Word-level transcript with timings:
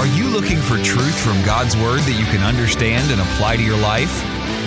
Are 0.00 0.06
you 0.06 0.28
looking 0.28 0.56
for 0.56 0.78
truth 0.82 1.14
from 1.20 1.44
God's 1.44 1.76
Word 1.76 2.00
that 2.08 2.18
you 2.18 2.24
can 2.32 2.42
understand 2.42 3.10
and 3.12 3.20
apply 3.20 3.58
to 3.58 3.62
your 3.62 3.76
life? 3.76 4.24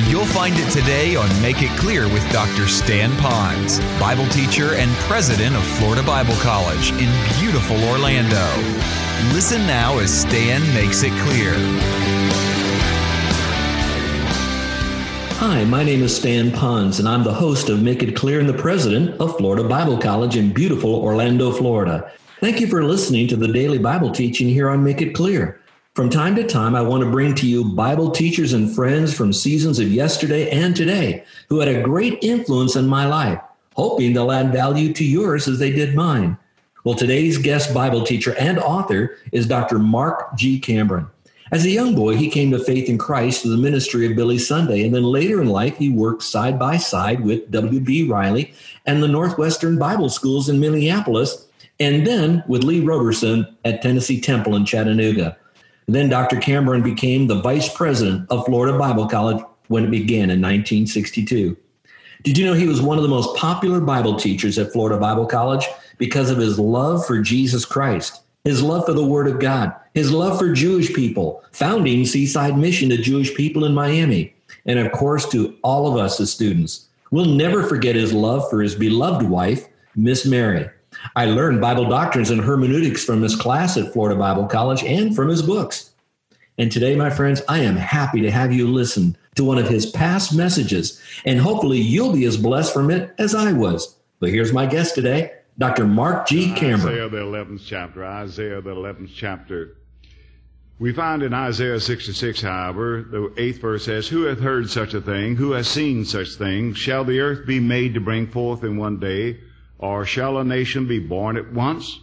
You'll 0.08 0.28
find 0.28 0.54
it 0.56 0.70
today 0.70 1.16
on 1.16 1.28
Make 1.42 1.64
It 1.64 1.72
Clear 1.72 2.04
with 2.04 2.22
Dr. 2.32 2.68
Stan 2.68 3.10
Pons, 3.18 3.80
Bible 4.00 4.28
teacher 4.28 4.76
and 4.76 4.92
president 5.10 5.56
of 5.56 5.64
Florida 5.80 6.04
Bible 6.04 6.36
College 6.36 6.92
in 6.92 7.10
beautiful 7.40 7.84
Orlando. 7.86 8.46
Listen 9.34 9.66
now 9.66 9.98
as 9.98 10.14
Stan 10.14 10.62
makes 10.76 11.02
it 11.02 11.12
clear. 11.24 11.56
Hi, 15.40 15.66
my 15.66 15.84
name 15.84 16.04
is 16.04 16.16
Stan 16.16 16.52
Pons, 16.52 17.00
and 17.00 17.10
I'm 17.10 17.24
the 17.24 17.34
host 17.34 17.70
of 17.70 17.82
Make 17.82 18.04
It 18.04 18.16
Clear 18.16 18.40
and 18.40 18.48
the 18.48 18.54
president 18.54 19.20
of 19.20 19.36
Florida 19.36 19.68
Bible 19.68 19.98
College 19.98 20.38
in 20.38 20.54
beautiful 20.54 20.94
Orlando, 20.94 21.52
Florida. 21.52 22.12
Thank 22.44 22.60
you 22.60 22.68
for 22.68 22.84
listening 22.84 23.30
to 23.30 23.38
the 23.38 23.48
daily 23.48 23.78
Bible 23.78 24.12
teaching 24.12 24.50
here 24.50 24.70
on 24.70 24.84
Make 24.84 25.02
It 25.02 25.16
Clear. 25.16 25.62
From 25.96 26.10
time 26.10 26.36
to 26.36 26.46
time, 26.46 26.76
I 26.76 26.82
want 26.82 27.02
to 27.02 27.10
bring 27.10 27.34
to 27.36 27.48
you 27.48 27.64
Bible 27.64 28.12
teachers 28.12 28.52
and 28.52 28.70
friends 28.70 29.14
from 29.14 29.32
seasons 29.32 29.80
of 29.80 29.90
yesterday 29.90 30.50
and 30.50 30.76
today 30.76 31.24
who 31.48 31.62
had 31.62 31.70
a 31.70 31.82
great 31.82 32.22
influence 32.22 32.76
in 32.76 32.86
my 32.86 33.06
life, 33.06 33.40
hoping 33.78 34.12
they'll 34.12 34.30
add 34.30 34.52
value 34.52 34.92
to 34.92 35.06
yours 35.06 35.48
as 35.48 35.58
they 35.58 35.72
did 35.72 35.96
mine. 35.96 36.38
Well, 36.84 36.96
today's 36.96 37.38
guest 37.38 37.74
Bible 37.74 38.04
teacher 38.04 38.36
and 38.38 38.60
author 38.60 39.16
is 39.32 39.48
Dr. 39.48 39.80
Mark 39.80 40.36
G. 40.36 40.60
Cambron. 40.60 41.10
As 41.54 41.64
a 41.64 41.70
young 41.70 41.96
boy, 41.96 42.18
he 42.18 42.30
came 42.30 42.52
to 42.52 42.60
faith 42.60 42.90
in 42.90 42.98
Christ 42.98 43.44
through 43.44 43.52
the 43.52 43.58
ministry 43.64 44.06
of 44.06 44.18
Billy 44.18 44.38
Sunday, 44.38 44.84
and 44.84 44.94
then 44.94 45.04
later 45.04 45.42
in 45.42 45.48
life, 45.48 45.78
he 45.78 45.88
worked 45.88 46.24
side 46.24 46.60
by 46.60 46.76
side 46.76 47.22
with 47.22 47.50
W.B. 47.52 48.10
Riley 48.10 48.54
and 48.86 49.02
the 49.02 49.08
Northwestern 49.08 49.80
Bible 49.80 50.10
Schools 50.10 50.50
in 50.50 50.60
Minneapolis 50.60 51.48
and 51.80 52.06
then 52.06 52.44
with 52.48 52.64
Lee 52.64 52.80
Roberson 52.80 53.48
at 53.66 53.82
Tennessee 53.82 54.22
Temple 54.22 54.56
in 54.56 54.66
Chattanooga. 54.66 55.38
Then 55.88 56.10
Dr. 56.10 56.38
Cambron 56.38 56.84
became 56.84 57.28
the 57.28 57.42
vice 57.42 57.74
president 57.74 58.30
of 58.30 58.46
Florida 58.46 58.78
Bible 58.78 59.08
College 59.08 59.44
when 59.68 59.84
it 59.86 59.92
began 59.92 60.30
in 60.30 60.42
1962. 60.42 61.58
Did 62.24 62.38
you 62.38 62.46
know 62.46 62.54
he 62.54 62.68
was 62.68 62.82
one 62.82 62.98
of 62.98 63.04
the 63.04 63.10
most 63.10 63.36
popular 63.36 63.82
Bible 63.82 64.16
teachers 64.16 64.58
at 64.58 64.72
Florida 64.72 64.98
Bible 64.98 65.26
College 65.26 65.68
because 65.98 66.30
of 66.30 66.38
his 66.38 66.58
love 66.58 67.06
for 67.06 67.20
Jesus 67.20 67.66
Christ, 67.66 68.22
his 68.46 68.64
love 68.64 68.86
for 68.86 68.94
the 68.94 69.06
Word 69.06 69.28
of 69.28 69.40
God, 69.40 69.74
his 69.94 70.12
love 70.12 70.40
for 70.40 70.54
Jewish 70.54 70.94
people, 70.94 71.44
founding 71.52 72.06
Seaside 72.06 72.58
Mission 72.58 72.90
to 72.90 72.98
Jewish 72.98 73.36
people 73.36 73.66
in 73.66 73.74
Miami, 73.74 74.34
and 74.66 74.80
of 74.80 74.92
course 74.94 75.28
to 75.30 75.54
all 75.64 75.86
of 75.92 75.98
us 75.98 76.20
as 76.22 76.32
students. 76.32 76.88
We'll 77.12 77.26
never 77.26 77.64
forget 77.64 77.96
his 77.96 78.14
love 78.14 78.50
for 78.50 78.62
his 78.62 78.74
beloved 78.74 79.28
wife, 79.30 79.68
Miss 79.96 80.26
Mary. 80.26 80.70
I 81.16 81.26
learned 81.26 81.62
Bible 81.62 81.88
doctrines 81.88 82.30
and 82.30 82.42
hermeneutics 82.42 83.04
from 83.04 83.22
his 83.22 83.36
class 83.36 83.78
at 83.78 83.94
Florida 83.94 84.20
Bible 84.20 84.46
College 84.46 84.84
and 84.84 85.16
from 85.16 85.30
his 85.30 85.42
books. 85.42 85.92
And 86.58 86.72
today, 86.72 86.96
my 86.96 87.10
friends, 87.10 87.42
I 87.48 87.60
am 87.60 87.76
happy 87.76 88.22
to 88.22 88.32
have 88.32 88.54
you 88.54 88.68
listen 88.68 89.18
to 89.36 89.44
one 89.44 89.58
of 89.58 89.68
his 89.68 89.88
past 89.88 90.36
messages, 90.36 91.02
and 91.26 91.40
hopefully 91.40 91.80
you'll 91.80 92.14
be 92.14 92.26
as 92.26 92.38
blessed 92.38 92.74
from 92.74 92.92
it 92.92 93.14
as 93.18 93.34
I 93.34 93.54
was. 93.54 93.96
But 94.20 94.30
here's 94.30 94.54
my 94.54 94.66
guest 94.66 94.94
today, 94.96 95.32
Dr. 95.58 95.86
Mark 95.86 96.28
G. 96.28 96.54
Cambron. 96.54 96.86
Isaiah, 96.86 97.10
the 97.10 97.18
11th 97.18 97.62
chapter. 97.66 98.06
Isaiah, 98.06 98.62
the 98.62 98.76
11th 98.76 99.12
chapter. 99.16 99.78
We 100.80 100.92
find 100.92 101.24
in 101.24 101.34
Isaiah 101.34 101.80
66, 101.80 102.42
however, 102.42 103.04
the 103.04 103.34
eighth 103.38 103.62
verse 103.62 103.86
says, 103.86 104.08
Who 104.08 104.24
hath 104.24 104.40
heard 104.40 104.70
such 104.70 104.94
a 104.94 105.02
thing? 105.02 105.36
Who 105.36 105.52
hath 105.52 105.68
seen 105.68 106.04
such 106.06 106.36
things? 106.36 106.78
Shall 106.78 107.04
the 107.04 107.20
earth 107.20 107.48
be 107.48 107.60
made 107.60 107.94
to 107.94 108.00
bring 108.00 108.28
forth 108.28 108.64
in 108.64 108.78
one 108.78 109.00
day? 109.00 109.40
Or 109.84 110.06
shall 110.06 110.38
a 110.38 110.46
nation 110.46 110.88
be 110.88 111.00
born 111.00 111.36
at 111.36 111.52
once? 111.52 112.00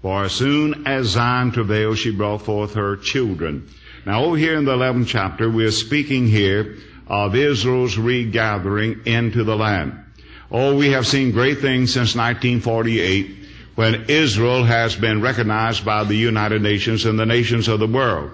For 0.00 0.24
as 0.24 0.32
soon 0.32 0.86
as 0.86 1.08
Zion 1.08 1.52
travailed, 1.52 1.98
she 1.98 2.12
brought 2.12 2.40
forth 2.40 2.72
her 2.72 2.96
children. 2.96 3.68
Now 4.06 4.24
over 4.24 4.38
here 4.38 4.56
in 4.56 4.64
the 4.64 4.74
11th 4.74 5.08
chapter, 5.08 5.50
we 5.50 5.66
are 5.66 5.70
speaking 5.70 6.26
here 6.26 6.78
of 7.06 7.36
Israel's 7.36 7.98
regathering 7.98 9.02
into 9.04 9.44
the 9.44 9.54
land. 9.54 10.02
Oh, 10.50 10.74
we 10.74 10.92
have 10.92 11.06
seen 11.06 11.30
great 11.30 11.58
things 11.58 11.92
since 11.92 12.16
1948 12.16 13.36
when 13.74 14.06
Israel 14.08 14.64
has 14.64 14.96
been 14.96 15.20
recognized 15.20 15.84
by 15.84 16.04
the 16.04 16.16
United 16.16 16.62
Nations 16.62 17.04
and 17.04 17.18
the 17.18 17.26
nations 17.26 17.68
of 17.68 17.80
the 17.80 17.86
world. 17.86 18.30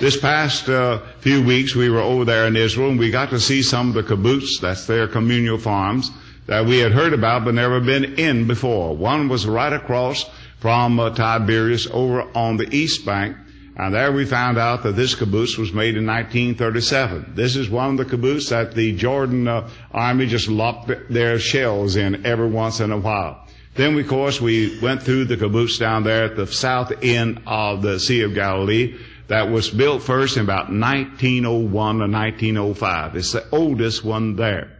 This 0.00 0.18
past 0.18 0.70
uh, 0.70 1.00
few 1.20 1.44
weeks, 1.44 1.74
we 1.74 1.90
were 1.90 2.00
over 2.00 2.24
there 2.24 2.46
in 2.46 2.56
Israel 2.56 2.88
and 2.88 2.98
we 2.98 3.10
got 3.10 3.28
to 3.28 3.38
see 3.38 3.62
some 3.62 3.88
of 3.88 3.94
the 3.94 4.02
kibbutz, 4.02 4.58
that's 4.58 4.86
their 4.86 5.06
communal 5.06 5.58
farms, 5.58 6.10
that 6.46 6.66
we 6.66 6.78
had 6.78 6.92
heard 6.92 7.12
about 7.12 7.44
but 7.44 7.54
never 7.54 7.80
been 7.80 8.18
in 8.18 8.46
before. 8.46 8.96
One 8.96 9.28
was 9.28 9.46
right 9.46 9.72
across 9.72 10.28
from 10.58 10.98
uh, 10.98 11.10
Tiberias 11.10 11.86
over 11.90 12.22
on 12.36 12.56
the 12.56 12.68
east 12.74 13.04
bank, 13.04 13.36
and 13.76 13.94
there 13.94 14.12
we 14.12 14.24
found 14.24 14.58
out 14.58 14.82
that 14.82 14.96
this 14.96 15.14
kibbutz 15.14 15.56
was 15.56 15.72
made 15.72 15.96
in 15.96 16.06
1937. 16.06 17.32
This 17.34 17.56
is 17.56 17.70
one 17.70 17.90
of 17.90 17.96
the 17.96 18.16
kibbutz 18.16 18.50
that 18.50 18.74
the 18.74 18.94
Jordan 18.94 19.48
uh, 19.48 19.68
army 19.92 20.26
just 20.26 20.48
locked 20.48 20.90
their 21.10 21.38
shells 21.38 21.96
in 21.96 22.26
every 22.26 22.48
once 22.48 22.80
in 22.80 22.92
a 22.92 22.98
while. 22.98 23.46
Then, 23.74 23.98
of 23.98 24.06
course, 24.06 24.40
we 24.40 24.78
went 24.80 25.02
through 25.02 25.24
the 25.24 25.36
kibbutz 25.36 25.78
down 25.78 26.04
there 26.04 26.24
at 26.24 26.36
the 26.36 26.46
south 26.46 26.92
end 27.02 27.40
of 27.46 27.80
the 27.80 27.98
Sea 27.98 28.22
of 28.22 28.34
Galilee 28.34 28.98
that 29.28 29.50
was 29.50 29.70
built 29.70 30.02
first 30.02 30.36
in 30.36 30.42
about 30.42 30.70
1901 30.70 32.02
or 32.02 32.08
1905. 32.08 33.16
It's 33.16 33.32
the 33.32 33.48
oldest 33.50 34.04
one 34.04 34.36
there. 34.36 34.76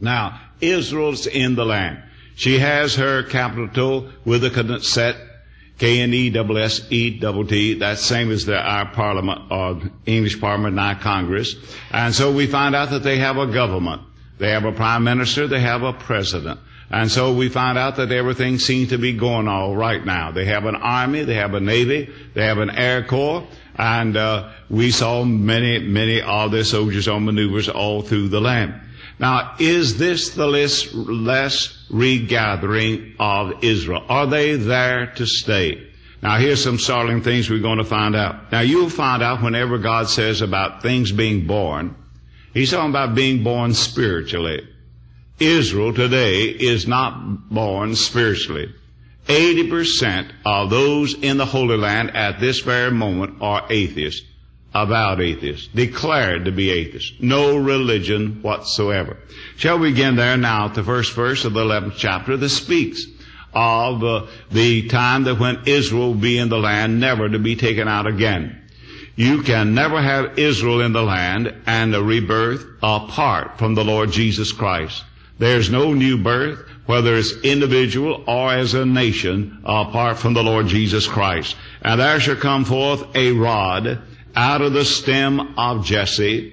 Now, 0.00 0.40
Israel's 0.60 1.26
in 1.26 1.54
the 1.54 1.64
land. 1.64 2.02
She 2.34 2.58
has 2.58 2.94
her 2.96 3.22
capital 3.22 4.10
with 4.24 4.44
a 4.44 4.50
Knesset, 4.50 5.16
K-N-E-S-S-E-T-T. 5.78 7.74
That's 7.74 8.02
same 8.02 8.30
as 8.30 8.44
the, 8.46 8.58
our 8.58 8.86
parliament, 8.92 9.50
or 9.50 9.80
English 10.04 10.40
parliament, 10.40 10.74
not 10.74 11.00
Congress. 11.00 11.54
And 11.90 12.14
so 12.14 12.32
we 12.32 12.46
find 12.46 12.74
out 12.74 12.90
that 12.90 13.02
they 13.02 13.18
have 13.18 13.38
a 13.38 13.46
government. 13.46 14.02
They 14.38 14.50
have 14.50 14.64
a 14.64 14.72
prime 14.72 15.04
minister, 15.04 15.46
they 15.46 15.60
have 15.60 15.82
a 15.82 15.94
president. 15.94 16.60
And 16.90 17.10
so 17.10 17.32
we 17.32 17.48
find 17.48 17.78
out 17.78 17.96
that 17.96 18.12
everything 18.12 18.58
seems 18.58 18.90
to 18.90 18.98
be 18.98 19.12
going 19.12 19.48
all 19.48 19.74
right 19.74 20.04
now. 20.04 20.30
They 20.30 20.44
have 20.44 20.66
an 20.66 20.76
army, 20.76 21.24
they 21.24 21.34
have 21.34 21.54
a 21.54 21.60
navy, 21.60 22.12
they 22.34 22.44
have 22.44 22.58
an 22.58 22.70
air 22.70 23.02
corps, 23.02 23.46
and 23.76 24.16
uh, 24.16 24.50
we 24.70 24.90
saw 24.90 25.24
many, 25.24 25.80
many 25.80 26.22
of 26.22 26.52
their 26.52 26.64
soldiers 26.64 27.08
on 27.08 27.24
maneuvers 27.24 27.68
all 27.68 28.02
through 28.02 28.28
the 28.28 28.40
land. 28.40 28.80
Now, 29.18 29.54
is 29.58 29.96
this 29.96 30.30
the 30.30 30.46
last 30.46 31.74
regathering 31.90 33.14
of 33.18 33.64
Israel? 33.64 34.04
Are 34.08 34.26
they 34.26 34.56
there 34.56 35.06
to 35.16 35.26
stay? 35.26 35.88
Now, 36.22 36.38
here's 36.38 36.62
some 36.62 36.78
startling 36.78 37.22
things 37.22 37.48
we're 37.48 37.60
going 37.60 37.78
to 37.78 37.84
find 37.84 38.14
out. 38.14 38.52
Now, 38.52 38.60
you'll 38.60 38.90
find 38.90 39.22
out 39.22 39.42
whenever 39.42 39.78
God 39.78 40.08
says 40.08 40.42
about 40.42 40.82
things 40.82 41.12
being 41.12 41.46
born, 41.46 41.94
He's 42.52 42.70
talking 42.70 42.90
about 42.90 43.14
being 43.14 43.42
born 43.44 43.74
spiritually. 43.74 44.66
Israel 45.38 45.92
today 45.92 46.44
is 46.44 46.86
not 46.86 47.50
born 47.50 47.94
spiritually. 47.94 48.74
80% 49.26 50.30
of 50.46 50.70
those 50.70 51.14
in 51.14 51.36
the 51.36 51.44
Holy 51.44 51.76
Land 51.76 52.16
at 52.16 52.40
this 52.40 52.60
very 52.60 52.90
moment 52.90 53.42
are 53.42 53.66
atheists 53.68 54.26
avowed 54.82 55.20
atheists, 55.20 55.68
declared 55.68 56.44
to 56.44 56.52
be 56.52 56.70
atheists, 56.70 57.12
no 57.20 57.56
religion 57.56 58.42
whatsoever. 58.42 59.16
Shall 59.56 59.78
we 59.78 59.90
begin 59.90 60.16
there 60.16 60.36
now 60.36 60.66
at 60.66 60.74
the 60.74 60.84
first 60.84 61.14
verse 61.14 61.44
of 61.44 61.54
the 61.54 61.64
11th 61.64 61.94
chapter 61.96 62.36
that 62.36 62.48
speaks 62.48 63.06
of 63.54 64.04
uh, 64.04 64.26
the 64.50 64.86
time 64.88 65.24
that 65.24 65.38
when 65.38 65.62
Israel 65.64 66.14
be 66.14 66.38
in 66.38 66.50
the 66.50 66.58
land, 66.58 67.00
never 67.00 67.28
to 67.28 67.38
be 67.38 67.56
taken 67.56 67.88
out 67.88 68.06
again. 68.06 68.62
You 69.14 69.42
can 69.42 69.74
never 69.74 70.02
have 70.02 70.38
Israel 70.38 70.82
in 70.82 70.92
the 70.92 71.02
land 71.02 71.54
and 71.64 71.94
a 71.94 72.02
rebirth 72.02 72.66
apart 72.82 73.58
from 73.58 73.74
the 73.74 73.84
Lord 73.84 74.12
Jesus 74.12 74.52
Christ. 74.52 75.02
There's 75.38 75.70
no 75.70 75.94
new 75.94 76.22
birth, 76.22 76.68
whether 76.84 77.16
it's 77.16 77.32
individual 77.42 78.24
or 78.26 78.52
as 78.52 78.74
a 78.74 78.84
nation, 78.84 79.62
apart 79.64 80.18
from 80.18 80.34
the 80.34 80.42
Lord 80.42 80.66
Jesus 80.66 81.06
Christ. 81.06 81.56
And 81.80 81.98
there 81.98 82.20
shall 82.20 82.36
come 82.36 82.66
forth 82.66 83.06
a 83.14 83.32
rod 83.32 84.02
out 84.36 84.60
of 84.60 84.74
the 84.74 84.84
stem 84.84 85.58
of 85.58 85.84
Jesse, 85.84 86.52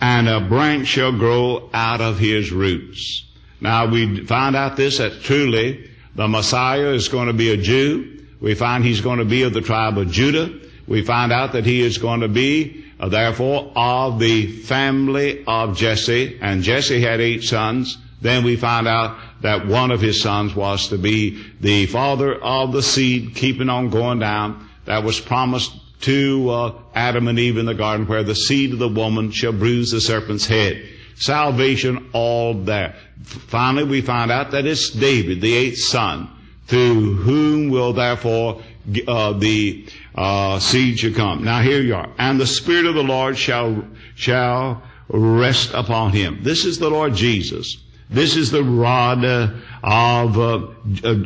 and 0.00 0.28
a 0.28 0.40
branch 0.40 0.86
shall 0.86 1.12
grow 1.12 1.68
out 1.74 2.00
of 2.00 2.18
his 2.18 2.52
roots. 2.52 3.24
Now 3.60 3.86
we 3.86 4.24
find 4.24 4.56
out 4.56 4.76
this 4.76 4.98
that 4.98 5.20
truly 5.22 5.90
the 6.14 6.28
Messiah 6.28 6.92
is 6.92 7.08
going 7.08 7.26
to 7.26 7.34
be 7.34 7.50
a 7.50 7.56
Jew. 7.56 8.24
We 8.40 8.54
find 8.54 8.84
he's 8.84 9.02
going 9.02 9.18
to 9.18 9.24
be 9.24 9.42
of 9.42 9.52
the 9.52 9.60
tribe 9.60 9.98
of 9.98 10.10
Judah. 10.10 10.58
We 10.86 11.04
find 11.04 11.30
out 11.32 11.52
that 11.52 11.66
he 11.66 11.82
is 11.82 11.98
going 11.98 12.20
to 12.20 12.28
be, 12.28 12.84
uh, 12.98 13.08
therefore, 13.08 13.70
of 13.76 14.18
the 14.18 14.46
family 14.62 15.44
of 15.46 15.76
Jesse. 15.76 16.38
And 16.40 16.62
Jesse 16.62 17.00
had 17.00 17.20
eight 17.20 17.44
sons. 17.44 17.98
Then 18.22 18.44
we 18.44 18.56
find 18.56 18.88
out 18.88 19.18
that 19.42 19.66
one 19.66 19.90
of 19.90 20.00
his 20.00 20.20
sons 20.20 20.54
was 20.54 20.88
to 20.88 20.98
be 20.98 21.42
the 21.60 21.86
father 21.86 22.34
of 22.34 22.72
the 22.72 22.82
seed, 22.82 23.34
keeping 23.34 23.68
on 23.68 23.90
going 23.90 24.18
down. 24.18 24.68
That 24.86 25.04
was 25.04 25.20
promised 25.20 25.72
to 26.00 26.50
uh, 26.50 26.74
Adam 26.94 27.28
and 27.28 27.38
Eve 27.38 27.58
in 27.58 27.66
the 27.66 27.74
garden 27.74 28.06
where 28.06 28.22
the 28.22 28.34
seed 28.34 28.72
of 28.72 28.78
the 28.78 28.88
woman 28.88 29.30
shall 29.30 29.52
bruise 29.52 29.90
the 29.90 30.00
serpent's 30.00 30.46
head. 30.46 30.82
Salvation 31.16 32.10
all 32.12 32.54
there. 32.54 32.94
Finally, 33.22 33.84
we 33.84 34.00
find 34.00 34.30
out 34.30 34.52
that 34.52 34.64
it's 34.64 34.90
David, 34.90 35.40
the 35.40 35.54
eighth 35.54 35.78
son, 35.78 36.30
through 36.66 37.16
whom 37.16 37.68
will 37.68 37.92
therefore 37.92 38.62
uh, 39.06 39.32
the 39.34 39.86
uh, 40.14 40.58
seed 40.58 40.98
shall 40.98 41.12
come. 41.12 41.44
Now 41.44 41.60
here 41.60 41.82
you 41.82 41.94
are. 41.94 42.08
And 42.18 42.40
the 42.40 42.46
Spirit 42.46 42.86
of 42.86 42.94
the 42.94 43.02
Lord 43.02 43.36
shall, 43.36 43.84
shall 44.14 44.82
rest 45.08 45.72
upon 45.74 46.12
him. 46.12 46.42
This 46.42 46.64
is 46.64 46.78
the 46.78 46.90
Lord 46.90 47.14
Jesus. 47.14 47.76
This 48.08 48.36
is 48.36 48.50
the 48.50 48.64
rod 48.64 49.24
uh, 49.24 49.50
of, 49.82 50.38
uh, 50.38 50.66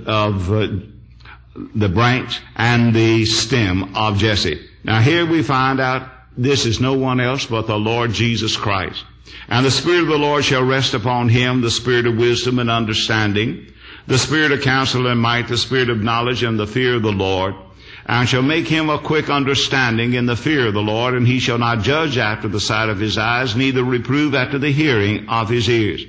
of 0.07 0.53
uh, 0.53 0.69
the 1.55 1.89
branch 1.89 2.41
and 2.57 2.95
the 2.95 3.25
stem 3.25 3.95
of 3.97 4.19
Jesse. 4.19 4.69
Now 4.83 5.01
here 5.01 5.25
we 5.25 5.43
find 5.43 5.81
out 5.81 6.09
this 6.37 6.67
is 6.67 6.81
no 6.81 6.95
one 6.95 7.21
else 7.21 7.47
but 7.47 7.67
the 7.67 7.79
Lord 7.79 8.13
Jesus 8.13 8.57
Christ. 8.57 9.05
And 9.49 9.65
the 9.65 9.71
Spirit 9.71 10.03
of 10.03 10.09
the 10.09 10.19
Lord 10.19 10.45
shall 10.45 10.65
rest 10.65 10.95
upon 10.95 11.29
him, 11.29 11.61
the 11.61 11.71
Spirit 11.71 12.07
of 12.07 12.17
wisdom 12.17 12.59
and 12.59 12.71
understanding, 12.71 13.73
the 14.07 14.19
Spirit 14.19 14.53
of 14.53 14.63
counsel 14.63 15.07
and 15.07 15.21
might, 15.21 15.49
the 15.49 15.57
Spirit 15.57 15.91
of 15.91 16.03
knowledge 16.03 16.43
and 16.43 16.59
the 16.59 16.67
fear 16.67 16.95
of 16.97 17.03
the 17.03 17.13
Lord, 17.13 17.55
and 18.07 18.29
shall 18.29 18.43
make 18.43 18.67
him 18.67 18.91
a 18.91 18.99
quick 18.99 19.31
understanding 19.31 20.15
in 20.15 20.27
the 20.27 20.37
fear 20.37 20.67
of 20.67 20.75
the 20.75 20.83
Lord, 20.83 21.15
and 21.15 21.27
he 21.27 21.39
shall 21.39 21.59
not 21.59 21.83
judge 21.83 22.19
after 22.19 22.49
the 22.49 22.61
sight 22.61 22.89
of 22.89 22.99
his 22.99 23.17
eyes, 23.17 23.57
neither 23.57 23.83
reprove 23.83 24.35
after 24.35 24.59
the 24.59 24.73
hearing 24.73 25.29
of 25.29 25.49
his 25.49 25.69
ears. 25.69 26.05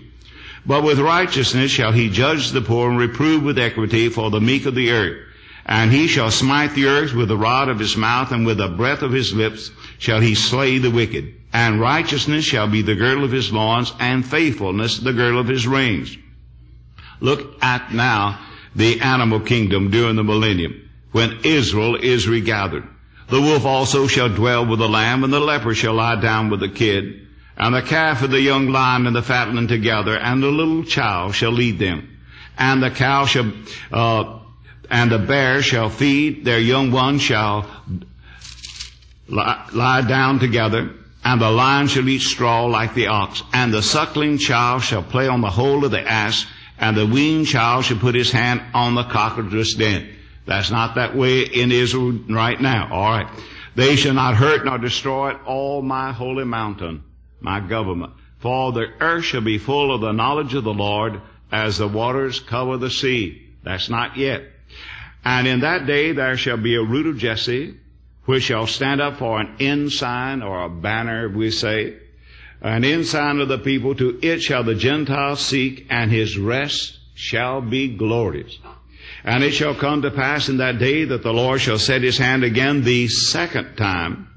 But 0.66 0.84
with 0.84 1.00
righteousness 1.00 1.72
shall 1.72 1.92
he 1.92 2.10
judge 2.10 2.52
the 2.52 2.62
poor 2.62 2.90
and 2.90 2.98
reprove 2.98 3.44
with 3.44 3.60
equity 3.60 4.10
for 4.10 4.32
the 4.32 4.42
meek 4.42 4.66
of 4.66 4.76
the 4.76 4.92
earth. 4.92 5.25
And 5.66 5.92
he 5.92 6.08
shall 6.08 6.30
smite 6.30 6.76
the 6.76 6.86
earth 6.86 7.14
with 7.14 7.28
the 7.28 7.38
rod 7.38 7.70
of 7.70 7.80
his 7.80 7.98
mouth, 7.98 8.32
and 8.32 8.46
with 8.46 8.58
the 8.58 8.68
breath 8.68 9.02
of 9.02 9.12
his 9.12 9.34
lips 9.34 9.72
shall 9.98 10.20
he 10.20 10.36
slay 10.36 10.78
the 10.78 10.92
wicked. 10.92 11.34
And 11.52 11.80
righteousness 11.80 12.46
shall 12.46 12.68
be 12.68 12.82
the 12.82 12.96
girdle 12.96 13.24
of 13.24 13.32
his 13.32 13.52
loins, 13.52 13.92
and 14.00 14.26
faithfulness 14.26 15.00
the 15.00 15.14
girdle 15.14 15.40
of 15.40 15.48
his 15.48 15.66
reins. 15.66 16.18
Look 17.20 17.64
at 17.64 17.94
now 17.94 18.40
the 18.76 19.02
animal 19.02 19.40
kingdom 19.40 19.90
during 19.90 20.18
the 20.18 20.24
millennium, 20.24 20.90
when 21.12 21.40
Israel 21.44 21.96
is 21.96 22.28
regathered. 22.28 22.88
The 23.30 23.42
wolf 23.42 23.66
also 23.66 24.06
shall 24.06 24.30
dwell 24.30 24.66
with 24.66 24.80
the 24.80 24.90
lamb, 24.90 25.24
and 25.24 25.34
the 25.34 25.40
leper 25.40 25.74
shall 25.74 25.96
lie 25.96 26.22
down 26.22 26.50
with 26.50 26.60
the 26.60 26.70
kid, 26.70 27.28
and 27.58 27.74
the 27.74 27.82
calf 27.82 28.22
and 28.22 28.32
the 28.32 28.42
young 28.42 28.68
lion 28.68 29.08
and 29.08 29.16
the 29.16 29.24
fatling 29.24 29.68
together, 29.68 30.16
and 30.16 30.44
the 30.44 30.52
little 30.52 30.84
child 30.84 31.34
shall 31.34 31.52
lead 31.52 31.80
them. 31.80 32.18
And 32.58 32.84
the 32.84 32.92
cow 32.92 33.26
shall, 33.26 33.52
uh, 33.92 34.40
and 34.90 35.12
the 35.12 35.20
bear 35.20 35.62
shall 35.62 35.90
feed, 35.90 36.46
their 36.46 36.60
young 36.60 36.92
ones 36.92 37.22
shall 37.22 37.70
lie, 39.28 39.68
lie 39.74 40.02
down 40.02 40.40
together, 40.40 40.92
and 41.24 41.42
the 41.42 41.50
lion 41.50 41.88
shall 41.88 42.08
eat 42.08 42.22
straw 42.22 42.66
like 42.66 42.94
the 42.94 43.08
ox, 43.08 43.42
and 43.54 43.74
the 43.74 43.82
suckling 43.82 44.38
child 44.38 44.84
shall 44.84 45.04
play 45.04 45.28
on 45.28 45.42
the 45.42 45.50
hole 45.50 45.84
of 45.84 45.92
the 45.92 46.02
ass, 46.02 46.46
and 46.78 46.96
the 46.96 47.08
weaned 47.08 47.48
child 47.48 47.86
shall 47.86 47.98
put 47.98 48.16
his 48.16 48.32
hand 48.32 48.62
on 48.74 48.96
the 48.96 49.04
cockatrice 49.04 49.74
den. 49.76 50.10
That's 50.46 50.70
not 50.70 50.96
that 50.96 51.16
way 51.16 51.42
in 51.42 51.72
Israel 51.72 52.20
right 52.30 52.60
now. 52.60 52.90
All 52.92 53.10
right. 53.10 53.28
They 53.76 53.96
shall 53.96 54.14
not 54.14 54.36
hurt 54.36 54.64
nor 54.64 54.78
destroy 54.78 55.34
all 55.46 55.82
my 55.82 56.14
holy 56.14 56.46
mountain, 56.46 57.04
my 57.42 57.60
government. 57.60 58.14
For 58.40 58.72
the 58.72 58.88
earth 59.02 59.26
shall 59.26 59.42
be 59.42 59.58
full 59.58 59.94
of 59.94 60.02
the 60.02 60.12
knowledge 60.12 60.54
of 60.54 60.64
the 60.64 60.74
Lord 60.74 61.20
as 61.52 61.78
the 61.78 61.88
waters 61.88 62.40
cover 62.40 62.78
the 62.78 62.92
sea. 62.92 63.42
That's 63.64 63.90
not 63.90 64.18
yet. 64.18 64.44
And 65.26 65.48
in 65.48 65.62
that 65.62 65.88
day 65.88 66.12
there 66.12 66.38
shall 66.38 66.58
be 66.58 66.76
a 66.76 66.84
root 66.84 67.08
of 67.08 67.18
Jesse, 67.18 67.76
which 68.26 68.44
shall 68.44 68.68
stand 68.68 69.02
up 69.02 69.18
for 69.18 69.42
an 69.42 69.56
ensign 69.60 70.44
or 70.44 70.64
a 70.64 70.70
banner, 70.70 71.28
we 71.28 71.50
say, 71.50 71.98
an 72.62 72.84
ensign 72.84 73.40
of 73.40 73.48
the 73.48 73.58
people. 73.58 73.96
To 73.96 74.20
it 74.22 74.42
shall 74.42 74.64
the 74.64 74.76
Gentiles 74.76 75.42
seek, 75.42 75.88
and 75.90 76.12
his 76.12 76.38
rest 76.38 77.00
shall 77.16 77.62
be 77.62 77.88
glorious. 77.98 78.58
And 79.24 79.44
it 79.44 79.52
shall 79.52 79.76
come 79.76 80.04
to 80.04 80.12
pass 80.12 80.50
in 80.50 80.58
that 80.58 80.78
day 80.78 81.06
that 81.06 81.24
the 81.24 81.34
Lord 81.34 81.60
shall 81.60 81.80
set 81.80 82.04
his 82.04 82.18
hand 82.18 82.44
again 82.44 82.84
the 82.84 83.08
second 83.08 83.76
time 83.76 84.28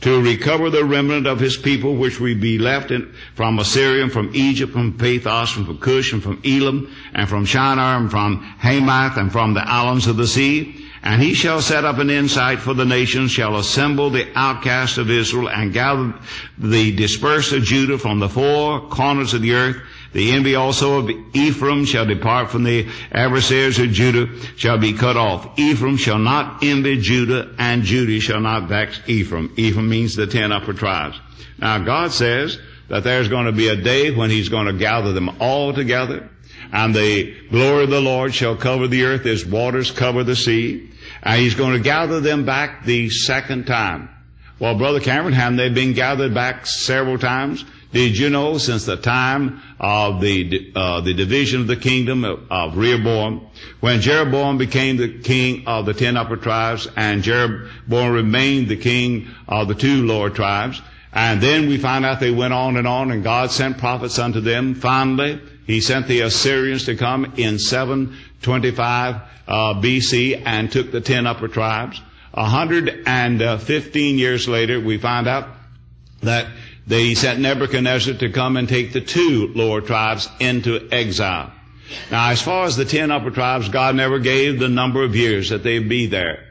to 0.00 0.22
recover 0.22 0.70
the 0.70 0.84
remnant 0.84 1.26
of 1.26 1.40
his 1.40 1.56
people 1.56 1.96
which 1.96 2.20
will 2.20 2.38
be 2.38 2.58
left 2.58 2.90
in, 2.90 3.12
from 3.34 3.58
Assyria, 3.58 4.08
from 4.08 4.30
Egypt, 4.34 4.72
from 4.72 4.98
Pathros, 4.98 5.56
and 5.56 5.66
from 5.66 5.78
Cush, 5.78 6.12
and 6.12 6.22
from 6.22 6.42
Elam, 6.44 6.94
and 7.14 7.28
from 7.28 7.44
Shinar, 7.44 7.98
and 7.98 8.10
from 8.10 8.42
Hamath, 8.58 9.16
and 9.16 9.32
from 9.32 9.54
the 9.54 9.66
islands 9.66 10.06
of 10.06 10.16
the 10.16 10.26
sea. 10.26 10.84
And 11.02 11.20
he 11.22 11.34
shall 11.34 11.60
set 11.60 11.84
up 11.84 11.98
an 11.98 12.08
ensign 12.08 12.56
for 12.56 12.72
the 12.72 12.86
nations, 12.86 13.30
shall 13.30 13.56
assemble 13.56 14.08
the 14.08 14.26
outcasts 14.34 14.96
of 14.96 15.10
Israel, 15.10 15.50
and 15.50 15.72
gather 15.72 16.14
the 16.56 16.96
dispersed 16.96 17.52
of 17.52 17.62
Judah 17.62 17.98
from 17.98 18.20
the 18.20 18.28
four 18.28 18.80
corners 18.88 19.34
of 19.34 19.42
the 19.42 19.52
earth, 19.52 19.76
the 20.14 20.32
envy 20.32 20.54
also 20.54 21.00
of 21.00 21.10
Ephraim 21.34 21.84
shall 21.84 22.06
depart 22.06 22.50
from 22.50 22.62
the 22.62 22.88
adversaries 23.12 23.78
of 23.78 23.90
Judah 23.90 24.34
shall 24.56 24.78
be 24.78 24.92
cut 24.92 25.16
off. 25.16 25.58
Ephraim 25.58 25.96
shall 25.96 26.18
not 26.18 26.62
envy 26.62 27.00
Judah 27.00 27.54
and 27.58 27.82
Judah 27.82 28.20
shall 28.20 28.40
not 28.40 28.68
vex 28.68 29.00
Ephraim. 29.06 29.52
Ephraim 29.56 29.88
means 29.88 30.16
the 30.16 30.26
ten 30.26 30.52
upper 30.52 30.72
tribes. 30.72 31.20
Now 31.58 31.78
God 31.78 32.12
says 32.12 32.58
that 32.88 33.04
there's 33.04 33.28
going 33.28 33.46
to 33.46 33.52
be 33.52 33.68
a 33.68 33.76
day 33.76 34.14
when 34.14 34.30
He's 34.30 34.48
going 34.48 34.66
to 34.66 34.72
gather 34.72 35.12
them 35.12 35.36
all 35.40 35.74
together 35.74 36.30
and 36.72 36.94
the 36.94 37.34
glory 37.50 37.84
of 37.84 37.90
the 37.90 38.00
Lord 38.00 38.34
shall 38.34 38.56
cover 38.56 38.88
the 38.88 39.04
earth 39.04 39.26
as 39.26 39.44
waters 39.44 39.90
cover 39.90 40.24
the 40.24 40.36
sea. 40.36 40.90
And 41.22 41.40
He's 41.40 41.54
going 41.54 41.72
to 41.74 41.80
gather 41.80 42.20
them 42.20 42.44
back 42.44 42.84
the 42.84 43.10
second 43.10 43.66
time. 43.66 44.10
Well, 44.58 44.76
Brother 44.76 45.00
Cambron, 45.00 45.32
have 45.32 45.56
they 45.56 45.68
been 45.68 45.92
gathered 45.92 46.34
back 46.34 46.66
several 46.66 47.18
times? 47.18 47.64
Did 47.94 48.18
you 48.18 48.28
know 48.28 48.58
since 48.58 48.86
the 48.86 48.96
time 48.96 49.62
of 49.78 50.20
the 50.20 50.72
uh, 50.74 51.00
the 51.00 51.14
division 51.14 51.60
of 51.60 51.68
the 51.68 51.76
kingdom 51.76 52.24
of, 52.24 52.40
of, 52.50 52.76
Rehoboam, 52.76 53.46
when 53.78 54.00
Jeroboam 54.00 54.58
became 54.58 54.96
the 54.96 55.20
king 55.20 55.62
of 55.68 55.86
the 55.86 55.94
ten 55.94 56.16
upper 56.16 56.36
tribes, 56.36 56.88
and 56.96 57.22
Jeroboam 57.22 58.12
remained 58.12 58.66
the 58.66 58.76
king 58.76 59.28
of 59.46 59.68
the 59.68 59.76
two 59.76 60.04
lower 60.04 60.28
tribes, 60.28 60.82
and 61.12 61.40
then 61.40 61.68
we 61.68 61.78
find 61.78 62.04
out 62.04 62.18
they 62.18 62.32
went 62.32 62.52
on 62.52 62.76
and 62.76 62.88
on, 62.88 63.12
and 63.12 63.22
God 63.22 63.52
sent 63.52 63.78
prophets 63.78 64.18
unto 64.18 64.40
them. 64.40 64.74
Finally, 64.74 65.40
He 65.64 65.80
sent 65.80 66.08
the 66.08 66.22
Assyrians 66.22 66.86
to 66.86 66.96
come 66.96 67.34
in 67.36 67.60
725 67.60 69.14
uh, 69.46 69.74
BC 69.74 70.42
and 70.44 70.72
took 70.72 70.90
the 70.90 71.00
ten 71.00 71.28
upper 71.28 71.46
tribes. 71.46 72.02
115 72.32 74.18
years 74.18 74.48
later, 74.48 74.80
we 74.80 74.98
find 74.98 75.28
out 75.28 75.48
that 76.22 76.48
they 76.86 77.14
sent 77.14 77.40
Nebuchadnezzar 77.40 78.14
to 78.14 78.30
come 78.30 78.56
and 78.56 78.68
take 78.68 78.92
the 78.92 79.00
two 79.00 79.52
lower 79.54 79.80
tribes 79.80 80.28
into 80.38 80.88
exile. 80.92 81.52
Now, 82.10 82.30
as 82.30 82.42
far 82.42 82.66
as 82.66 82.76
the 82.76 82.84
ten 82.84 83.10
upper 83.10 83.30
tribes, 83.30 83.68
God 83.68 83.94
never 83.94 84.18
gave 84.18 84.58
the 84.58 84.68
number 84.68 85.02
of 85.02 85.16
years 85.16 85.50
that 85.50 85.62
they'd 85.62 85.88
be 85.88 86.06
there. 86.06 86.44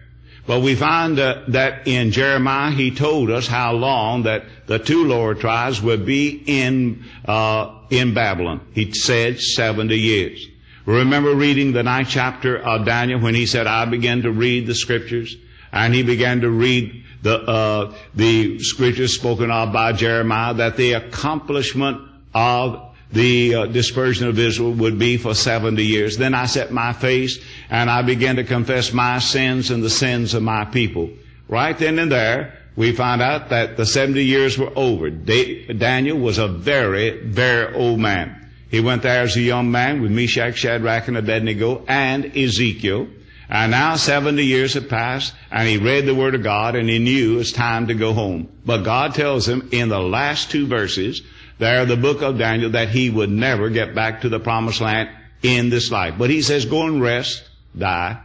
But 0.46 0.62
we 0.62 0.76
find 0.76 1.18
uh, 1.20 1.44
that 1.50 1.88
in 1.88 2.12
Jeremiah, 2.12 2.72
he 2.72 2.92
told 2.92 3.32
us 3.32 3.48
how 3.48 3.74
long 3.74 4.24
that 4.24 4.44
the 4.68 4.78
two 4.78 5.08
lower 5.08 5.36
tribes 5.36 5.82
would 5.82 6.06
be 6.06 6.44
in 6.46 7.06
uh, 7.26 7.80
in 7.90 8.14
Babylon. 8.14 8.60
He 8.74 8.92
said 8.92 9.40
seventy 9.40 10.00
years. 10.00 10.46
Remember 10.86 11.34
reading 11.34 11.72
the 11.72 11.84
ninth 11.84 12.10
chapter 12.10 12.58
of 12.58 12.86
Daniel 12.86 13.22
when 13.22 13.36
he 13.36 13.46
said, 13.46 13.68
"I 13.68 13.86
began 13.86 14.24
to 14.24 14.32
read 14.32 14.68
the 14.68 14.76
scriptures," 14.76 15.38
and 15.72 15.94
he 15.94 16.04
began 16.04 16.42
to 16.42 16.50
read 16.50 17.03
the, 17.24 17.40
uh, 17.40 17.94
the 18.14 18.60
scriptures 18.60 19.16
spoken 19.16 19.50
of 19.50 19.72
by 19.72 19.94
Jeremiah 19.94 20.54
that 20.56 20.78
the 20.78 20.94
accomplishment 20.94 22.02
of 22.36 22.94
the 23.14 23.56
uh, 23.56 23.66
dispersion 23.68 24.28
of 24.28 24.38
Israel 24.38 24.74
would 24.74 25.00
be 25.00 25.18
for 25.18 25.34
70 25.34 25.84
years. 25.84 26.18
Then 26.18 26.34
I 26.34 26.48
set 26.48 26.72
my 26.72 26.92
face 26.92 27.40
and 27.70 27.90
I 27.90 28.02
began 28.02 28.36
to 28.36 28.44
confess 28.44 28.92
my 28.92 29.20
sins 29.20 29.72
and 29.72 29.82
the 29.82 29.90
sins 29.90 30.34
of 30.34 30.44
my 30.44 30.66
people. 30.66 31.10
Right 31.48 31.78
then 31.78 31.98
and 31.98 32.12
there, 32.12 32.60
we 32.76 32.92
find 32.92 33.22
out 33.22 33.50
that 33.50 33.78
the 33.78 33.86
70 33.86 34.24
years 34.24 34.58
were 34.58 34.72
over. 34.76 35.10
Daniel 35.10 36.18
was 36.18 36.40
a 36.40 36.48
very, 36.48 37.20
very 37.20 37.74
old 37.74 38.00
man. 38.00 38.50
He 38.70 38.82
went 38.82 39.04
there 39.04 39.22
as 39.22 39.38
a 39.38 39.42
young 39.42 39.72
man 39.72 40.02
with 40.02 40.12
Meshach, 40.12 40.58
Shadrach, 40.58 41.08
and 41.08 41.16
Abednego 41.16 41.86
and 41.88 42.36
Ezekiel. 42.36 43.08
And 43.50 43.72
now 43.72 43.96
70 43.96 44.44
years 44.44 44.74
have 44.74 44.90
passed 44.90 45.34
and 45.52 45.68
he 45.68 45.78
read 45.78 46.06
the 46.06 46.16
Word 46.16 46.36
of 46.36 46.44
God 46.44 46.76
and 46.76 46.90
he 46.90 47.00
knew 47.00 47.40
it's 47.40 47.52
time 47.52 47.88
to 47.88 47.94
go 47.94 48.14
home. 48.14 48.50
But 48.66 48.84
God 48.84 49.14
tells 49.14 49.48
him 49.48 49.70
in 49.72 49.90
the 49.90 50.00
last 50.00 50.50
two 50.50 50.66
verses 50.66 51.22
there 51.60 51.86
the 51.86 51.98
book 51.98 52.22
of 52.22 52.38
Daniel 52.38 52.72
that 52.72 52.90
he 52.90 53.10
would 53.10 53.30
never 53.30 53.70
get 53.70 53.94
back 53.94 54.22
to 54.22 54.30
the 54.30 54.40
promised 54.40 54.82
land 54.82 55.10
in 55.42 55.70
this 55.70 55.92
life. 55.92 56.16
But 56.18 56.30
he 56.30 56.42
says, 56.42 56.66
go 56.66 56.88
and 56.88 57.02
rest, 57.02 57.48
die, 57.78 58.20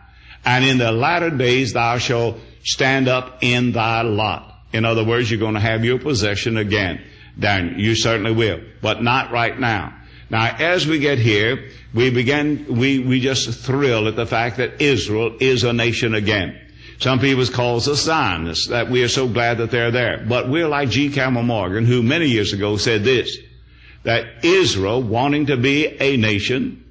and 0.45 0.65
in 0.65 0.79
the 0.79 0.93
latter 0.93 1.31
days 1.31 1.73
thou 1.73 1.99
shalt 1.99 2.39
stand 2.63 3.09
up 3.09 3.39
in 3.43 3.73
thy 3.73 4.03
lot. 4.03 4.55
In 4.73 4.85
other 4.85 5.05
words, 5.05 5.31
you're 5.31 5.41
going 5.41 5.55
to 5.55 5.61
have 5.61 5.85
your 5.85 5.99
possession 5.99 6.57
again. 6.57 7.03
Daniel, 7.39 7.81
you 7.81 7.95
certainly 7.95 8.33
will, 8.33 8.61
but 8.83 9.03
not 9.03 9.31
right 9.31 9.59
now. 9.59 9.98
Now, 10.31 10.55
as 10.59 10.87
we 10.87 10.99
get 10.99 11.19
here, 11.19 11.71
we 11.95 12.11
begin, 12.11 12.67
we, 12.69 12.99
we 12.99 13.21
just 13.21 13.61
thrill 13.61 14.09
at 14.09 14.17
the 14.17 14.27
fact 14.27 14.59
that 14.59 14.81
Israel 14.83 15.37
is 15.41 15.65
a 15.65 15.73
nation 15.73 16.15
again. 16.15 16.59
Some 16.99 17.21
people 17.21 17.47
call 17.47 17.77
us 17.77 17.85
Zionists, 17.85 18.67
that 18.69 18.91
we 18.91 19.03
are 19.05 19.09
so 19.09 19.29
glad 19.29 19.59
that 19.59 19.71
they're 19.71 19.93
there. 19.93 20.25
But 20.29 20.49
we're 20.49 20.69
like 20.69 20.91
G. 20.91 21.11
Campbell 21.11 21.45
Morgan, 21.45 21.87
who 21.87 22.03
many 22.03 22.27
years 22.27 22.53
ago 22.53 22.77
said 22.77 23.05
this, 23.05 23.39
that 24.03 24.45
Israel, 24.45 25.03
wanting 25.03 25.47
to 25.47 25.57
be 25.57 25.87
a 25.87 26.17
nation, 26.17 26.85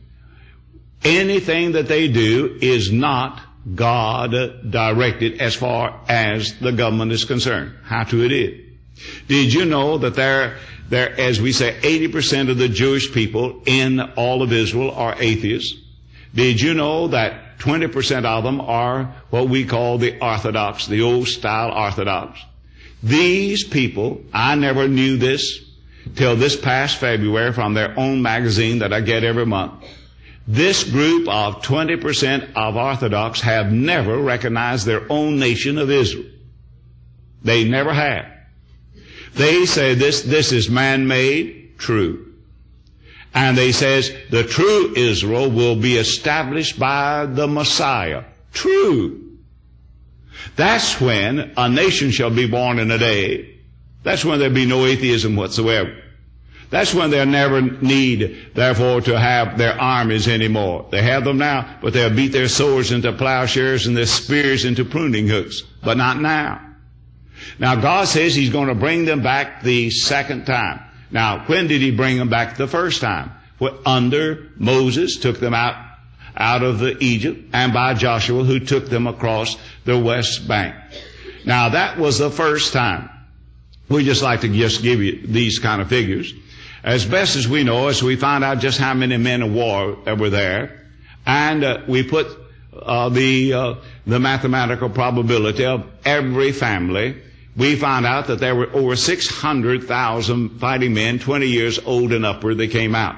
anything 1.03 1.73
that 1.73 1.87
they 1.87 2.07
do 2.07 2.57
is 2.61 2.91
not 2.91 3.41
God 3.75 4.31
directed 4.69 5.41
as 5.41 5.55
far 5.55 5.99
as 6.07 6.57
the 6.59 6.71
government 6.71 7.11
is 7.11 7.25
concerned. 7.25 7.73
How 7.83 8.03
true 8.03 8.23
it 8.23 8.31
is. 8.31 8.65
Did 9.27 9.53
you 9.53 9.65
know 9.65 9.97
that 9.97 10.15
there, 10.15 10.57
there, 10.89 11.19
as 11.19 11.41
we 11.41 11.51
say, 11.51 11.77
80% 11.81 12.49
of 12.49 12.57
the 12.57 12.69
Jewish 12.69 13.11
people 13.13 13.61
in 13.65 13.99
all 14.15 14.41
of 14.41 14.53
Israel 14.53 14.91
are 14.91 15.15
atheists? 15.19 15.77
Did 16.33 16.61
you 16.61 16.73
know 16.73 17.09
that 17.09 17.57
20% 17.59 18.25
of 18.25 18.43
them 18.43 18.61
are 18.61 19.15
what 19.29 19.49
we 19.49 19.65
call 19.65 19.97
the 19.97 20.19
Orthodox, 20.19 20.87
the 20.87 21.01
old 21.01 21.27
style 21.27 21.71
Orthodox? 21.71 22.39
These 23.03 23.63
people, 23.63 24.21
I 24.33 24.55
never 24.55 24.87
knew 24.87 25.17
this 25.17 25.63
till 26.15 26.35
this 26.35 26.55
past 26.55 26.97
February 26.97 27.53
from 27.53 27.73
their 27.73 27.97
own 27.99 28.21
magazine 28.21 28.79
that 28.79 28.93
I 28.93 29.01
get 29.01 29.23
every 29.23 29.45
month. 29.45 29.83
This 30.47 30.83
group 30.85 31.27
of 31.27 31.61
20% 31.61 32.53
of 32.55 32.77
Orthodox 32.77 33.41
have 33.41 33.71
never 33.71 34.17
recognized 34.17 34.85
their 34.85 35.11
own 35.11 35.37
nation 35.39 35.77
of 35.77 35.91
Israel. 35.91 36.29
They 37.43 37.65
never 37.65 37.93
have. 37.93 38.36
They 39.37 39.65
say 39.65 39.93
this, 39.93 40.23
this 40.23 40.51
is 40.51 40.69
man-made, 40.69 41.77
true. 41.77 42.33
And 43.33 43.57
they 43.57 43.71
says 43.71 44.11
the 44.31 44.43
true 44.43 44.93
Israel 44.95 45.51
will 45.51 45.75
be 45.75 45.97
established 45.97 46.79
by 46.79 47.27
the 47.27 47.47
Messiah. 47.47 48.23
True. 48.51 49.37
That's 50.55 50.99
when 50.99 51.53
a 51.55 51.69
nation 51.69 52.09
shall 52.09 52.31
be 52.31 52.47
born 52.47 52.79
in 52.79 52.89
a 52.89 52.97
day. 52.97 53.59
That's 54.03 54.25
when 54.25 54.39
there'll 54.39 54.55
be 54.55 54.65
no 54.65 54.85
atheism 54.85 55.35
whatsoever. 55.35 55.95
That's 56.69 56.93
when 56.93 57.11
they'll 57.11 57.25
never 57.25 57.61
need, 57.61 58.53
therefore, 58.53 59.01
to 59.01 59.19
have 59.19 59.57
their 59.57 59.79
armies 59.79 60.27
anymore. 60.27 60.87
They 60.91 61.01
have 61.01 61.23
them 61.23 61.37
now, 61.37 61.77
but 61.81 61.93
they'll 61.93 62.13
beat 62.13 62.33
their 62.33 62.49
swords 62.49 62.91
into 62.91 63.13
plowshares 63.13 63.87
and 63.87 63.95
their 63.95 64.05
spears 64.05 64.65
into 64.65 64.83
pruning 64.83 65.27
hooks. 65.27 65.61
But 65.83 65.97
not 65.97 66.19
now. 66.19 66.66
Now 67.59 67.75
God 67.75 68.07
says 68.07 68.35
He's 68.35 68.49
going 68.49 68.67
to 68.67 68.75
bring 68.75 69.05
them 69.05 69.21
back 69.21 69.63
the 69.63 69.89
second 69.89 70.45
time. 70.45 70.81
Now, 71.11 71.45
when 71.45 71.67
did 71.67 71.81
He 71.81 71.91
bring 71.91 72.17
them 72.17 72.29
back 72.29 72.57
the 72.57 72.67
first 72.67 73.01
time? 73.01 73.31
Under 73.85 74.49
Moses 74.57 75.17
took 75.17 75.39
them 75.39 75.53
out, 75.53 75.75
out 76.35 76.63
of 76.63 76.83
Egypt 77.01 77.49
and 77.53 77.73
by 77.73 77.93
Joshua 77.95 78.43
who 78.43 78.59
took 78.59 78.89
them 78.89 79.07
across 79.07 79.57
the 79.85 79.97
west 79.97 80.47
bank. 80.47 80.75
Now 81.45 81.69
that 81.69 81.97
was 81.97 82.19
the 82.19 82.29
first 82.29 82.73
time. 82.73 83.09
We 83.89 84.03
just 84.03 84.21
like 84.21 84.41
to 84.41 84.49
just 84.49 84.83
give 84.83 85.01
you 85.01 85.25
these 85.25 85.59
kind 85.59 85.81
of 85.81 85.87
figures. 85.87 86.33
As 86.83 87.05
best 87.05 87.35
as 87.35 87.47
we 87.47 87.63
know, 87.63 87.87
as 87.87 88.03
we 88.03 88.15
find 88.15 88.43
out 88.43 88.59
just 88.59 88.79
how 88.79 88.93
many 88.93 89.17
men 89.17 89.41
of 89.41 89.53
war 89.53 89.97
were 90.05 90.29
there, 90.29 90.85
and 91.25 91.63
uh, 91.63 91.81
we 91.87 92.03
put 92.03 92.27
uh, 92.73 93.09
the 93.09 93.53
uh, 93.53 93.75
the 94.05 94.19
mathematical 94.19 94.89
probability 94.89 95.65
of 95.65 95.85
every 96.05 96.51
family, 96.51 97.21
we 97.57 97.75
found 97.75 98.05
out 98.05 98.27
that 98.27 98.39
there 98.39 98.55
were 98.55 98.69
over 98.71 98.95
600,000 98.95 100.59
fighting 100.59 100.93
men, 100.93 101.19
20 101.19 101.47
years 101.47 101.79
old 101.79 102.13
and 102.13 102.25
upward, 102.25 102.59
that 102.59 102.71
came 102.71 102.93
out. 102.93 103.15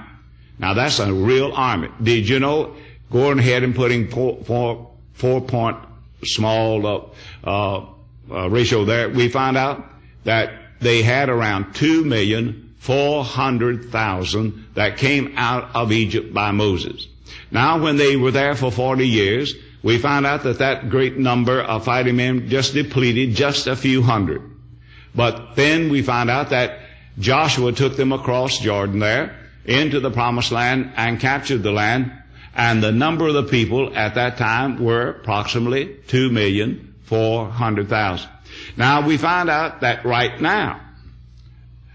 Now 0.58 0.74
that's 0.74 1.00
a 1.00 1.13
real 1.13 1.51
army. 1.53 1.89
Did 2.01 2.27
you 2.27 2.39
know? 2.39 2.75
Going 3.12 3.39
ahead 3.39 3.63
and 3.63 3.75
putting 3.75 4.08
four, 4.08 4.38
four, 4.43 4.91
four 5.13 5.41
point 5.41 5.77
small 6.24 6.86
uh, 6.86 7.01
uh, 7.43 7.86
uh, 8.31 8.48
ratio 8.50 8.86
there, 8.86 9.10
we 9.10 9.27
found 9.29 9.58
out 9.58 9.84
that 10.25 10.53
they 10.79 11.01
had 11.01 11.29
around 11.29 11.74
2,400,000 11.74 14.63
that 14.75 14.98
came 14.98 15.34
out 15.38 15.75
of 15.75 15.91
Egypt 15.91 16.31
by 16.34 16.51
Moses. 16.51 17.08
Now 17.51 17.81
when 17.81 17.98
they 17.98 18.15
were 18.15 18.31
there 18.31 18.55
for 18.55 18.72
40 18.72 19.05
years, 19.08 19.55
we 19.81 19.98
found 19.98 20.25
out 20.25 20.43
that 20.43 20.59
that 20.59 20.89
great 20.89 21.17
number 21.17 21.62
of 21.62 21.86
fighting 21.86 22.17
men 22.17 22.50
just 22.50 22.74
depleted 22.74 23.36
just 23.36 23.67
a 23.67 23.75
few 23.75 24.01
hundred. 24.01 24.41
But 25.15 25.55
then 25.55 25.89
we 25.89 26.01
found 26.01 26.29
out 26.29 26.50
that 26.50 26.79
Joshua 27.17 27.71
took 27.71 27.95
them 27.95 28.12
across 28.12 28.59
Jordan 28.59 29.00
there 29.00 29.36
into 29.65 30.00
the 30.00 30.12
promised 30.12 30.51
land 30.51 30.91
and 30.95 31.19
captured 31.19 31.63
the 31.63 31.71
land. 31.71 32.12
And 32.55 32.83
the 32.83 32.91
number 32.91 33.27
of 33.27 33.33
the 33.33 33.43
people 33.43 33.95
at 33.95 34.15
that 34.15 34.38
time 34.38 34.83
were 34.83 35.12
approximately 35.12 35.98
two 36.07 36.29
million 36.29 36.95
four 37.03 37.50
hundred 37.50 37.88
thousand. 37.89 38.29
Now 38.75 39.05
we 39.05 39.17
find 39.17 39.50
out 39.50 39.81
that 39.81 40.03
right 40.05 40.39
now, 40.41 40.81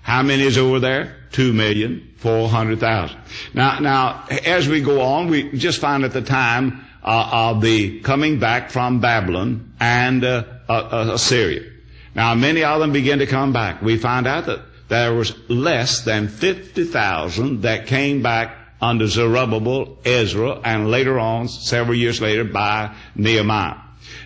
how 0.03 0.23
many 0.23 0.43
is 0.43 0.57
over 0.57 0.81
there? 0.81 1.17
Two 1.33 1.53
million 1.53 2.15
four 2.17 2.49
hundred 2.49 2.81
thousand. 2.81 3.19
Now, 3.53 3.79
now, 3.81 4.25
as 4.45 4.69
we 4.69 4.81
go 4.81 5.01
on, 5.01 5.29
we 5.29 5.51
just 5.53 5.81
find 5.81 6.05
at 6.05 6.13
the 6.13 6.23
time 6.23 6.84
of 7.05 7.61
the 7.61 8.01
coming 8.01 8.39
back 8.39 8.71
from 8.71 9.01
Babylon 9.01 9.75
and 9.81 10.25
uh, 10.25 10.45
uh, 10.69 11.11
Assyria. 11.15 11.71
Now, 12.15 12.35
many 12.35 12.65
of 12.65 12.81
them 12.81 12.93
begin 12.93 13.19
to 13.19 13.27
come 13.27 13.53
back. 13.53 13.83
We 13.83 13.99
find 13.99 14.27
out 14.27 14.47
that 14.47 14.61
there 14.89 15.15
was 15.15 15.37
less 15.49 16.01
than 16.01 16.29
fifty 16.29 16.85
thousand 16.85 17.63
that 17.63 17.87
came 17.87 18.23
back 18.23 18.57
under 18.81 19.07
Zerubbabel, 19.07 19.99
Ezra, 20.05 20.61
and 20.65 20.91
later 20.91 21.19
on, 21.19 21.49
several 21.49 21.97
years 21.97 22.21
later, 22.21 22.45
by 22.45 22.95
Nehemiah. 23.15 23.77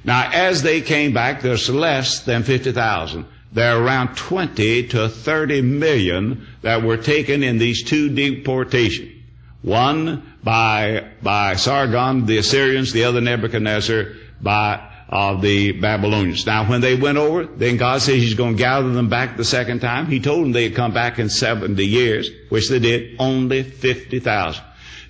Now, 0.04 0.30
as 0.32 0.62
they 0.62 0.80
came 0.80 1.12
back, 1.12 1.42
there's 1.42 1.68
less 1.70 2.20
than 2.20 2.42
fifty 2.42 2.72
thousand 2.72 3.26
there 3.52 3.76
are 3.76 3.82
around 3.82 4.14
20 4.16 4.88
to 4.88 5.08
30 5.08 5.62
million 5.62 6.46
that 6.62 6.82
were 6.82 6.96
taken 6.96 7.42
in 7.42 7.58
these 7.58 7.82
two 7.82 8.08
deportations. 8.10 9.17
One 9.62 10.36
by, 10.42 11.10
by 11.22 11.56
Sargon, 11.56 12.26
the 12.26 12.38
Assyrians, 12.38 12.92
the 12.92 13.04
other 13.04 13.20
Nebuchadnezzar 13.20 14.12
by 14.40 14.88
uh, 15.08 15.40
the 15.40 15.72
Babylonians. 15.72 16.46
Now, 16.46 16.68
when 16.68 16.80
they 16.80 16.94
went 16.94 17.18
over, 17.18 17.44
then 17.44 17.76
God 17.76 18.02
says 18.02 18.16
He's 18.16 18.34
going 18.34 18.56
to 18.56 18.62
gather 18.62 18.90
them 18.90 19.08
back 19.08 19.36
the 19.36 19.44
second 19.44 19.80
time. 19.80 20.06
He 20.06 20.20
told 20.20 20.44
them 20.44 20.52
they'd 20.52 20.74
come 20.74 20.92
back 20.92 21.18
in 21.18 21.28
70 21.28 21.84
years, 21.84 22.30
which 22.50 22.68
they 22.68 22.78
did, 22.78 23.16
only 23.18 23.62
50,000. 23.62 24.62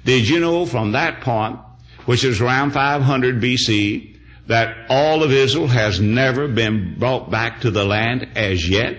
Did 0.04 0.28
you 0.28 0.40
know 0.40 0.64
from 0.64 0.92
that 0.92 1.20
point, 1.20 1.58
which 2.06 2.24
is 2.24 2.40
around 2.40 2.70
500 2.70 3.42
BC, 3.42 4.18
that 4.48 4.86
all 4.88 5.22
of 5.22 5.30
Israel 5.30 5.66
has 5.66 6.00
never 6.00 6.48
been 6.48 6.98
brought 6.98 7.30
back 7.30 7.60
to 7.60 7.70
the 7.70 7.84
land 7.84 8.28
as 8.34 8.68
yet. 8.68 8.96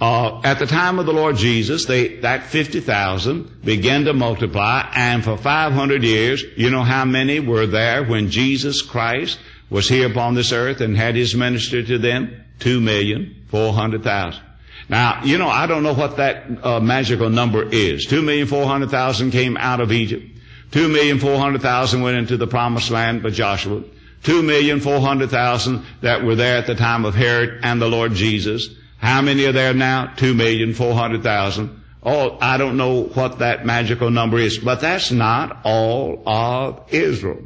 Uh, 0.00 0.40
at 0.44 0.60
the 0.60 0.66
time 0.66 1.00
of 1.00 1.06
the 1.06 1.12
Lord 1.12 1.36
Jesus, 1.36 1.86
they, 1.86 2.16
that 2.18 2.44
50,000 2.44 3.64
began 3.64 4.04
to 4.04 4.12
multiply, 4.12 4.88
and 4.94 5.24
for 5.24 5.36
500 5.36 6.04
years, 6.04 6.44
you 6.56 6.70
know 6.70 6.84
how 6.84 7.04
many 7.04 7.40
were 7.40 7.66
there 7.66 8.04
when 8.04 8.30
Jesus 8.30 8.80
Christ 8.80 9.40
was 9.70 9.88
here 9.88 10.08
upon 10.08 10.34
this 10.34 10.52
earth 10.52 10.80
and 10.80 10.96
had 10.96 11.16
his 11.16 11.34
ministry 11.34 11.84
to 11.84 11.98
them? 11.98 12.44
Two 12.60 12.80
million, 12.80 13.44
four 13.48 13.72
hundred 13.72 14.02
thousand. 14.02 14.42
Now, 14.88 15.22
you 15.24 15.38
know, 15.38 15.48
I 15.48 15.66
don't 15.66 15.82
know 15.82 15.94
what 15.94 16.16
that 16.16 16.44
uh, 16.64 16.80
magical 16.80 17.30
number 17.30 17.62
is. 17.62 18.06
Two 18.06 18.22
million, 18.22 18.48
four 18.48 18.66
hundred 18.66 18.90
thousand 18.90 19.30
came 19.30 19.56
out 19.56 19.80
of 19.80 19.92
Egypt. 19.92 20.26
Two 20.70 20.88
million 20.88 21.18
four 21.18 21.38
hundred 21.38 21.62
thousand 21.62 22.02
went 22.02 22.18
into 22.18 22.36
the 22.36 22.46
promised 22.46 22.90
land 22.90 23.22
by 23.22 23.30
Joshua. 23.30 23.84
Two 24.24 24.42
million 24.42 24.80
four 24.80 24.98
hundred 24.98 25.30
thousand 25.30 25.84
that 26.00 26.24
were 26.24 26.34
there 26.34 26.56
at 26.56 26.66
the 26.66 26.74
time 26.74 27.04
of 27.04 27.14
Herod 27.14 27.60
and 27.62 27.80
the 27.80 27.88
Lord 27.88 28.12
Jesus. 28.12 28.68
How 28.98 29.22
many 29.22 29.44
are 29.46 29.52
there 29.52 29.74
now? 29.74 30.12
Two 30.16 30.34
million 30.34 30.74
four 30.74 30.94
hundred 30.94 31.22
thousand. 31.22 31.82
Oh, 32.02 32.38
I 32.40 32.58
don't 32.58 32.76
know 32.76 33.04
what 33.04 33.40
that 33.40 33.66
magical 33.66 34.10
number 34.10 34.38
is, 34.38 34.58
but 34.58 34.80
that's 34.80 35.10
not 35.10 35.60
all 35.64 36.22
of 36.26 36.92
Israel. 36.92 37.42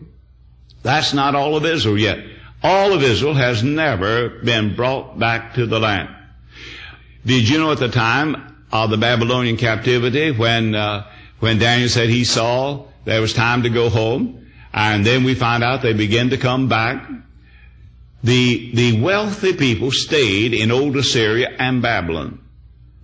That's 0.82 1.14
not 1.14 1.34
all 1.34 1.56
of 1.56 1.64
Israel 1.64 1.98
yet. 1.98 2.18
All 2.62 2.92
of 2.92 3.02
Israel 3.02 3.34
has 3.34 3.62
never 3.62 4.28
been 4.28 4.76
brought 4.76 5.18
back 5.18 5.54
to 5.54 5.66
the 5.66 5.80
land. 5.80 6.08
Did 7.24 7.48
you 7.48 7.58
know 7.58 7.72
at 7.72 7.78
the 7.78 7.88
time 7.88 8.66
of 8.72 8.90
the 8.90 8.96
Babylonian 8.96 9.56
captivity 9.56 10.30
when 10.30 10.74
uh, 10.74 11.06
when 11.40 11.58
Daniel 11.58 11.88
said 11.88 12.08
he 12.08 12.24
saw 12.24 12.86
there 13.04 13.20
was 13.20 13.34
time 13.34 13.64
to 13.64 13.70
go 13.70 13.88
home. 13.88 14.46
And 14.72 15.04
then 15.04 15.24
we 15.24 15.34
find 15.34 15.62
out 15.62 15.82
they 15.82 15.92
begin 15.92 16.30
to 16.30 16.38
come 16.38 16.68
back. 16.68 17.06
The, 18.24 18.70
the 18.74 19.00
wealthy 19.00 19.52
people 19.54 19.90
stayed 19.90 20.54
in 20.54 20.70
old 20.70 20.96
Assyria 20.96 21.54
and 21.58 21.82
Babylon. 21.82 22.40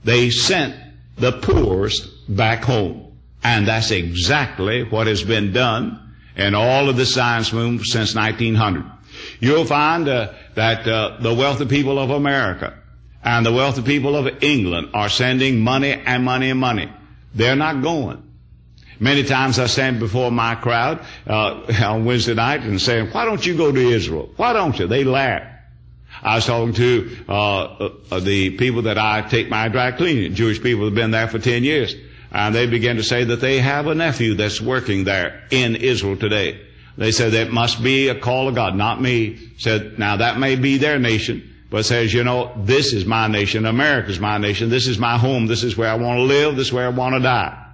They 0.04 0.30
sent 0.30 0.76
the 1.16 1.32
poorest 1.32 2.08
back 2.28 2.64
home. 2.64 3.12
And 3.42 3.66
that's 3.66 3.90
exactly 3.90 4.84
what 4.84 5.06
has 5.06 5.22
been 5.22 5.52
done 5.52 6.14
in 6.36 6.54
all 6.54 6.88
of 6.88 6.96
the 6.96 7.06
science 7.06 7.52
movement 7.52 7.86
since 7.86 8.14
1900. 8.14 8.84
You'll 9.40 9.64
find 9.64 10.08
uh, 10.08 10.32
that 10.54 10.86
uh, 10.86 11.18
the 11.20 11.34
wealthy 11.34 11.66
people 11.66 11.98
of 11.98 12.10
America 12.10 12.78
and 13.24 13.44
the 13.44 13.52
wealthy 13.52 13.82
people 13.82 14.16
of 14.16 14.42
England 14.42 14.90
are 14.94 15.08
sending 15.08 15.58
money 15.60 15.92
and 15.92 16.24
money 16.24 16.50
and 16.50 16.60
money. 16.60 16.90
They're 17.34 17.56
not 17.56 17.82
going. 17.82 18.22
Many 19.00 19.22
times 19.22 19.58
I 19.58 19.66
stand 19.66 20.00
before 20.00 20.30
my 20.30 20.54
crowd 20.54 21.04
uh, 21.26 21.62
on 21.84 22.04
Wednesday 22.04 22.34
night 22.34 22.62
and 22.62 22.80
say, 22.80 23.02
"Why 23.02 23.24
don't 23.24 23.44
you 23.44 23.56
go 23.56 23.72
to 23.72 23.80
Israel? 23.80 24.30
Why 24.36 24.52
don't 24.52 24.78
you?" 24.78 24.86
They 24.86 25.04
laugh. 25.04 25.42
I 26.22 26.36
was 26.36 26.46
talking 26.46 26.74
to 26.74 27.16
uh, 27.28 27.62
uh, 28.10 28.20
the 28.20 28.50
people 28.56 28.82
that 28.82 28.98
I 28.98 29.22
take 29.22 29.48
my 29.48 29.68
dry 29.68 29.92
cleaning, 29.92 30.34
Jewish 30.34 30.60
people 30.60 30.84
who've 30.84 30.94
been 30.94 31.12
there 31.12 31.28
for 31.28 31.38
ten 31.38 31.62
years. 31.62 31.94
and 32.32 32.54
they 32.54 32.66
began 32.66 32.96
to 32.96 33.02
say 33.02 33.24
that 33.24 33.40
they 33.40 33.60
have 33.60 33.86
a 33.86 33.94
nephew 33.94 34.34
that's 34.34 34.60
working 34.60 35.04
there 35.04 35.42
in 35.50 35.76
Israel 35.76 36.16
today. 36.16 36.60
They 36.96 37.12
said 37.12 37.32
that 37.32 37.52
must 37.52 37.82
be 37.82 38.08
a 38.08 38.14
call 38.18 38.48
of 38.48 38.56
God, 38.56 38.74
not 38.74 39.00
me. 39.00 39.38
Said, 39.56 39.98
now 39.98 40.16
that 40.16 40.38
may 40.38 40.56
be 40.56 40.78
their 40.78 40.98
nation, 40.98 41.54
but 41.70 41.84
says, 41.84 42.12
you 42.12 42.24
know, 42.24 42.52
this 42.56 42.92
is 42.92 43.06
my 43.06 43.28
nation. 43.28 43.66
America's 43.66 44.18
my 44.18 44.36
nation. 44.38 44.68
This 44.68 44.88
is 44.88 44.98
my 44.98 45.16
home. 45.16 45.46
This 45.46 45.62
is 45.62 45.76
where 45.76 45.88
I 45.88 45.94
want 45.94 46.18
to 46.18 46.22
live. 46.22 46.56
This 46.56 46.68
is 46.68 46.72
where 46.72 46.86
I 46.86 46.90
want 46.90 47.14
to 47.14 47.20
die. 47.20 47.67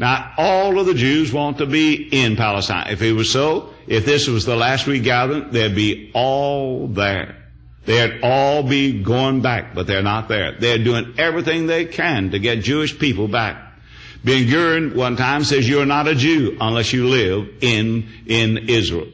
Now, 0.00 0.32
all 0.38 0.80
of 0.80 0.86
the 0.86 0.94
Jews 0.94 1.30
want 1.30 1.58
to 1.58 1.66
be 1.66 2.08
in 2.10 2.34
Palestine. 2.34 2.90
If 2.90 3.02
it 3.02 3.12
was 3.12 3.30
so, 3.30 3.74
if 3.86 4.06
this 4.06 4.28
was 4.28 4.46
the 4.46 4.56
last 4.56 4.86
regathering, 4.86 5.50
they'd 5.50 5.74
be 5.74 6.10
all 6.14 6.86
there. 6.86 7.36
They'd 7.84 8.20
all 8.22 8.62
be 8.62 9.02
going 9.02 9.42
back, 9.42 9.74
but 9.74 9.86
they're 9.86 10.02
not 10.02 10.26
there. 10.26 10.56
They're 10.58 10.82
doing 10.82 11.16
everything 11.18 11.66
they 11.66 11.84
can 11.84 12.30
to 12.30 12.38
get 12.38 12.62
Jewish 12.62 12.98
people 12.98 13.28
back. 13.28 13.74
Ben 14.24 14.46
Gurion 14.46 14.94
one 14.94 15.16
time 15.16 15.44
says 15.44 15.68
you're 15.68 15.84
not 15.84 16.08
a 16.08 16.14
Jew 16.14 16.56
unless 16.58 16.94
you 16.94 17.06
live 17.06 17.50
in, 17.60 18.08
in 18.24 18.70
Israel. 18.70 19.08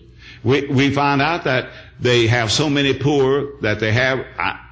We, 0.45 0.69
we 0.69 0.91
find 0.91 1.21
out 1.21 1.43
that 1.45 1.69
they 1.99 2.29
have 2.29 2.53
so 2.53 2.71
many 2.71 2.95
poor 2.97 3.61
that 3.63 3.81
they 3.81 3.91
have, 3.91 4.25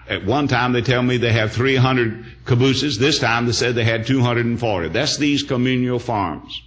at 0.09 0.25
one 0.25 0.49
time 0.49 0.73
they 0.73 0.83
tell 0.83 1.03
me 1.03 1.17
they 1.17 1.33
have 1.33 1.53
300 1.53 2.25
kibbutzes. 2.45 2.99
This 2.99 3.19
time 3.19 3.47
they 3.47 3.53
said 3.53 3.75
they 3.75 3.85
had 3.85 4.07
240. 4.07 4.89
That's 4.89 5.17
these 5.17 5.43
communal 5.43 5.99
farms. 5.99 6.63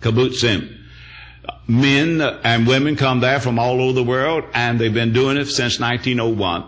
Kibbutzim. 0.00 0.80
Men 1.66 2.20
and 2.20 2.66
women 2.66 2.96
come 2.96 3.20
there 3.20 3.40
from 3.40 3.58
all 3.58 3.80
over 3.80 3.92
the 3.92 4.04
world 4.04 4.44
and 4.54 4.78
they've 4.78 4.94
been 4.94 5.12
doing 5.12 5.36
it 5.36 5.46
since 5.46 5.80
1901. 5.80 6.64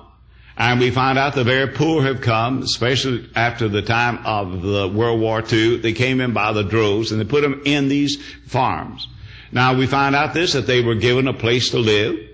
And 0.59 0.81
we 0.81 0.90
find 0.90 1.19
out 1.19 1.35
the 1.35 1.45
very 1.45 1.69
poor 1.69 2.02
have 2.02 2.23
come, 2.23 2.62
especially 2.62 3.28
after 3.37 3.69
the 3.69 3.83
time 3.83 4.25
of 4.25 4.62
the 4.62 4.88
World 4.88 5.21
War 5.21 5.43
II. 5.50 5.78
They 5.78 5.93
came 5.93 6.21
in 6.21 6.33
by 6.33 6.52
the 6.52 6.64
droves 6.64 7.12
and 7.12 7.21
they 7.21 7.26
put 7.26 7.43
them 7.43 7.61
in 7.66 7.88
these 7.88 8.16
farms. 8.47 9.07
Now 9.52 9.75
we 9.75 9.87
find 9.87 10.16
out 10.16 10.33
this, 10.33 10.55
that 10.55 10.66
they 10.66 10.83
were 10.83 10.95
given 10.95 11.28
a 11.28 11.35
place 11.35 11.71
to 11.71 11.78
live. 11.78 12.25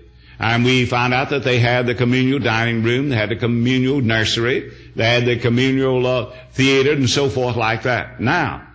And 0.43 0.65
we 0.65 0.85
found 0.85 1.13
out 1.13 1.29
that 1.29 1.45
they 1.45 1.57
had 1.57 1.87
the 1.87 1.95
communal 1.95 2.37
dining 2.37 2.83
room, 2.83 3.07
they 3.07 3.15
had 3.15 3.29
the 3.29 3.37
communal 3.37 4.01
nursery, 4.01 4.73
they 4.93 5.05
had 5.05 5.25
the 5.25 5.39
communal 5.39 6.05
uh, 6.05 6.35
theater 6.51 6.91
and 6.91 7.09
so 7.09 7.29
forth 7.29 7.55
like 7.55 7.83
that. 7.83 8.19
Now, 8.19 8.67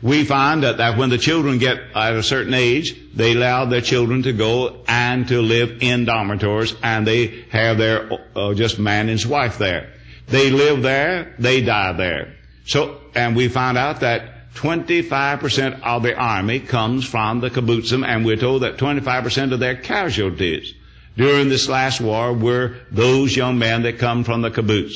we 0.00 0.24
find 0.24 0.62
that, 0.62 0.76
that 0.76 0.96
when 0.96 1.10
the 1.10 1.18
children 1.18 1.58
get 1.58 1.78
at 1.96 2.14
a 2.14 2.22
certain 2.22 2.54
age, 2.54 2.94
they 3.12 3.32
allow 3.32 3.64
their 3.64 3.80
children 3.80 4.22
to 4.22 4.32
go 4.32 4.84
and 4.86 5.26
to 5.26 5.42
live 5.42 5.82
in 5.82 6.04
dormitories 6.04 6.76
and 6.80 7.04
they 7.04 7.44
have 7.50 7.76
their 7.76 8.08
uh, 8.36 8.54
just 8.54 8.78
man 8.78 9.00
and 9.00 9.10
his 9.10 9.26
wife 9.26 9.58
there. 9.58 9.94
They 10.28 10.50
live 10.50 10.82
there, 10.82 11.34
they 11.40 11.60
die 11.60 11.92
there. 11.94 12.36
So, 12.66 13.00
and 13.16 13.34
we 13.34 13.48
found 13.48 13.78
out 13.78 13.98
that 13.98 14.52
25% 14.54 15.82
of 15.82 16.04
the 16.04 16.14
army 16.14 16.60
comes 16.60 17.04
from 17.04 17.40
the 17.40 17.50
kibbutzim 17.50 18.06
and 18.06 18.24
we're 18.24 18.36
told 18.36 18.62
that 18.62 18.76
25% 18.76 19.52
of 19.52 19.58
their 19.58 19.74
casualties 19.74 20.72
during 21.16 21.48
this 21.48 21.68
last 21.68 22.00
war 22.00 22.32
were 22.32 22.76
those 22.90 23.36
young 23.36 23.58
men 23.58 23.82
that 23.82 23.98
come 23.98 24.24
from 24.24 24.42
the 24.42 24.50
kibbutz. 24.50 24.94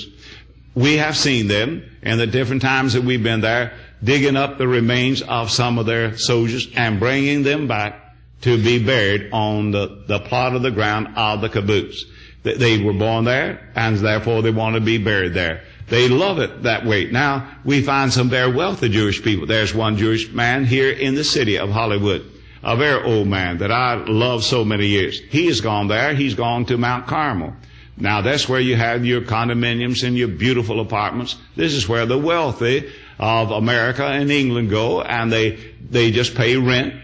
We 0.75 0.99
have 0.99 1.17
seen 1.17 1.49
them 1.49 1.83
in 2.03 2.19
the 2.19 2.27
different 2.27 2.63
times 2.63 2.93
that 2.93 3.03
we've 3.03 3.23
been 3.23 3.41
there 3.41 3.73
digging 4.03 4.37
up 4.37 4.59
the 4.59 4.69
remains 4.69 5.23
of 5.23 5.51
some 5.51 5.79
of 5.79 5.87
their 5.87 6.17
soldiers 6.17 6.69
and 6.75 7.01
bringing 7.01 7.43
them 7.43 7.67
back 7.67 8.15
to 8.43 8.63
be 8.63 8.83
buried 8.83 9.31
on 9.33 9.71
the, 9.71 10.05
the 10.07 10.21
plot 10.21 10.55
of 10.55 10.63
the 10.63 10.71
ground 10.71 11.09
of 11.17 11.41
the 11.41 11.49
kibbutz. 11.49 12.05
They 12.43 12.83
were 12.83 12.95
born 12.95 13.25
there, 13.25 13.71
and 13.75 13.99
therefore 13.99 14.41
they 14.41 14.51
want 14.51 14.75
to 14.75 14.81
be 14.81 14.97
buried 14.97 15.35
there. 15.35 15.63
They 15.89 16.09
love 16.09 16.39
it 16.39 16.63
that 16.63 16.87
way. 16.87 17.11
Now, 17.11 17.59
we 17.65 17.83
find 17.83 18.13
some 18.13 18.31
very 18.31 18.51
wealthy 18.51 18.89
Jewish 18.89 19.23
people. 19.23 19.47
There's 19.47 19.75
one 19.75 19.97
Jewish 19.97 20.31
man 20.31 20.65
here 20.65 20.91
in 20.91 21.17
the 21.17 21.25
city 21.25 21.59
of 21.59 21.71
Hollywood, 21.71 22.25
a 22.63 22.77
very 22.77 23.03
old 23.03 23.29
man 23.29 23.59
that 23.59 23.73
I 23.73 23.95
love 23.95 24.45
so 24.45 24.65
many 24.65 24.87
years. 24.87 25.21
He 25.31 25.47
has 25.47 25.61
gone 25.61 25.89
there. 25.89 26.15
He's 26.15 26.35
gone 26.35 26.67
to 26.67 26.77
Mount 26.77 27.07
Carmel. 27.07 27.55
Now, 27.97 28.23
that's 28.23 28.49
where 28.49 28.61
you 28.61 28.77
have 28.77 29.05
your 29.05 29.21
condominiums 29.21 30.07
and 30.07 30.17
your 30.17 30.29
beautiful 30.29 30.81
apartments. 30.81 31.37
This 31.55 31.75
is 31.75 31.89
where 31.89 32.07
the 32.07 32.19
wealthy 32.19 32.91
of 33.19 33.51
America 33.51 34.05
and 34.05 34.31
England 34.31 34.71
go, 34.71 35.03
and 35.03 35.31
they 35.31 35.59
they 35.91 36.11
just 36.11 36.35
pay 36.35 36.57
rent. 36.57 36.95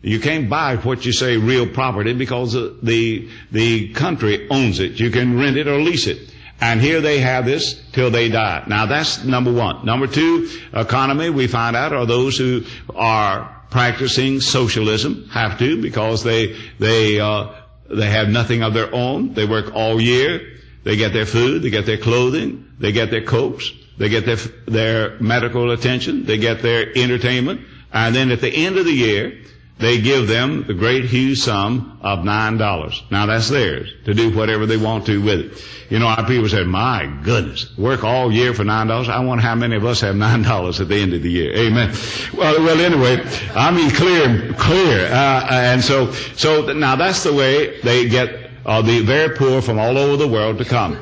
You 0.00 0.20
can't 0.20 0.48
buy 0.48 0.76
what 0.76 1.04
you 1.04 1.12
say 1.12 1.36
real 1.36 1.68
property 1.68 2.14
because 2.14 2.54
the 2.54 3.28
the 3.52 3.92
country 3.92 4.48
owns 4.48 4.80
it. 4.80 4.98
You 4.98 5.10
can 5.10 5.38
rent 5.38 5.58
it 5.58 5.68
or 5.68 5.78
lease 5.78 6.06
it. 6.06 6.32
And 6.58 6.80
here 6.80 7.02
they 7.02 7.18
have 7.18 7.44
this 7.44 7.82
till 7.92 8.10
they 8.10 8.30
die. 8.30 8.64
Now 8.66 8.86
that's 8.86 9.24
number 9.24 9.52
one. 9.52 9.84
Number 9.84 10.06
two, 10.06 10.48
economy, 10.72 11.28
we 11.28 11.48
find 11.48 11.76
out, 11.76 11.92
are 11.92 12.06
those 12.06 12.38
who 12.38 12.64
are 12.94 13.55
practicing 13.70 14.40
socialism, 14.40 15.28
have 15.30 15.58
to, 15.58 15.80
because 15.80 16.22
they, 16.22 16.56
they, 16.78 17.20
uh, 17.20 17.52
they 17.88 18.10
have 18.10 18.28
nothing 18.28 18.62
of 18.62 18.74
their 18.74 18.94
own. 18.94 19.34
They 19.34 19.46
work 19.46 19.74
all 19.74 20.00
year. 20.00 20.54
They 20.84 20.96
get 20.96 21.12
their 21.12 21.26
food, 21.26 21.62
they 21.62 21.70
get 21.70 21.84
their 21.84 21.98
clothing, 21.98 22.64
they 22.78 22.92
get 22.92 23.10
their 23.10 23.24
coats, 23.24 23.72
they 23.98 24.08
get 24.08 24.26
their, 24.26 24.36
their 24.66 25.18
medical 25.20 25.70
attention. 25.70 26.24
They 26.24 26.38
get 26.38 26.62
their 26.62 26.96
entertainment. 26.96 27.62
And 27.92 28.14
then 28.14 28.30
at 28.30 28.40
the 28.40 28.50
end 28.50 28.76
of 28.76 28.84
the 28.84 28.92
year, 28.92 29.38
they 29.78 30.00
give 30.00 30.26
them 30.26 30.64
the 30.66 30.74
great 30.74 31.04
huge 31.04 31.38
sum 31.40 31.98
of 32.00 32.24
nine 32.24 32.56
dollars. 32.56 33.02
Now 33.10 33.26
that's 33.26 33.48
theirs 33.48 33.92
to 34.04 34.14
do 34.14 34.34
whatever 34.34 34.64
they 34.66 34.76
want 34.76 35.06
to 35.06 35.22
with 35.22 35.40
it. 35.40 35.64
You 35.90 35.98
know, 35.98 36.06
our 36.06 36.26
people 36.26 36.48
said, 36.48 36.66
"My 36.66 37.06
goodness, 37.22 37.76
work 37.76 38.02
all 38.02 38.32
year 38.32 38.54
for 38.54 38.64
nine 38.64 38.86
dollars." 38.86 39.08
I 39.08 39.20
wonder 39.20 39.42
how 39.42 39.54
many 39.54 39.76
of 39.76 39.84
us 39.84 40.00
have 40.00 40.16
nine 40.16 40.42
dollars 40.52 40.80
at 40.80 40.88
the 40.88 40.96
end 40.96 41.12
of 41.12 41.22
the 41.22 41.30
year. 41.30 41.54
Amen. 41.54 41.94
Well, 42.34 42.62
well, 42.62 42.80
anyway, 42.80 43.22
I 43.54 43.70
mean 43.70 43.90
clear, 43.90 44.52
clear, 44.54 45.06
uh, 45.06 45.46
and 45.50 45.82
so, 45.82 46.10
so 46.36 46.72
now 46.72 46.96
that's 46.96 47.22
the 47.22 47.32
way 47.32 47.80
they 47.82 48.08
get 48.08 48.50
uh, 48.64 48.82
the 48.82 49.02
very 49.02 49.36
poor 49.36 49.60
from 49.60 49.78
all 49.78 49.98
over 49.98 50.16
the 50.16 50.28
world 50.28 50.58
to 50.58 50.64
come 50.64 50.98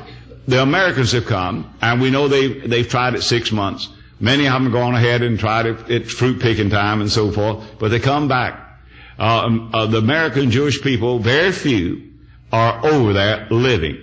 the 0.46 0.62
Americans 0.62 1.12
have 1.12 1.26
come, 1.26 1.72
and 1.80 2.00
we 2.00 2.10
know 2.10 2.28
they 2.28 2.48
they've 2.48 2.88
tried 2.88 3.14
it 3.14 3.22
six 3.22 3.50
months. 3.50 3.88
Many 4.20 4.46
of 4.46 4.62
them 4.62 4.72
gone 4.72 4.94
ahead 4.94 5.22
and 5.22 5.38
tried 5.38 5.66
it. 5.66 5.90
It's 5.90 6.12
fruit 6.12 6.40
picking 6.40 6.70
time 6.70 7.00
and 7.00 7.10
so 7.10 7.30
forth, 7.30 7.64
but 7.78 7.90
they 7.90 7.98
come 7.98 8.28
back. 8.28 8.60
Uh, 9.18 9.44
um, 9.44 9.70
uh, 9.72 9.86
the 9.86 9.98
American 9.98 10.50
Jewish 10.50 10.82
people, 10.82 11.18
very 11.18 11.52
few, 11.52 12.12
are 12.52 12.84
over 12.84 13.12
there 13.12 13.46
living. 13.50 13.98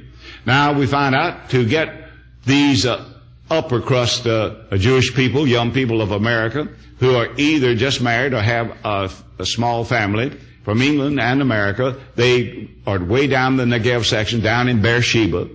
Now 0.45 0.73
we 0.73 0.87
find 0.87 1.15
out 1.15 1.49
to 1.49 1.67
get 1.67 2.09
these 2.45 2.85
uh, 2.85 3.05
upper 3.49 3.81
crust 3.81 4.25
uh, 4.25 4.55
Jewish 4.77 5.13
people, 5.13 5.47
young 5.47 5.71
people 5.71 6.01
of 6.01 6.11
America, 6.11 6.67
who 6.99 7.15
are 7.15 7.29
either 7.37 7.75
just 7.75 8.01
married 8.01 8.33
or 8.33 8.41
have 8.41 8.77
a, 8.83 9.09
a 9.39 9.45
small 9.45 9.83
family 9.83 10.29
from 10.63 10.81
England 10.81 11.19
and 11.19 11.41
America, 11.41 11.99
they 12.15 12.69
are 12.85 13.03
way 13.03 13.27
down 13.27 13.57
the 13.57 13.65
Negev 13.65 14.05
section, 14.05 14.41
down 14.41 14.67
in 14.67 14.81
Beersheba 14.81 15.47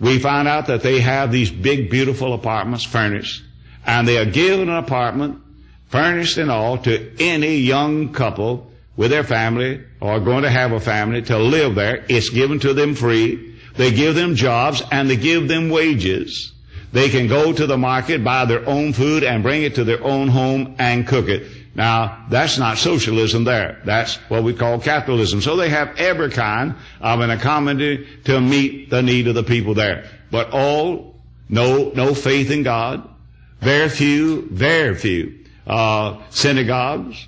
we 0.00 0.18
find 0.18 0.48
out 0.48 0.66
that 0.66 0.82
they 0.82 1.00
have 1.00 1.30
these 1.30 1.50
big, 1.50 1.90
beautiful 1.90 2.34
apartments 2.34 2.84
furnished, 2.84 3.42
and 3.86 4.06
they 4.06 4.18
are 4.18 4.24
given 4.24 4.68
an 4.68 4.76
apartment, 4.76 5.40
furnished 5.88 6.36
and 6.38 6.50
all, 6.50 6.78
to 6.78 7.12
any 7.20 7.56
young 7.56 8.12
couple 8.12 8.70
with 8.96 9.10
their 9.10 9.24
family 9.24 9.82
or 10.00 10.20
going 10.20 10.42
to 10.42 10.50
have 10.50 10.72
a 10.72 10.80
family 10.80 11.22
to 11.22 11.38
live 11.38 11.74
there. 11.74 12.04
It's 12.08 12.30
given 12.30 12.60
to 12.60 12.74
them 12.74 12.94
free. 12.94 13.58
They 13.76 13.90
give 13.90 14.14
them 14.14 14.34
jobs 14.34 14.82
and 14.92 15.10
they 15.10 15.16
give 15.16 15.48
them 15.48 15.68
wages. 15.68 16.52
They 16.92 17.08
can 17.08 17.26
go 17.26 17.52
to 17.52 17.66
the 17.66 17.76
market, 17.76 18.22
buy 18.22 18.44
their 18.44 18.68
own 18.68 18.92
food 18.92 19.24
and 19.24 19.42
bring 19.42 19.64
it 19.64 19.74
to 19.74 19.84
their 19.84 20.02
own 20.04 20.28
home 20.28 20.76
and 20.78 21.06
cook 21.06 21.28
it. 21.28 21.44
Now, 21.74 22.24
that's 22.30 22.56
not 22.56 22.78
socialism 22.78 23.42
there. 23.42 23.80
That's 23.84 24.14
what 24.28 24.44
we 24.44 24.54
call 24.54 24.78
capitalism. 24.78 25.40
So 25.40 25.56
they 25.56 25.70
have 25.70 25.96
every 25.96 26.30
kind 26.30 26.76
of 27.00 27.18
an 27.18 27.30
economy 27.30 28.06
to 28.24 28.40
meet 28.40 28.90
the 28.90 29.02
need 29.02 29.26
of 29.26 29.34
the 29.34 29.42
people 29.42 29.74
there. 29.74 30.08
But 30.30 30.50
all, 30.52 31.16
no, 31.48 31.90
no 31.96 32.14
faith 32.14 32.52
in 32.52 32.62
God. 32.62 33.08
Very 33.60 33.88
few, 33.88 34.48
very 34.50 34.94
few, 34.94 35.44
uh, 35.66 36.22
synagogues. 36.30 37.26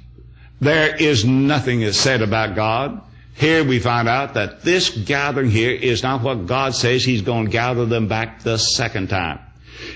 There 0.61 0.95
is 0.97 1.25
nothing 1.25 1.81
that's 1.81 1.99
said 1.99 2.23
about 2.23 2.55
God. 2.55 3.01
Here 3.35 3.63
we 3.63 3.79
find 3.79 4.09
out 4.09 4.35
that 4.35 4.63
this 4.63 4.89
gathering 4.91 5.51
here 5.51 5.73
is 5.73 6.03
not 6.03 6.23
what 6.23 6.47
God 6.47 6.75
says 6.75 7.05
He's 7.05 7.23
going 7.23 7.47
to 7.47 7.51
gather 7.51 7.85
them 7.85 8.09
back 8.09 8.43
the 8.43 8.57
second 8.57 9.11
time. 9.11 9.41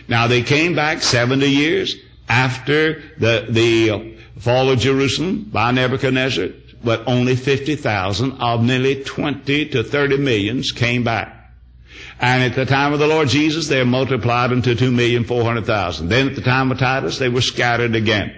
Now 0.08 0.26
they 0.26 0.42
came 0.42 0.74
back 0.74 1.00
70 1.00 1.46
years 1.46 1.96
after 2.28 3.02
the, 3.18 3.46
the 3.48 4.18
fall 4.38 4.70
of 4.70 4.78
Jerusalem 4.78 5.44
by 5.44 5.70
Nebuchadnezzar, 5.70 6.48
but 6.84 7.06
only 7.06 7.34
50,000 7.34 8.32
of 8.32 8.62
nearly 8.62 9.02
20 9.02 9.66
to 9.70 9.82
30 9.82 10.18
millions 10.18 10.72
came 10.72 11.02
back. 11.02 11.36
And 12.20 12.42
at 12.42 12.54
the 12.54 12.66
time 12.66 12.92
of 12.92 12.98
the 12.98 13.06
Lord 13.06 13.28
Jesus, 13.28 13.68
they 13.68 13.82
multiplied 13.82 14.52
into 14.52 14.74
2,400,000. 14.74 16.08
Then 16.08 16.28
at 16.28 16.34
the 16.34 16.42
time 16.42 16.70
of 16.70 16.78
Titus, 16.78 17.18
they 17.18 17.30
were 17.30 17.40
scattered 17.40 17.96
again. 17.96 18.34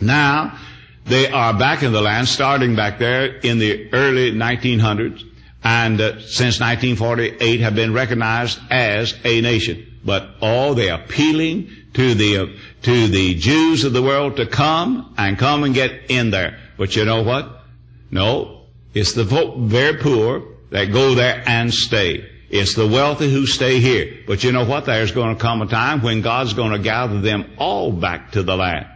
Now, 0.00 0.58
they 1.04 1.28
are 1.28 1.52
back 1.52 1.82
in 1.82 1.92
the 1.92 2.00
land, 2.00 2.28
starting 2.28 2.76
back 2.76 2.98
there 2.98 3.36
in 3.36 3.58
the 3.58 3.92
early 3.92 4.32
1900s, 4.32 5.22
and 5.64 6.00
uh, 6.00 6.20
since 6.20 6.60
1948 6.60 7.60
have 7.60 7.74
been 7.74 7.92
recognized 7.92 8.60
as 8.70 9.14
a 9.24 9.40
nation. 9.40 9.88
but 10.04 10.30
all 10.40 10.74
they're 10.74 10.94
appealing 10.94 11.70
to 11.94 12.14
the 12.14 12.38
uh, 12.38 12.46
to 12.82 13.08
the 13.08 13.34
Jews 13.34 13.84
of 13.84 13.92
the 13.92 14.02
world 14.02 14.36
to 14.36 14.46
come 14.46 15.14
and 15.16 15.38
come 15.38 15.64
and 15.64 15.74
get 15.74 16.10
in 16.10 16.30
there. 16.30 16.58
But 16.76 16.96
you 16.96 17.04
know 17.04 17.22
what? 17.22 17.62
No, 18.10 18.62
it's 18.94 19.12
the 19.12 19.24
very 19.24 19.98
poor 19.98 20.42
that 20.70 20.86
go 20.86 21.14
there 21.14 21.42
and 21.46 21.72
stay. 21.72 22.28
It's 22.50 22.74
the 22.74 22.86
wealthy 22.86 23.32
who 23.32 23.46
stay 23.46 23.80
here. 23.80 24.18
But 24.26 24.44
you 24.44 24.52
know 24.52 24.64
what? 24.66 24.84
There's 24.84 25.12
going 25.12 25.34
to 25.34 25.40
come 25.40 25.62
a 25.62 25.66
time 25.66 26.02
when 26.02 26.20
God's 26.20 26.52
going 26.52 26.72
to 26.72 26.78
gather 26.78 27.20
them 27.20 27.52
all 27.56 27.92
back 27.92 28.32
to 28.32 28.42
the 28.42 28.56
land. 28.56 28.86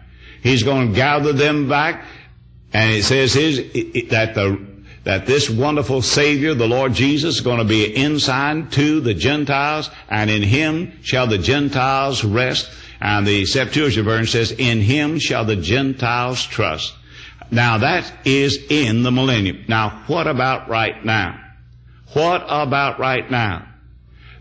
He's 0.46 0.62
going 0.62 0.88
to 0.88 0.94
gather 0.94 1.32
them 1.32 1.68
back, 1.68 2.04
and 2.72 2.92
it 2.92 3.04
says 3.04 3.34
his, 3.34 3.58
that 4.10 4.34
the 4.34 4.76
that 5.06 5.24
this 5.24 5.48
wonderful 5.48 6.02
Savior, 6.02 6.52
the 6.52 6.66
Lord 6.66 6.92
Jesus, 6.92 7.36
is 7.36 7.40
going 7.40 7.58
to 7.58 7.64
be 7.64 7.86
an 7.86 7.92
ensign 7.92 8.70
to 8.70 9.00
the 9.00 9.14
Gentiles, 9.14 9.88
and 10.08 10.28
in 10.28 10.42
Him 10.42 11.00
shall 11.02 11.28
the 11.28 11.38
Gentiles 11.38 12.24
rest. 12.24 12.68
And 13.00 13.24
the 13.24 13.46
Septuagint 13.46 14.04
version 14.04 14.26
says, 14.26 14.50
in 14.50 14.80
Him 14.80 15.20
shall 15.20 15.44
the 15.44 15.54
Gentiles 15.54 16.44
trust. 16.44 16.92
Now 17.52 17.78
that 17.78 18.12
is 18.24 18.58
in 18.68 19.04
the 19.04 19.12
millennium. 19.12 19.64
Now 19.68 20.02
what 20.08 20.26
about 20.26 20.68
right 20.68 21.04
now? 21.04 21.40
What 22.12 22.44
about 22.48 22.98
right 22.98 23.30
now? 23.30 23.68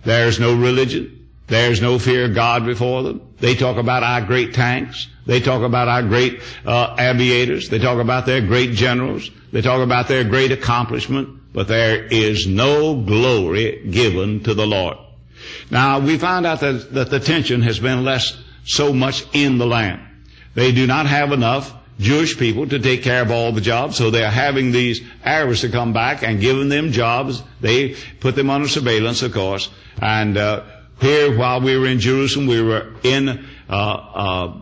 There's 0.04 0.40
no 0.40 0.56
religion. 0.56 1.15
There's 1.48 1.82
no 1.82 2.00
fear 2.00 2.26
of 2.26 2.34
God 2.34 2.66
before 2.66 3.04
them. 3.04 3.22
They 3.40 3.56
talk 3.56 3.78
about 3.78 4.04
our 4.04 4.22
great 4.22 4.54
tanks. 4.54 5.08
They 5.26 5.40
talk 5.40 5.62
about 5.62 5.88
our 5.88 6.04
great 6.04 6.42
uh, 6.66 6.96
aviators. 6.98 7.70
They 7.70 7.80
talk 7.80 8.00
about 8.00 8.26
their 8.26 8.42
great 8.42 8.72
generals. 8.72 9.30
They 9.52 9.62
talk 9.62 9.82
about 9.82 10.08
their 10.08 10.24
great 10.24 10.52
accomplishment. 10.52 11.54
But 11.54 11.68
there 11.68 12.04
is 12.04 12.48
no 12.48 12.96
glory 12.96 13.88
given 13.90 14.44
to 14.44 14.54
the 14.54 14.66
Lord. 14.66 14.98
Now 15.72 16.00
we 16.00 16.18
find 16.18 16.46
out 16.46 16.60
that, 16.62 16.94
that 16.94 17.10
the 17.10 17.20
tension 17.20 17.62
has 17.62 17.80
been 17.80 18.04
less 18.04 18.38
so 18.66 18.92
much 18.94 19.26
in 19.34 19.58
the 19.58 19.66
land. 19.66 20.02
They 20.56 20.72
do 20.72 20.88
not 20.88 21.06
have 21.06 21.32
enough 21.32 21.74
Jewish 22.00 22.38
people 22.38 22.68
to 22.68 22.80
take 22.80 23.04
care 23.04 23.22
of 23.22 23.32
all 23.32 23.52
the 23.52 23.62
jobs, 23.62 23.96
so 23.96 24.12
they're 24.12 24.30
having 24.30 24.72
these 24.72 25.02
Arabs 25.24 25.62
to 25.62 25.70
come 25.70 25.94
back 25.94 26.24
and 26.24 26.42
giving 26.42 26.68
them 26.68 26.92
jobs. 26.92 27.42
They 27.62 27.96
put 28.20 28.36
them 28.36 28.50
under 28.50 28.68
surveillance, 28.68 29.22
of 29.22 29.34
course. 29.34 29.70
And 30.02 30.38
uh, 30.38 30.64
here, 31.00 31.38
while 31.38 31.62
we 31.62 31.78
were 31.78 31.88
in 31.88 32.00
Jerusalem, 32.00 32.48
we 32.48 32.62
were 32.62 32.94
in 33.04 33.46
uh, 33.70 33.74
uh, 33.74 34.54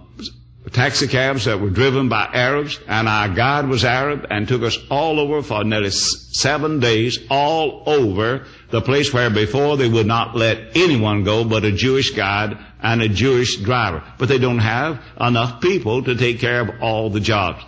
taxi 0.71 1.07
cabs 1.07 1.45
that 1.45 1.59
were 1.59 1.69
driven 1.69 2.09
by 2.09 2.27
Arabs, 2.33 2.79
and 2.87 3.07
our 3.07 3.29
guide 3.29 3.67
was 3.67 3.85
Arab 3.85 4.25
and 4.29 4.47
took 4.47 4.63
us 4.63 4.77
all 4.89 5.19
over 5.19 5.43
for 5.43 5.63
nearly 5.63 5.91
seven 5.91 6.79
days, 6.79 7.19
all 7.29 7.83
over 7.85 8.45
the 8.71 8.81
place 8.81 9.13
where 9.13 9.29
before 9.29 9.77
they 9.77 9.87
would 9.87 10.07
not 10.07 10.35
let 10.35 10.75
anyone 10.75 11.23
go 11.23 11.43
but 11.43 11.63
a 11.63 11.71
Jewish 11.71 12.11
guide 12.11 12.57
and 12.81 13.01
a 13.01 13.09
Jewish 13.09 13.57
driver. 13.57 14.03
But 14.17 14.29
they 14.29 14.39
don't 14.39 14.59
have 14.59 15.01
enough 15.19 15.61
people 15.61 16.03
to 16.03 16.15
take 16.15 16.39
care 16.39 16.61
of 16.61 16.81
all 16.81 17.09
the 17.09 17.19
jobs. 17.19 17.63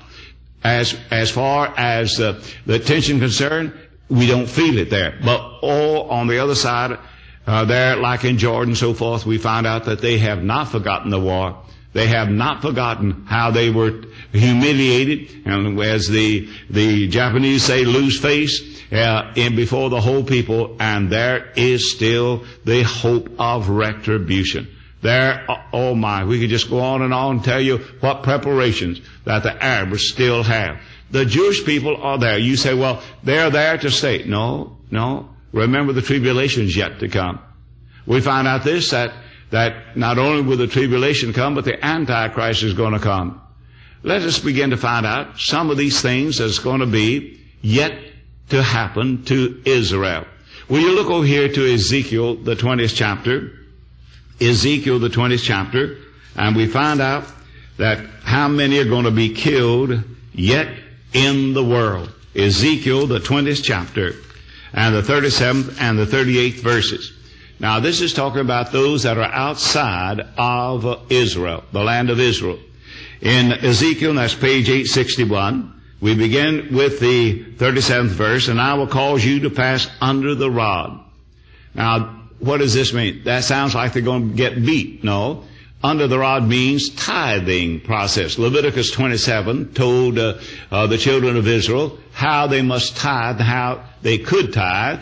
As, 0.63 0.97
as 1.11 1.29
far 1.29 1.71
as 1.77 2.19
uh, 2.19 2.41
the 2.65 2.79
tension 2.79 3.19
concerned, 3.19 3.71
we 4.09 4.25
don't 4.25 4.47
feel 4.49 4.79
it 4.79 4.89
there. 4.89 5.19
But 5.23 5.59
all 5.61 6.09
on 6.09 6.27
the 6.27 6.39
other 6.39 6.55
side, 6.55 6.97
uh, 7.47 7.65
there, 7.65 7.95
like 7.95 8.23
in 8.23 8.37
Jordan 8.37 8.75
so 8.75 8.93
forth, 8.93 9.25
we 9.25 9.37
find 9.37 9.67
out 9.67 9.85
that 9.85 10.01
they 10.01 10.17
have 10.17 10.43
not 10.43 10.69
forgotten 10.69 11.11
the 11.11 11.19
war. 11.19 11.61
They 11.93 12.07
have 12.07 12.29
not 12.29 12.61
forgotten 12.61 13.25
how 13.25 13.51
they 13.51 13.69
were 13.69 14.03
humiliated, 14.33 15.43
and 15.45 15.79
as 15.79 16.09
the 16.09 16.49
the 16.69 17.07
Japanese 17.07 17.63
say, 17.63 17.85
lose 17.85 18.19
face 18.19 18.83
uh, 18.91 19.31
in 19.35 19.55
before 19.55 19.89
the 19.89 20.01
whole 20.01 20.23
people, 20.23 20.75
and 20.79 21.09
there 21.09 21.53
is 21.55 21.93
still 21.93 22.43
the 22.65 22.83
hope 22.83 23.29
of 23.39 23.69
retribution. 23.69 24.67
There, 25.01 25.45
oh 25.71 25.93
my, 25.95 26.25
we 26.25 26.39
could 26.39 26.49
just 26.49 26.69
go 26.69 26.79
on 26.79 27.01
and 27.01 27.13
on 27.13 27.35
and 27.37 27.45
tell 27.45 27.61
you 27.61 27.77
what 27.99 28.23
preparations 28.23 28.99
that 29.23 29.43
the 29.43 29.63
Arabs 29.63 30.09
still 30.09 30.43
have. 30.43 30.79
The 31.11 31.25
Jewish 31.25 31.63
people 31.63 31.95
are 32.01 32.17
there. 32.17 32.39
You 32.39 32.55
say, 32.55 32.73
well, 32.73 33.01
they're 33.23 33.51
there 33.51 33.77
to 33.77 33.91
stay. 33.91 34.25
No, 34.25 34.77
no. 34.89 35.29
Remember 35.55 35.93
the 35.93 36.01
tribulations 36.01 36.75
yet 36.75 36.99
to 36.99 37.07
come. 37.07 37.39
We 38.05 38.19
find 38.19 38.45
out 38.47 38.65
this, 38.65 38.91
that 38.91 39.13
that 39.51 39.95
not 39.95 40.17
only 40.17 40.41
will 40.41 40.57
the 40.57 40.67
tribulation 40.67 41.31
come, 41.31 41.55
but 41.55 41.63
the 41.63 41.83
Antichrist 41.83 42.61
is 42.61 42.73
going 42.73 42.91
to 42.91 42.99
come. 42.99 43.41
Let 44.03 44.21
us 44.23 44.37
begin 44.37 44.71
to 44.71 44.77
find 44.77 45.05
out 45.05 45.39
some 45.39 45.69
of 45.69 45.77
these 45.77 46.01
things 46.01 46.39
that's 46.39 46.59
going 46.59 46.81
to 46.81 46.85
be 46.85 47.39
yet 47.61 47.97
to 48.49 48.61
happen 48.61 49.23
to 49.25 49.61
Israel. 49.65 50.25
Will 50.67 50.81
you 50.81 50.93
look 50.93 51.09
over 51.09 51.25
here 51.25 51.47
to 51.47 51.73
Ezekiel, 51.73 52.35
the 52.35 52.55
20th 52.55 52.95
chapter? 52.95 53.53
Ezekiel, 54.41 54.99
the 54.99 55.07
20th 55.07 55.41
chapter, 55.41 55.97
and 56.35 56.53
we 56.53 56.67
find 56.67 56.99
out 56.99 57.23
that 57.77 58.05
how 58.23 58.49
many 58.49 58.77
are 58.79 58.85
going 58.85 59.05
to 59.05 59.11
be 59.11 59.33
killed 59.33 60.03
yet 60.33 60.67
in 61.13 61.53
the 61.53 61.63
world. 61.63 62.11
Ezekiel, 62.35 63.07
the 63.07 63.19
20th 63.19 63.63
chapter, 63.63 64.15
and 64.73 64.95
the 64.95 65.01
37th 65.01 65.79
and 65.79 65.97
the 65.97 66.05
38th 66.05 66.61
verses. 66.61 67.13
Now, 67.59 67.79
this 67.79 68.01
is 68.01 68.13
talking 68.13 68.41
about 68.41 68.71
those 68.71 69.03
that 69.03 69.17
are 69.17 69.31
outside 69.31 70.19
of 70.37 71.11
Israel, 71.11 71.63
the 71.71 71.83
land 71.83 72.09
of 72.09 72.19
Israel. 72.19 72.59
In 73.21 73.53
Ezekiel, 73.53 74.13
that's 74.15 74.35
page 74.35 74.69
861, 74.69 75.73
we 76.01 76.15
begin 76.15 76.75
with 76.75 76.99
the 76.99 77.43
37th 77.55 78.07
verse, 78.07 78.49
and 78.49 78.59
I 78.59 78.73
will 78.73 78.87
cause 78.87 79.23
you 79.25 79.39
to 79.41 79.49
pass 79.49 79.87
under 80.01 80.35
the 80.35 80.51
rod. 80.51 80.99
Now, 81.73 82.23
what 82.39 82.57
does 82.57 82.73
this 82.73 82.93
mean? 82.93 83.23
That 83.23 83.43
sounds 83.43 83.73
like 83.73 83.93
they're 83.93 84.01
going 84.01 84.31
to 84.31 84.35
get 84.35 84.63
beat. 84.63 85.03
No. 85.03 85.45
Under 85.85 86.07
the 86.07 86.17
rod 86.17 86.47
means 86.47 86.89
tithing 86.89 87.81
process. 87.81 88.39
Leviticus 88.39 88.89
27 88.89 89.75
told 89.75 90.17
uh, 90.17 90.39
uh, 90.71 90.87
the 90.87 90.97
children 90.97 91.37
of 91.37 91.47
Israel 91.47 91.99
how 92.11 92.47
they 92.47 92.63
must 92.63 92.97
tithe, 92.97 93.39
how 93.39 93.83
they 94.01 94.17
could 94.17 94.51
tithe, 94.51 95.01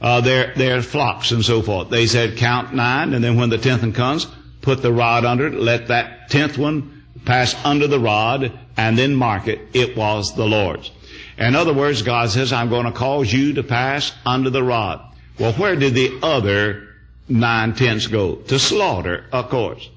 uh, 0.00 0.22
their, 0.22 0.54
their 0.54 0.80
flocks 0.80 1.32
and 1.32 1.44
so 1.44 1.60
forth. 1.60 1.90
They 1.90 2.06
said 2.06 2.38
count 2.38 2.72
nine, 2.72 3.12
and 3.12 3.22
then 3.22 3.36
when 3.36 3.50
the 3.50 3.58
tenth 3.58 3.82
one 3.82 3.92
comes, 3.92 4.26
put 4.62 4.80
the 4.80 4.90
rod 4.90 5.26
under 5.26 5.48
it, 5.48 5.52
let 5.52 5.88
that 5.88 6.30
tenth 6.30 6.56
one 6.56 7.04
pass 7.26 7.54
under 7.62 7.86
the 7.86 8.00
rod, 8.00 8.58
and 8.78 8.96
then 8.96 9.14
mark 9.14 9.48
it. 9.48 9.68
It 9.74 9.98
was 9.98 10.34
the 10.34 10.46
Lord's. 10.46 10.90
In 11.36 11.54
other 11.54 11.74
words, 11.74 12.00
God 12.00 12.30
says, 12.30 12.54
I'm 12.54 12.70
going 12.70 12.86
to 12.86 12.92
cause 12.92 13.30
you 13.30 13.52
to 13.52 13.62
pass 13.62 14.14
under 14.24 14.48
the 14.48 14.62
rod. 14.62 14.98
Well, 15.38 15.52
where 15.52 15.76
did 15.76 15.92
the 15.92 16.20
other 16.22 16.88
nine 17.28 17.74
tenths 17.74 18.06
go? 18.06 18.36
To 18.36 18.58
slaughter, 18.58 19.26
of 19.30 19.50
course. 19.50 19.90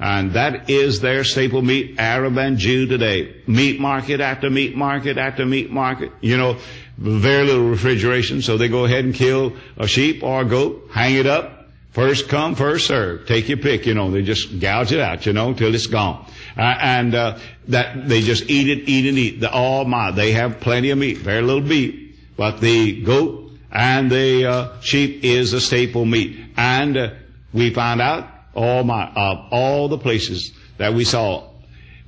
And 0.00 0.32
that 0.32 0.70
is 0.70 1.00
their 1.00 1.24
staple 1.24 1.60
meat, 1.60 1.96
Arab 1.98 2.38
and 2.38 2.56
Jew 2.56 2.86
today. 2.86 3.42
Meat 3.46 3.78
market 3.78 4.20
after 4.20 4.48
meat 4.48 4.74
market 4.74 5.18
after 5.18 5.44
meat 5.44 5.70
market. 5.70 6.10
You 6.22 6.38
know, 6.38 6.56
very 6.96 7.44
little 7.44 7.68
refrigeration, 7.68 8.40
so 8.40 8.56
they 8.56 8.68
go 8.68 8.86
ahead 8.86 9.04
and 9.04 9.14
kill 9.14 9.56
a 9.76 9.86
sheep 9.86 10.22
or 10.22 10.40
a 10.40 10.44
goat, 10.46 10.88
hang 10.90 11.16
it 11.16 11.26
up, 11.26 11.66
first 11.90 12.28
come, 12.28 12.54
first 12.54 12.86
serve. 12.86 13.26
Take 13.26 13.50
your 13.50 13.58
pick, 13.58 13.84
you 13.84 13.92
know, 13.92 14.10
they 14.10 14.22
just 14.22 14.58
gouge 14.58 14.92
it 14.92 15.00
out, 15.00 15.26
you 15.26 15.34
know, 15.34 15.52
till 15.52 15.74
it's 15.74 15.86
gone. 15.86 16.26
Uh, 16.56 16.62
and, 16.62 17.14
uh, 17.14 17.38
that, 17.68 18.08
they 18.08 18.22
just 18.22 18.48
eat 18.48 18.68
it, 18.70 18.88
eat 18.88 19.06
and 19.06 19.18
eat. 19.18 19.40
The, 19.40 19.50
oh 19.52 19.84
my, 19.84 20.12
they 20.12 20.32
have 20.32 20.60
plenty 20.60 20.90
of 20.90 20.98
meat, 20.98 21.18
very 21.18 21.42
little 21.42 21.62
beef, 21.62 22.16
but 22.38 22.60
the 22.60 23.02
goat 23.02 23.52
and 23.70 24.10
the, 24.10 24.46
uh, 24.46 24.80
sheep 24.80 25.24
is 25.24 25.52
a 25.52 25.60
staple 25.60 26.06
meat. 26.06 26.38
And, 26.56 26.96
uh, 26.96 27.10
we 27.52 27.74
find 27.74 28.00
out 28.00 28.28
all 28.54 28.84
my, 28.84 29.10
of 29.14 29.46
all 29.50 29.88
the 29.88 29.98
places 29.98 30.52
that 30.78 30.94
we 30.94 31.04
saw 31.04 31.50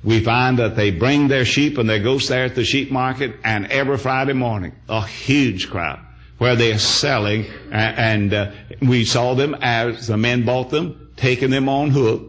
we 0.03 0.19
find 0.19 0.59
that 0.59 0.75
they 0.75 0.91
bring 0.91 1.27
their 1.29 1.45
sheep 1.45 1.77
and 1.77 1.89
their 1.89 1.99
goats 1.99 2.27
there 2.27 2.45
at 2.45 2.55
the 2.55 2.65
sheep 2.65 2.91
market, 2.91 3.35
and 3.43 3.67
every 3.67 3.97
Friday 3.97 4.33
morning, 4.33 4.73
a 4.89 5.05
huge 5.05 5.69
crowd 5.69 5.99
where 6.39 6.55
they're 6.55 6.79
selling, 6.79 7.45
and, 7.71 8.33
uh, 8.33 8.51
we 8.81 9.05
saw 9.05 9.33
them 9.33 9.55
as 9.61 10.07
the 10.07 10.17
men 10.17 10.43
bought 10.43 10.69
them, 10.71 11.11
taking 11.15 11.51
them 11.51 11.69
on 11.69 11.89
hook, 11.89 12.23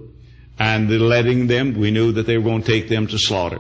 and 0.59 0.89
letting 1.01 1.49
them, 1.49 1.75
we 1.75 1.91
knew 1.91 2.13
that 2.13 2.27
they 2.27 2.39
were 2.39 2.45
going 2.45 2.63
to 2.63 2.73
take 2.73 2.89
them 2.89 3.09
to 3.09 3.19
slaughter. 3.19 3.59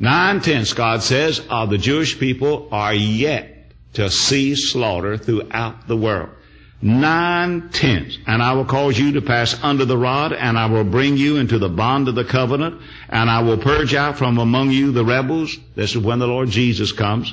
Nine 0.00 0.40
tenths, 0.40 0.72
God 0.72 1.02
says, 1.02 1.40
of 1.48 1.70
the 1.70 1.78
Jewish 1.78 2.18
people 2.18 2.66
are 2.72 2.94
yet 2.94 3.70
to 3.92 4.10
see 4.10 4.56
slaughter 4.56 5.16
throughout 5.16 5.86
the 5.86 5.96
world 5.96 6.30
nine 6.82 7.70
tenths. 7.70 8.18
And 8.26 8.42
I 8.42 8.52
will 8.52 8.64
cause 8.64 8.98
you 8.98 9.12
to 9.12 9.22
pass 9.22 9.58
under 9.62 9.84
the 9.84 9.96
rod, 9.96 10.32
and 10.32 10.58
I 10.58 10.66
will 10.66 10.84
bring 10.84 11.16
you 11.16 11.36
into 11.36 11.58
the 11.58 11.68
bond 11.68 12.08
of 12.08 12.16
the 12.16 12.24
covenant, 12.24 12.82
and 13.08 13.30
I 13.30 13.42
will 13.42 13.56
purge 13.56 13.94
out 13.94 14.18
from 14.18 14.38
among 14.38 14.72
you 14.72 14.90
the 14.90 15.04
rebels. 15.04 15.56
This 15.76 15.92
is 15.92 15.98
when 15.98 16.18
the 16.18 16.26
Lord 16.26 16.48
Jesus 16.48 16.90
comes. 16.90 17.32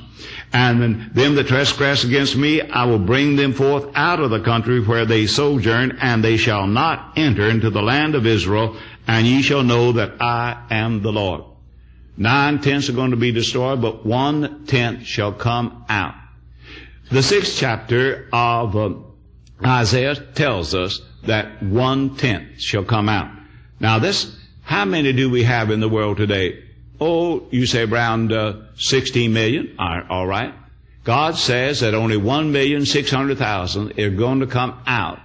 And 0.53 0.81
then 0.81 1.11
them 1.13 1.35
that 1.35 1.47
trespass 1.47 2.03
against 2.03 2.35
me, 2.37 2.61
I 2.61 2.85
will 2.85 2.99
bring 2.99 3.35
them 3.35 3.53
forth 3.53 3.89
out 3.95 4.19
of 4.19 4.29
the 4.29 4.41
country 4.41 4.79
where 4.79 5.05
they 5.05 5.25
sojourn, 5.25 5.97
and 5.99 6.23
they 6.23 6.37
shall 6.37 6.67
not 6.67 7.13
enter 7.17 7.49
into 7.49 7.71
the 7.71 7.81
land 7.81 8.13
of 8.15 8.27
Israel, 8.27 8.77
and 9.07 9.25
ye 9.25 9.41
shall 9.41 9.63
know 9.63 9.93
that 9.93 10.21
I 10.21 10.65
am 10.69 11.01
the 11.01 11.11
Lord. 11.11 11.43
Nine 12.15 12.59
tenths 12.59 12.89
are 12.89 12.93
going 12.93 13.11
to 13.11 13.17
be 13.17 13.31
destroyed, 13.31 13.81
but 13.81 14.05
one 14.05 14.65
tenth 14.65 15.05
shall 15.05 15.31
come 15.31 15.85
out. 15.87 16.13
The 17.09 17.23
sixth 17.23 17.57
chapter 17.57 18.27
of 18.31 18.75
uh, 18.75 18.93
Isaiah 19.65 20.15
tells 20.15 20.73
us 20.73 21.01
that 21.23 21.61
one 21.61 22.15
tenth 22.15 22.61
shall 22.61 22.83
come 22.83 23.09
out. 23.09 23.31
Now 23.79 23.99
this, 23.99 24.35
how 24.63 24.85
many 24.85 25.13
do 25.13 25.29
we 25.29 25.43
have 25.43 25.71
in 25.71 25.79
the 25.79 25.89
world 25.89 26.17
today? 26.17 26.63
Oh, 27.01 27.47
you 27.51 27.65
say 27.65 27.83
around 27.83 28.31
uh, 28.31 28.61
16 28.75 29.31
million. 29.31 29.75
All 29.79 30.27
right. 30.27 30.53
God 31.03 31.35
says 31.35 31.79
that 31.79 31.93
only 31.93 32.17
1,600,000 32.17 33.97
are 33.97 34.09
going 34.09 34.41
to 34.41 34.47
come 34.47 34.81
out 34.85 35.19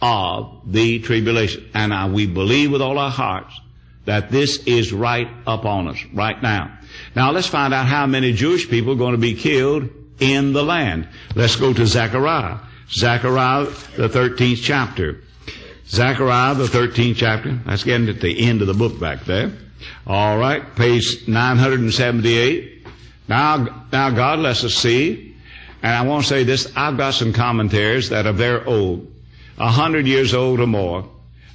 of 0.00 0.60
the 0.66 0.98
tribulation. 0.98 1.70
And 1.74 2.12
we 2.12 2.26
believe 2.26 2.72
with 2.72 2.82
all 2.82 2.98
our 2.98 3.10
hearts 3.10 3.58
that 4.04 4.30
this 4.30 4.58
is 4.64 4.92
right 4.92 5.28
upon 5.46 5.88
us 5.88 6.04
right 6.12 6.42
now. 6.42 6.76
Now 7.14 7.30
let's 7.30 7.46
find 7.46 7.72
out 7.72 7.86
how 7.86 8.06
many 8.06 8.32
Jewish 8.32 8.68
people 8.68 8.92
are 8.92 8.96
going 8.96 9.12
to 9.12 9.18
be 9.18 9.34
killed 9.34 9.88
in 10.18 10.52
the 10.52 10.62
land. 10.62 11.08
Let's 11.36 11.56
go 11.56 11.72
to 11.72 11.86
Zechariah. 11.86 12.58
Zechariah, 12.92 13.66
the 13.96 14.08
13th 14.08 14.60
chapter. 14.62 15.20
Zechariah, 15.88 16.54
the 16.54 16.64
13th 16.64 17.16
chapter. 17.16 17.58
That's 17.66 17.84
getting 17.84 18.08
at 18.08 18.20
the 18.20 18.46
end 18.46 18.60
of 18.60 18.66
the 18.66 18.74
book 18.74 18.98
back 19.00 19.24
there. 19.24 19.52
All 20.06 20.38
right, 20.38 20.62
page 20.76 21.26
978. 21.26 22.86
Now, 23.28 23.86
now 23.92 24.10
God 24.10 24.38
lets 24.38 24.64
us 24.64 24.74
see, 24.74 25.34
and 25.82 25.92
I 25.92 26.02
want 26.02 26.24
to 26.24 26.28
say 26.28 26.44
this, 26.44 26.70
I've 26.76 26.96
got 26.96 27.14
some 27.14 27.32
commentaries 27.32 28.10
that 28.10 28.26
are 28.26 28.32
very 28.32 28.64
old, 28.64 29.10
a 29.58 29.70
hundred 29.70 30.06
years 30.06 30.34
old 30.34 30.60
or 30.60 30.66
more, 30.66 31.08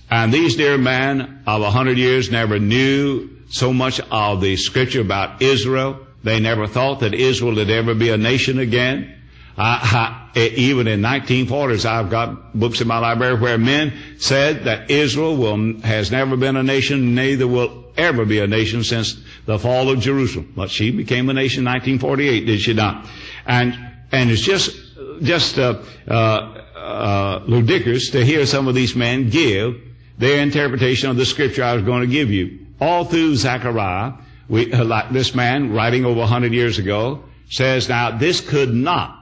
and 0.09 0.33
these 0.33 0.55
dear 0.55 0.77
men 0.77 1.43
of 1.45 1.61
a 1.61 1.69
hundred 1.69 1.97
years 1.97 2.31
never 2.31 2.59
knew 2.59 3.29
so 3.49 3.73
much 3.73 3.99
of 4.11 4.41
the 4.41 4.55
scripture 4.55 5.01
about 5.01 5.41
Israel. 5.41 5.99
They 6.23 6.39
never 6.39 6.67
thought 6.67 7.01
that 7.01 7.13
Israel 7.13 7.55
would 7.55 7.69
ever 7.69 7.93
be 7.93 8.09
a 8.09 8.17
nation 8.17 8.59
again. 8.59 9.16
I, 9.57 10.29
I, 10.35 10.39
even 10.39 10.87
in 10.87 11.01
1940s, 11.01 11.85
I've 11.85 12.11
got 12.11 12.57
books 12.57 12.79
in 12.79 12.87
my 12.87 12.99
library 12.99 13.39
where 13.39 13.57
men 13.57 13.93
said 14.19 14.65
that 14.65 14.91
Israel 14.91 15.35
will, 15.35 15.81
has 15.81 16.11
never 16.11 16.37
been 16.37 16.55
a 16.55 16.63
nation, 16.63 17.15
neither 17.15 17.47
will 17.47 17.85
ever 17.97 18.23
be 18.23 18.39
a 18.39 18.45
nation 18.45 18.83
since 18.83 19.19
the 19.47 19.57
fall 19.57 19.89
of 19.89 19.99
Jerusalem. 19.99 20.53
But 20.55 20.69
she 20.69 20.91
became 20.91 21.29
a 21.29 21.33
nation 21.33 21.61
in 21.61 21.73
1948, 21.73 22.45
did 22.45 22.61
she 22.61 22.73
not? 22.73 23.07
And, 23.47 23.73
and 24.11 24.29
it's 24.29 24.41
just, 24.41 24.77
just, 25.23 25.57
uh, 25.57 25.81
uh, 26.07 26.63
uh, 26.75 27.43
ludicrous 27.47 28.11
to 28.11 28.23
hear 28.23 28.45
some 28.45 28.67
of 28.67 28.75
these 28.75 28.95
men 28.95 29.29
give 29.29 29.81
their 30.19 30.41
interpretation 30.41 31.09
of 31.09 31.17
the 31.17 31.25
scripture 31.25 31.63
I 31.63 31.73
was 31.73 31.83
going 31.83 32.01
to 32.01 32.07
give 32.07 32.29
you. 32.29 32.67
All 32.79 33.05
through 33.05 33.35
Zechariah, 33.35 34.13
we, 34.47 34.67
like 34.67 35.11
this 35.11 35.33
man 35.33 35.73
writing 35.73 36.05
over 36.05 36.19
100 36.19 36.53
years 36.53 36.77
ago 36.77 37.23
says, 37.49 37.89
now 37.89 38.17
this 38.17 38.39
could 38.39 38.73
not 38.73 39.16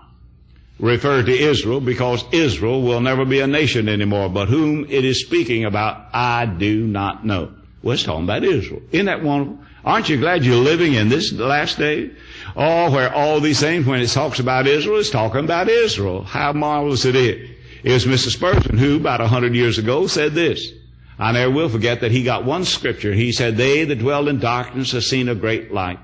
refer 0.79 1.23
to 1.23 1.31
Israel 1.31 1.79
because 1.79 2.25
Israel 2.31 2.81
will 2.81 2.99
never 2.99 3.25
be 3.25 3.39
a 3.39 3.47
nation 3.47 3.87
anymore, 3.87 4.29
but 4.29 4.49
whom 4.49 4.85
it 4.85 5.05
is 5.05 5.21
speaking 5.21 5.65
about, 5.65 6.07
I 6.13 6.45
do 6.45 6.85
not 6.85 7.25
know. 7.25 7.53
Well, 7.81 7.93
it's 7.93 8.03
talking 8.03 8.23
about 8.23 8.43
Israel. 8.43 8.81
Isn't 8.91 9.05
that 9.05 9.23
wonderful? 9.23 9.63
Aren't 9.83 10.09
you 10.09 10.17
glad 10.17 10.43
you're 10.43 10.55
living 10.55 10.93
in 10.93 11.09
this 11.09 11.31
last 11.31 11.77
day? 11.77 12.09
Oh, 12.55 12.91
where 12.91 13.13
all 13.13 13.39
these 13.39 13.59
things, 13.59 13.85
when 13.85 14.01
it 14.01 14.07
talks 14.07 14.39
about 14.39 14.65
Israel, 14.65 14.99
it's 14.99 15.11
talking 15.11 15.43
about 15.43 15.69
Israel. 15.69 16.23
How 16.23 16.53
marvelous 16.53 17.05
it 17.05 17.15
is. 17.15 17.51
It 17.83 17.91
was 17.91 18.05
Mr. 18.05 18.29
Spurgeon 18.29 18.79
who, 18.79 18.95
about 18.95 19.21
a 19.21 19.27
hundred 19.27 19.53
years 19.53 19.77
ago, 19.77 20.07
said 20.07 20.33
this. 20.33 20.71
I 21.19 21.31
never 21.31 21.51
will 21.51 21.69
forget 21.69 22.01
that 22.01 22.11
he 22.11 22.23
got 22.23 22.43
one 22.43 22.65
scripture. 22.65 23.13
He 23.13 23.31
said, 23.31 23.55
they 23.55 23.85
that 23.85 23.99
dwell 23.99 24.27
in 24.27 24.39
darkness 24.39 24.91
have 24.93 25.03
seen 25.03 25.29
a 25.29 25.35
great 25.35 25.71
light. 25.71 25.99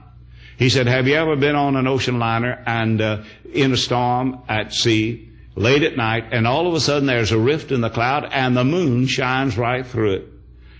He 0.61 0.69
said, 0.69 0.85
have 0.85 1.07
you 1.07 1.15
ever 1.15 1.35
been 1.35 1.55
on 1.55 1.75
an 1.75 1.87
ocean 1.87 2.19
liner 2.19 2.61
and 2.67 3.01
uh, 3.01 3.23
in 3.51 3.73
a 3.73 3.77
storm 3.77 4.43
at 4.47 4.71
sea, 4.71 5.31
late 5.55 5.81
at 5.81 5.97
night, 5.97 6.25
and 6.31 6.45
all 6.45 6.67
of 6.67 6.75
a 6.75 6.79
sudden 6.79 7.07
there's 7.07 7.31
a 7.31 7.39
rift 7.39 7.71
in 7.71 7.81
the 7.81 7.89
cloud 7.89 8.29
and 8.31 8.55
the 8.55 8.63
moon 8.63 9.07
shines 9.07 9.57
right 9.57 9.83
through 9.83 10.13
it? 10.13 10.27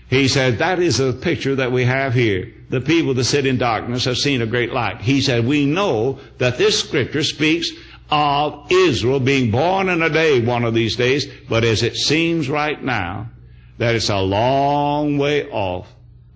He 0.08 0.28
said, 0.28 0.58
that 0.58 0.78
is 0.78 1.00
a 1.00 1.12
picture 1.12 1.56
that 1.56 1.72
we 1.72 1.84
have 1.84 2.14
here. 2.14 2.54
The 2.68 2.80
people 2.80 3.12
that 3.14 3.24
sit 3.24 3.44
in 3.44 3.58
darkness 3.58 4.04
have 4.04 4.18
seen 4.18 4.40
a 4.40 4.46
great 4.46 4.72
light. 4.72 5.00
He 5.00 5.20
said, 5.20 5.44
we 5.44 5.66
know 5.66 6.20
that 6.38 6.58
this 6.58 6.78
scripture 6.78 7.24
speaks 7.24 7.68
of 8.08 8.70
Israel 8.70 9.18
being 9.18 9.50
born 9.50 9.88
in 9.88 10.00
a 10.00 10.10
day, 10.10 10.40
one 10.44 10.62
of 10.62 10.74
these 10.74 10.94
days, 10.94 11.26
but 11.48 11.64
as 11.64 11.82
it 11.82 11.96
seems 11.96 12.48
right 12.48 12.80
now, 12.80 13.30
that 13.78 13.96
it's 13.96 14.10
a 14.10 14.20
long 14.20 15.18
way 15.18 15.50
off. 15.50 15.92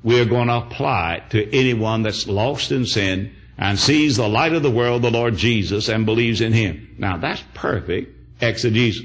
We 0.07 0.21
are 0.21 0.25
going 0.25 0.47
to 0.47 0.59
apply 0.59 1.14
it 1.14 1.31
to 1.31 1.53
anyone 1.53 2.05
that's 2.05 2.29
lost 2.29 2.71
in 2.71 2.87
sin 2.87 3.35
and 3.59 3.77
sees 3.77 4.16
the 4.16 4.29
light 4.29 4.53
of 4.53 4.62
the 4.62 4.71
world, 4.71 5.03
the 5.03 5.11
Lord 5.11 5.37
Jesus, 5.37 5.88
and 5.88 6.07
believes 6.07 6.40
in 6.40 6.53
Him. 6.53 6.95
Now 6.97 7.16
that's 7.16 7.42
perfect 7.55 8.14
exegesis. 8.40 9.05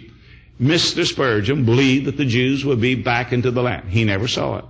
Mr. 0.62 1.04
Spurgeon 1.04 1.66
believed 1.66 2.06
that 2.06 2.18
the 2.18 2.26
Jews 2.26 2.64
would 2.64 2.80
be 2.80 2.94
back 2.94 3.34
into 3.34 3.50
the 3.50 3.64
land. 3.64 3.90
He 3.90 4.04
never 4.04 4.28
saw 4.28 4.60
it. 4.60 4.66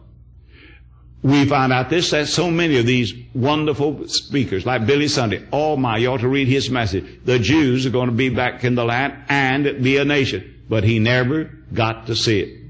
We 1.21 1.43
find 1.43 1.73
out 1.73 1.89
this, 1.89 2.11
that 2.11 2.29
so 2.29 2.49
many 2.49 2.79
of 2.79 2.85
these 2.85 3.13
wonderful 3.33 4.07
speakers, 4.07 4.65
like 4.65 4.85
Billy 4.85 5.09
Sunday, 5.09 5.45
oh 5.51 5.75
my, 5.75 5.97
you 5.97 6.07
ought 6.07 6.21
to 6.21 6.29
read 6.29 6.47
his 6.47 6.69
message. 6.69 7.03
The 7.25 7.39
Jews 7.39 7.85
are 7.85 7.89
going 7.89 8.07
to 8.07 8.15
be 8.15 8.29
back 8.29 8.63
in 8.63 8.75
the 8.75 8.85
land 8.85 9.25
and 9.27 9.83
be 9.83 9.97
a 9.97 10.05
nation. 10.05 10.63
But 10.69 10.85
he 10.85 10.97
never 10.99 11.51
got 11.73 12.07
to 12.07 12.15
see 12.15 12.39
it. 12.39 12.60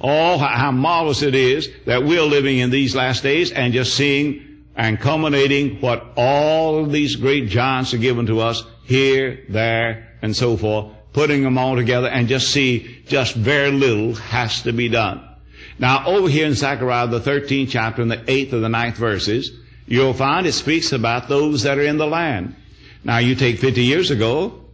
Oh, 0.00 0.38
how 0.38 0.70
marvelous 0.70 1.22
it 1.22 1.34
is 1.34 1.68
that 1.86 2.04
we're 2.04 2.22
living 2.22 2.58
in 2.58 2.70
these 2.70 2.94
last 2.94 3.22
days 3.22 3.50
and 3.50 3.72
just 3.72 3.94
seeing 3.94 4.64
and 4.76 5.00
culminating 5.00 5.80
what 5.80 6.12
all 6.16 6.78
of 6.78 6.92
these 6.92 7.16
great 7.16 7.48
giants 7.48 7.92
are 7.94 7.98
given 7.98 8.26
to 8.26 8.40
us 8.40 8.62
here, 8.84 9.44
there, 9.48 10.16
and 10.22 10.34
so 10.36 10.56
forth, 10.56 10.94
putting 11.12 11.42
them 11.42 11.58
all 11.58 11.74
together 11.74 12.08
and 12.08 12.28
just 12.28 12.52
see 12.52 13.02
just 13.06 13.34
very 13.34 13.72
little 13.72 14.14
has 14.14 14.62
to 14.62 14.72
be 14.72 14.88
done. 14.88 15.24
Now, 15.80 16.06
over 16.06 16.28
here 16.28 16.46
in 16.46 16.54
Zechariah, 16.54 17.08
the 17.08 17.20
13th 17.20 17.70
chapter, 17.70 18.02
in 18.02 18.08
the 18.08 18.16
8th 18.16 18.52
or 18.52 18.60
the 18.60 18.68
9th 18.68 18.94
verses, 18.94 19.50
you'll 19.86 20.14
find 20.14 20.46
it 20.46 20.52
speaks 20.52 20.92
about 20.92 21.28
those 21.28 21.62
that 21.62 21.78
are 21.78 21.84
in 21.84 21.98
the 21.98 22.06
land. 22.06 22.54
Now, 23.02 23.18
you 23.18 23.34
take 23.34 23.58
50 23.58 23.82
years 23.82 24.10
ago, 24.10 24.64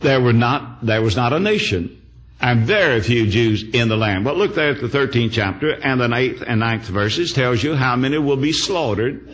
there 0.00 0.20
were 0.20 0.32
not, 0.32 0.84
there 0.84 1.02
was 1.02 1.16
not 1.16 1.32
a 1.32 1.40
nation 1.40 2.02
and 2.40 2.66
very 2.66 3.00
few 3.00 3.26
Jews 3.26 3.62
in 3.62 3.88
the 3.88 3.96
land. 3.96 4.24
But 4.24 4.36
look 4.36 4.54
there 4.54 4.70
at 4.70 4.80
the 4.80 4.88
13th 4.88 5.32
chapter 5.32 5.72
and 5.72 6.00
the 6.00 6.08
8th 6.08 6.44
and 6.46 6.62
9th 6.62 6.82
verses 6.82 7.32
tells 7.32 7.62
you 7.62 7.74
how 7.74 7.96
many 7.96 8.18
will 8.18 8.36
be 8.36 8.52
slaughtered 8.52 9.28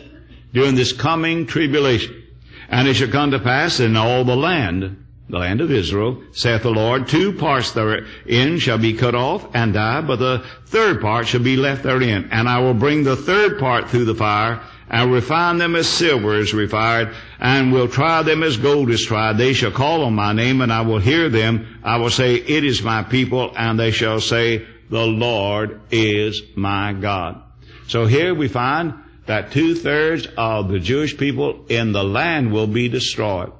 during 0.53 0.75
this 0.75 0.93
coming 0.93 1.45
tribulation. 1.45 2.23
And 2.69 2.87
it 2.87 2.95
shall 2.95 3.09
come 3.09 3.31
to 3.31 3.39
pass 3.39 3.79
in 3.79 3.97
all 3.97 4.23
the 4.23 4.35
land, 4.35 5.05
the 5.29 5.39
land 5.39 5.61
of 5.61 5.71
Israel, 5.71 6.23
saith 6.31 6.63
the 6.63 6.71
Lord, 6.71 7.07
two 7.07 7.33
parts 7.33 7.71
therein 7.71 8.57
shall 8.59 8.77
be 8.77 8.93
cut 8.93 9.15
off 9.15 9.47
and 9.53 9.73
die, 9.73 10.01
but 10.01 10.17
the 10.17 10.43
third 10.65 11.01
part 11.01 11.27
shall 11.27 11.41
be 11.41 11.57
left 11.57 11.83
therein. 11.83 12.29
And 12.31 12.47
I 12.47 12.59
will 12.59 12.73
bring 12.73 13.03
the 13.03 13.15
third 13.15 13.59
part 13.59 13.89
through 13.89 14.05
the 14.05 14.15
fire, 14.15 14.61
and 14.89 15.11
refine 15.11 15.57
them 15.57 15.75
as 15.75 15.87
silver 15.87 16.35
is 16.35 16.53
refined, 16.53 17.13
and 17.39 17.71
will 17.71 17.87
try 17.87 18.21
them 18.23 18.43
as 18.43 18.57
gold 18.57 18.89
is 18.89 19.05
tried. 19.05 19.37
They 19.37 19.53
shall 19.53 19.71
call 19.71 20.03
on 20.03 20.13
my 20.13 20.33
name, 20.33 20.61
and 20.61 20.71
I 20.71 20.81
will 20.81 20.99
hear 20.99 21.29
them. 21.29 21.79
I 21.83 21.97
will 21.97 22.09
say, 22.09 22.35
It 22.35 22.63
is 22.63 22.83
my 22.83 23.03
people, 23.03 23.53
and 23.55 23.79
they 23.79 23.91
shall 23.91 24.19
say, 24.19 24.65
The 24.89 25.05
Lord 25.05 25.81
is 25.91 26.41
my 26.55 26.93
God. 26.93 27.41
So 27.87 28.05
here 28.05 28.33
we 28.33 28.47
find 28.47 28.93
that 29.25 29.51
two 29.51 29.75
thirds 29.75 30.27
of 30.37 30.69
the 30.69 30.79
Jewish 30.79 31.17
people 31.17 31.65
in 31.69 31.93
the 31.93 32.03
land 32.03 32.51
will 32.51 32.67
be 32.67 32.89
destroyed. 32.89 33.51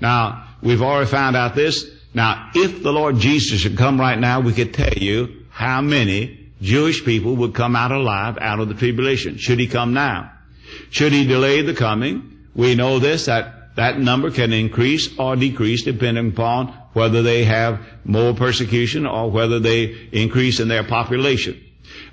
Now, 0.00 0.48
we've 0.62 0.82
already 0.82 1.06
found 1.06 1.36
out 1.36 1.54
this. 1.54 1.88
Now, 2.14 2.50
if 2.54 2.82
the 2.82 2.92
Lord 2.92 3.18
Jesus 3.18 3.60
should 3.60 3.78
come 3.78 4.00
right 4.00 4.18
now, 4.18 4.40
we 4.40 4.52
could 4.52 4.74
tell 4.74 4.92
you 4.92 5.44
how 5.50 5.80
many 5.80 6.50
Jewish 6.60 7.04
people 7.04 7.36
would 7.36 7.54
come 7.54 7.74
out 7.74 7.92
alive 7.92 8.38
out 8.40 8.60
of 8.60 8.68
the 8.68 8.74
tribulation. 8.74 9.38
Should 9.38 9.58
he 9.58 9.66
come 9.66 9.94
now? 9.94 10.31
Should 10.90 11.12
he 11.12 11.26
delay 11.26 11.62
the 11.62 11.74
coming, 11.74 12.46
we 12.54 12.74
know 12.74 12.98
this, 12.98 13.26
that 13.26 13.74
that 13.76 13.98
number 13.98 14.30
can 14.30 14.52
increase 14.52 15.18
or 15.18 15.36
decrease 15.36 15.82
depending 15.82 16.28
upon 16.28 16.68
whether 16.92 17.22
they 17.22 17.44
have 17.44 17.80
more 18.04 18.34
persecution 18.34 19.06
or 19.06 19.30
whether 19.30 19.58
they 19.58 20.08
increase 20.12 20.60
in 20.60 20.68
their 20.68 20.84
population. 20.84 21.62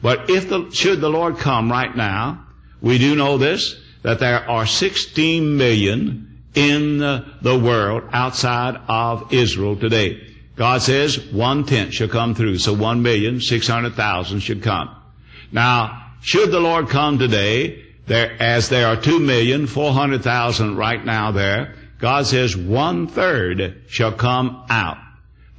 But 0.01 0.29
if 0.29 0.49
the, 0.49 0.69
should 0.71 1.01
the 1.01 1.09
Lord 1.09 1.37
come 1.37 1.69
right 1.69 1.95
now, 1.95 2.45
we 2.81 2.97
do 2.97 3.15
know 3.15 3.37
this, 3.37 3.75
that 4.03 4.19
there 4.19 4.49
are 4.49 4.65
16 4.65 5.57
million 5.57 6.41
in 6.55 6.97
the, 6.97 7.25
the 7.41 7.57
world 7.57 8.03
outside 8.11 8.79
of 8.87 9.33
Israel 9.33 9.75
today. 9.75 10.25
God 10.55 10.81
says 10.81 11.19
one 11.31 11.65
tenth 11.65 11.93
shall 11.93 12.07
come 12.07 12.35
through, 12.35 12.57
so 12.57 12.73
one 12.73 13.01
million 13.01 13.39
six 13.39 13.67
hundred 13.67 13.95
thousand 13.95 14.41
should 14.41 14.61
come. 14.61 14.93
Now, 15.51 16.11
should 16.21 16.51
the 16.51 16.59
Lord 16.59 16.89
come 16.89 17.17
today, 17.17 17.85
there, 18.09 18.35
as 18.41 18.69
there 18.69 18.87
are 18.87 18.99
two 18.99 19.19
million 19.19 19.67
four 19.67 19.93
hundred 19.93 20.23
thousand 20.23 20.77
right 20.77 21.03
now 21.05 21.31
there, 21.31 21.75
God 21.99 22.25
says 22.25 22.57
one 22.57 23.07
third 23.07 23.83
shall 23.87 24.11
come 24.11 24.65
out. 24.67 24.97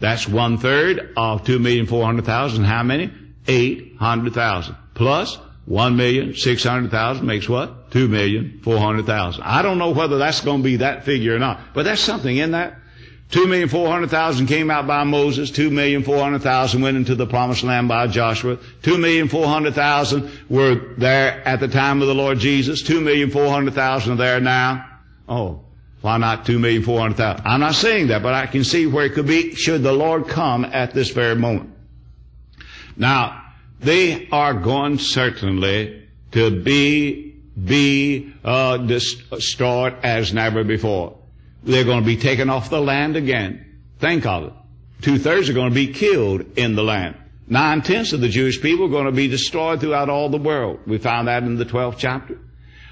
That's 0.01 0.27
one 0.27 0.59
third 0.59 1.13
of 1.17 1.45
two 1.45 1.61
million 1.61 1.87
four 1.87 2.05
hundred 2.05 2.25
thousand. 2.25 2.65
How 2.65 2.83
many? 2.83 3.13
Eight 3.47 3.95
hundred 3.99 4.35
thousand. 4.35 4.75
Plus 4.95 5.37
one 5.65 5.97
million 5.97 6.35
six 6.35 6.65
hundred 6.65 6.91
thousand 6.91 7.25
makes 7.25 7.49
what? 7.49 7.93
Two 7.93 8.09
million 8.09 8.61
four 8.65 8.79
hundred 8.79 9.07
thousand. 9.07 9.45
I 9.45 9.63
don't 9.63 9.79
know 9.79 9.91
whether 9.91 10.19
that's 10.19 10.41
going 10.41 10.59
to 10.59 10.65
be 10.65 10.77
that 10.77 11.05
figure 11.05 11.37
or 11.37 11.39
not, 11.39 11.61
but 11.73 11.85
that's 11.85 12.01
something 12.01 12.37
in 12.37 12.51
that. 12.51 12.75
Two 13.31 13.47
million 13.47 13.69
four 13.69 13.89
hundred 13.89 14.11
thousand 14.11 14.47
came 14.47 14.71
out 14.73 14.89
by 14.89 15.05
Moses. 15.05 15.53
Two 15.53 15.71
million 15.71 16.03
four 16.03 16.19
hundred 16.19 16.43
thousand 16.43 16.83
went 16.83 16.97
into 16.97 17.15
the 17.15 17.27
promised 17.27 17.63
land 17.63 17.87
by 17.87 18.09
Joshua. 18.09 18.59
Two 18.83 18.99
million 18.99 19.29
four 19.29 19.47
hundred 19.47 19.75
thousand 19.75 20.31
were 20.49 20.95
there 20.99 21.47
at 21.47 21.61
the 21.61 21.69
time 21.69 22.03
of 22.03 22.09
the 22.09 22.15
Lord 22.15 22.41
Jesus. 22.41 22.83
Two 22.83 23.01
million 23.01 23.31
four 23.31 23.49
hundred 23.49 23.75
thousand 23.75 24.15
are 24.15 24.17
there 24.17 24.41
now. 24.41 24.85
Oh, 25.29 25.61
why 26.01 26.17
not 26.17 26.45
two 26.45 26.59
million 26.59 26.83
four 26.83 26.99
hundred 26.99 27.19
thousand? 27.19 27.47
I'm 27.47 27.61
not 27.61 27.77
saying 27.77 28.09
that, 28.09 28.21
but 28.23 28.35
I 28.35 28.47
can 28.47 28.65
see 28.65 28.87
where 28.87 29.07
it 29.07 29.15
could 29.15 29.29
be 29.29 29.55
should 29.55 29.85
the 29.85 29.93
Lord 29.93 30.27
come 30.27 30.65
at 30.65 30.93
this 30.93 31.11
very 31.11 31.37
moment. 31.37 31.71
Now, 32.97 33.45
they 33.79 34.29
are 34.33 34.55
going 34.55 34.99
certainly 34.99 36.09
to 36.33 36.63
be 36.63 37.37
be 37.65 38.33
uh, 38.45 38.79
destroyed 38.79 39.95
as 40.03 40.33
never 40.35 40.65
before. 40.65 41.20
They're 41.63 41.85
going 41.85 42.01
to 42.01 42.07
be 42.07 42.17
taken 42.17 42.51
off 42.51 42.71
the 42.71 42.81
land 42.81 43.17
again. 43.17 43.81
Think 43.99 44.27
of 44.27 44.45
it. 44.45 44.53
Two 45.03 45.19
thirds 45.19 45.49
are 45.49 45.55
going 45.55 45.71
to 45.71 45.75
be 45.75 45.93
killed 45.93 46.59
in 46.59 46.75
the 46.75 46.83
land. 46.83 47.17
Nine 47.47 47.83
tenths 47.83 48.13
of 48.13 48.21
the 48.21 48.29
Jewish 48.29 48.61
people 48.61 48.87
are 48.87 48.91
going 48.91 49.07
to 49.07 49.13
be 49.13 49.29
destroyed 49.29 49.81
throughout 49.81 50.09
all 50.09 50.29
the 50.29 50.39
world. 50.39 50.81
We 50.87 50.99
found 50.99 51.29
that 51.29 51.43
in 51.43 51.57
the 51.57 51.65
12th 51.65 51.97
chapter 51.99 52.39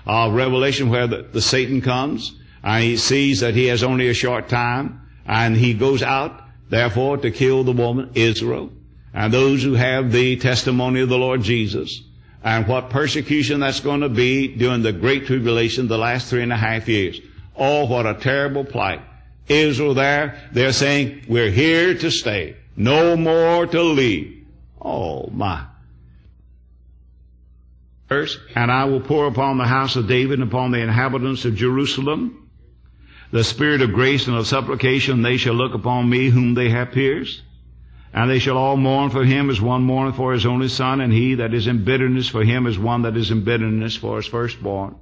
of 0.04 0.34
Revelation 0.34 0.88
where 0.88 1.06
the, 1.06 1.22
the 1.22 1.40
Satan 1.40 1.80
comes 1.80 2.34
and 2.62 2.82
he 2.82 2.96
sees 2.96 3.40
that 3.40 3.54
he 3.54 3.66
has 3.66 3.82
only 3.82 4.08
a 4.08 4.14
short 4.14 4.48
time 4.48 5.02
and 5.26 5.56
he 5.56 5.74
goes 5.74 6.02
out 6.02 6.42
therefore 6.70 7.18
to 7.18 7.30
kill 7.30 7.62
the 7.62 7.72
woman 7.72 8.10
Israel 8.14 8.70
and 9.14 9.32
those 9.32 9.62
who 9.62 9.74
have 9.74 10.12
the 10.12 10.36
testimony 10.36 11.00
of 11.00 11.08
the 11.08 11.18
Lord 11.18 11.42
Jesus 11.42 12.02
and 12.42 12.66
what 12.66 12.90
persecution 12.90 13.60
that's 13.60 13.80
going 13.80 14.00
to 14.00 14.08
be 14.08 14.48
during 14.48 14.82
the 14.82 14.92
great 14.92 15.26
tribulation 15.26 15.88
the 15.88 15.98
last 15.98 16.28
three 16.28 16.42
and 16.42 16.52
a 16.52 16.56
half 16.56 16.88
years. 16.88 17.20
Oh, 17.58 17.86
what 17.86 18.06
a 18.06 18.14
terrible 18.14 18.64
plight. 18.64 19.02
Israel 19.48 19.94
there, 19.94 20.48
they're 20.52 20.72
saying, 20.72 21.24
we're 21.28 21.50
here 21.50 21.94
to 21.94 22.10
stay. 22.10 22.56
No 22.76 23.16
more 23.16 23.66
to 23.66 23.82
leave. 23.82 24.46
Oh 24.80 25.28
my. 25.30 25.64
Verse, 28.08 28.38
and 28.54 28.70
I 28.70 28.84
will 28.84 29.00
pour 29.00 29.26
upon 29.26 29.58
the 29.58 29.64
house 29.64 29.96
of 29.96 30.08
David 30.08 30.38
and 30.38 30.48
upon 30.48 30.70
the 30.70 30.78
inhabitants 30.78 31.44
of 31.44 31.56
Jerusalem 31.56 32.48
the 33.30 33.44
spirit 33.44 33.82
of 33.82 33.92
grace 33.92 34.26
and 34.26 34.36
of 34.36 34.46
supplication. 34.46 35.22
They 35.22 35.36
shall 35.36 35.54
look 35.54 35.74
upon 35.74 36.08
me 36.08 36.30
whom 36.30 36.54
they 36.54 36.70
have 36.70 36.92
pierced. 36.92 37.42
And 38.12 38.30
they 38.30 38.38
shall 38.38 38.56
all 38.56 38.76
mourn 38.76 39.10
for 39.10 39.24
him 39.24 39.50
as 39.50 39.60
one 39.60 39.82
mourneth 39.82 40.16
for 40.16 40.32
his 40.32 40.46
only 40.46 40.68
son, 40.68 41.00
and 41.02 41.12
he 41.12 41.34
that 41.34 41.52
is 41.52 41.66
in 41.66 41.84
bitterness 41.84 42.28
for 42.28 42.42
him 42.42 42.66
as 42.66 42.78
one 42.78 43.02
that 43.02 43.16
is 43.16 43.30
in 43.30 43.44
bitterness 43.44 43.96
for 43.96 44.16
his 44.16 44.26
firstborn. 44.26 44.96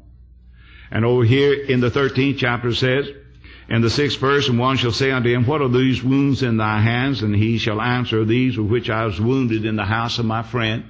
And 0.91 1.05
over 1.05 1.25
here 1.25 1.53
in 1.53 1.81
the 1.81 1.91
13th 1.91 2.39
chapter 2.39 2.75
says, 2.75 3.09
in 3.69 3.83
the 3.83 3.91
sixth 3.91 4.21
verse, 4.21 4.49
and 4.49 4.59
one 4.59 4.77
shall 4.77 4.93
say 4.93 5.11
unto 5.11 5.29
him, 5.29 5.45
What 5.45 5.61
are 5.61 5.69
these 5.69 6.03
wounds 6.03 6.43
in 6.43 6.57
thy 6.57 6.81
hands? 6.81 7.23
And 7.23 7.35
he 7.35 7.59
shall 7.59 7.81
answer, 7.81 8.25
These 8.25 8.57
with 8.57 8.71
which 8.71 8.89
I 8.89 9.05
was 9.05 9.21
wounded 9.21 9.65
in 9.65 9.75
the 9.75 9.85
house 9.85 10.19
of 10.19 10.25
my 10.25 10.43
friend. 10.43 10.85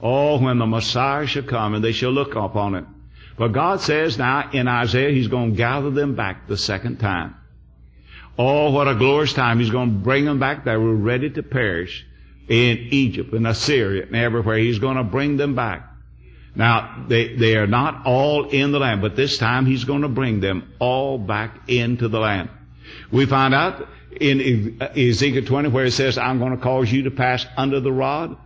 Oh, 0.00 0.38
when 0.40 0.58
the 0.58 0.66
Messiah 0.66 1.26
shall 1.26 1.42
come, 1.42 1.74
and 1.74 1.84
they 1.84 1.92
shall 1.92 2.10
look 2.10 2.34
upon 2.34 2.74
it. 2.74 2.84
But 3.36 3.48
God 3.48 3.82
says 3.82 4.16
now 4.16 4.50
in 4.50 4.66
Isaiah, 4.66 5.12
He's 5.12 5.28
going 5.28 5.50
to 5.50 5.56
gather 5.56 5.90
them 5.90 6.14
back 6.14 6.46
the 6.46 6.56
second 6.56 7.00
time. 7.00 7.36
Oh, 8.38 8.70
what 8.70 8.88
a 8.88 8.94
glorious 8.94 9.34
time. 9.34 9.60
He's 9.60 9.70
going 9.70 9.90
to 9.90 9.98
bring 9.98 10.24
them 10.24 10.38
back. 10.38 10.64
They 10.64 10.76
were 10.78 10.94
ready 10.94 11.28
to 11.28 11.42
perish 11.42 12.06
in 12.48 12.78
Egypt 12.90 13.34
and 13.34 13.46
Assyria 13.46 14.06
and 14.06 14.16
everywhere. 14.16 14.56
He's 14.56 14.78
going 14.78 14.96
to 14.96 15.04
bring 15.04 15.36
them 15.36 15.54
back. 15.54 15.89
Now, 16.54 17.04
they, 17.08 17.36
they 17.36 17.56
are 17.56 17.66
not 17.66 18.06
all 18.06 18.48
in 18.48 18.72
the 18.72 18.80
land, 18.80 19.02
but 19.02 19.16
this 19.16 19.38
time 19.38 19.66
he's 19.66 19.84
going 19.84 20.02
to 20.02 20.08
bring 20.08 20.40
them 20.40 20.72
all 20.78 21.18
back 21.18 21.68
into 21.68 22.08
the 22.08 22.18
land. 22.18 22.50
We 23.12 23.26
find 23.26 23.54
out 23.54 23.88
in 24.20 24.80
Ezekiel 24.80 25.44
20 25.44 25.68
where 25.68 25.84
it 25.84 25.92
says, 25.92 26.18
I'm 26.18 26.38
going 26.38 26.56
to 26.56 26.62
cause 26.62 26.90
you 26.90 27.04
to 27.04 27.10
pass 27.10 27.46
under 27.56 27.80
the 27.80 27.92
rod. 27.92 28.36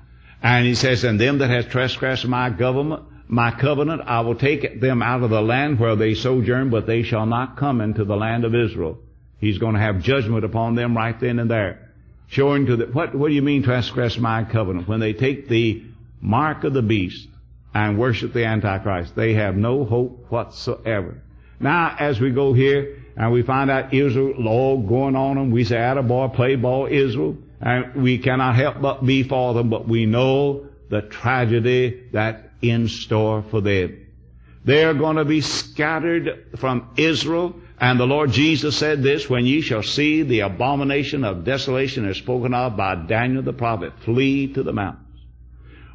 And 0.42 0.66
he 0.66 0.74
says, 0.74 1.04
and 1.04 1.18
them 1.18 1.38
that 1.38 1.48
have 1.48 1.70
trespassed 1.70 2.26
my 2.26 2.50
government, 2.50 3.04
my 3.26 3.50
covenant, 3.50 4.02
I 4.04 4.20
will 4.20 4.34
take 4.34 4.80
them 4.80 5.02
out 5.02 5.22
of 5.22 5.30
the 5.30 5.40
land 5.40 5.80
where 5.80 5.96
they 5.96 6.14
sojourn, 6.14 6.68
but 6.68 6.86
they 6.86 7.02
shall 7.02 7.24
not 7.24 7.56
come 7.56 7.80
into 7.80 8.04
the 8.04 8.16
land 8.16 8.44
of 8.44 8.54
Israel. 8.54 8.98
He's 9.38 9.56
going 9.56 9.74
to 9.74 9.80
have 9.80 10.02
judgment 10.02 10.44
upon 10.44 10.74
them 10.74 10.94
right 10.94 11.18
then 11.18 11.38
and 11.38 11.50
there. 11.50 11.90
Showing 12.28 12.66
to 12.66 12.76
the, 12.76 12.86
what, 12.86 13.14
what 13.14 13.28
do 13.28 13.34
you 13.34 13.42
mean 13.42 13.62
transgress 13.62 14.18
my 14.18 14.44
covenant? 14.44 14.88
When 14.88 15.00
they 15.00 15.14
take 15.14 15.48
the 15.48 15.84
mark 16.20 16.64
of 16.64 16.74
the 16.74 16.82
beast 16.82 17.28
and 17.74 17.98
worship 17.98 18.32
the 18.32 18.44
Antichrist, 18.44 19.14
they 19.14 19.34
have 19.34 19.56
no 19.56 19.84
hope 19.84 20.26
whatsoever. 20.30 21.20
Now, 21.60 21.96
as 21.98 22.20
we 22.20 22.30
go 22.30 22.52
here 22.52 23.02
and 23.16 23.32
we 23.32 23.42
find 23.42 23.70
out 23.70 23.92
Israel 23.92 24.34
law 24.38 24.76
going 24.76 25.16
on 25.16 25.36
them, 25.36 25.50
we 25.50 25.64
say, 25.64 25.76
attaboy, 25.76 26.34
play 26.34 26.56
ball, 26.56 26.86
Israel, 26.86 27.36
and 27.60 27.94
we 27.94 28.18
cannot 28.18 28.54
help 28.54 28.80
but 28.80 29.04
be 29.04 29.22
for 29.22 29.54
them, 29.54 29.70
but 29.70 29.88
we 29.88 30.06
know 30.06 30.66
the 30.88 31.02
tragedy 31.02 32.04
that's 32.12 32.42
in 32.62 32.88
store 32.88 33.42
for 33.50 33.60
them. 33.60 34.06
They 34.64 34.84
are 34.84 34.94
going 34.94 35.16
to 35.16 35.24
be 35.24 35.40
scattered 35.40 36.46
from 36.56 36.90
Israel 36.96 37.54
and 37.78 37.98
the 37.98 38.06
Lord 38.06 38.30
Jesus 38.30 38.76
said 38.76 39.02
this, 39.02 39.28
when 39.28 39.46
ye 39.46 39.60
shall 39.60 39.82
see 39.82 40.22
the 40.22 40.40
abomination 40.40 41.24
of 41.24 41.44
desolation 41.44 42.08
as 42.08 42.16
spoken 42.16 42.54
of 42.54 42.76
by 42.76 42.94
Daniel 42.94 43.42
the 43.42 43.52
prophet, 43.52 43.92
flee 44.00 44.52
to 44.54 44.62
the 44.62 44.72
mountains. 44.72 45.03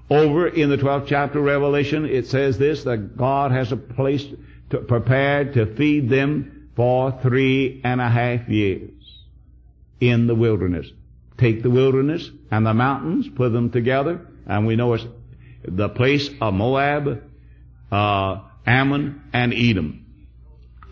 Over 0.10 0.48
in 0.48 0.70
the 0.70 0.78
12th 0.78 1.08
chapter 1.08 1.40
of 1.40 1.46
Revelation, 1.46 2.06
it 2.06 2.28
says 2.28 2.58
this, 2.58 2.84
that 2.86 3.16
God 3.16 3.52
has 3.52 3.72
a 3.72 3.78
place 3.78 4.26
to, 4.72 4.80
prepared 4.80 5.54
to 5.54 5.76
feed 5.76 6.10
them 6.10 6.70
for 6.76 7.20
three 7.22 7.82
and 7.84 8.02
a 8.02 8.10
half 8.10 8.50
years 8.50 8.92
in 10.00 10.28
the 10.28 10.36
wilderness. 10.36 10.88
Take 11.38 11.62
the 11.62 11.70
wilderness 11.70 12.30
and 12.50 12.66
the 12.66 12.74
mountains, 12.74 13.28
put 13.30 13.54
them 13.54 13.70
together, 13.70 14.26
and 14.48 14.66
we 14.66 14.76
know 14.76 14.94
it's 14.94 15.06
the 15.64 15.90
place 15.90 16.30
of 16.42 16.54
Moab, 16.54 17.24
uh, 17.92 18.40
Ammon, 18.66 19.22
and 19.32 19.54
Edom. 19.54 20.06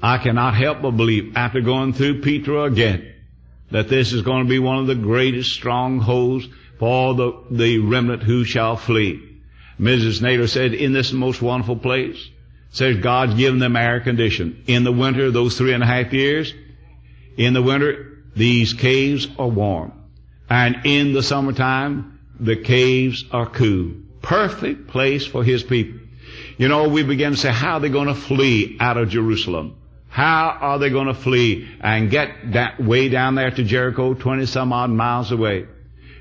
I 0.02 0.20
cannot 0.20 0.56
help 0.56 0.82
but 0.82 0.92
believe, 0.92 1.36
after 1.36 1.62
going 1.62 1.94
through 1.94 2.22
Petra 2.22 2.64
again, 2.64 3.14
that 3.72 3.90
this 3.90 4.14
is 4.14 4.22
going 4.22 4.46
to 4.46 4.50
be 4.50 4.60
one 4.60 4.78
of 4.78 4.88
the 4.88 4.96
greatest 4.96 5.54
strongholds 5.54 6.48
for 6.80 7.14
the, 7.14 7.44
the 7.52 7.80
remnant 7.80 8.24
who 8.24 8.44
shall 8.44 8.78
flee. 8.78 9.24
Mrs. 9.80 10.22
Naylor 10.22 10.48
said, 10.48 10.74
in 10.74 10.94
this 10.94 11.12
most 11.12 11.42
wonderful 11.42 11.76
place, 11.76 12.30
says 12.72 12.98
God's 12.98 13.36
given 13.36 13.60
them 13.60 13.76
air 13.76 14.00
condition. 14.00 14.64
In 14.68 14.84
the 14.84 14.92
winter, 14.92 15.32
those 15.32 15.58
three 15.58 15.74
and 15.74 15.84
a 15.84 15.88
half 15.88 16.14
years, 16.14 16.54
in 17.38 17.54
the 17.54 17.62
winter, 17.62 18.24
these 18.36 18.74
caves 18.74 19.28
are 19.38 19.48
warm. 19.48 19.94
And 20.50 20.86
in 20.86 21.14
the 21.14 21.24
summertime, 21.24 22.20
the 22.40 22.56
caves 22.56 23.26
are 23.32 23.48
cool. 23.48 23.94
Perfect 24.22 24.88
place 24.88 25.26
for 25.26 25.44
His 25.44 25.64
people. 25.64 26.00
You 26.58 26.68
know, 26.68 26.90
we 26.90 27.04
begin 27.04 27.32
to 27.32 27.38
say, 27.38 27.52
how 27.52 27.76
are 27.76 27.80
they 27.80 27.90
going 27.90 28.08
to 28.08 28.16
flee 28.16 28.78
out 28.80 28.98
of 28.98 29.10
Jerusalem? 29.10 29.76
How 30.10 30.58
are 30.60 30.80
they 30.80 30.90
going 30.90 31.08
to 31.08 31.14
flee 31.14 31.68
and 31.80 32.10
get 32.10 32.54
that 32.54 32.80
way 32.84 33.10
down 33.10 33.36
there 33.36 33.52
to 33.52 33.64
Jericho, 33.64 34.14
20 34.14 34.46
some 34.48 34.74
odd 34.74 34.90
miles 34.90 35.32
away? 35.32 35.68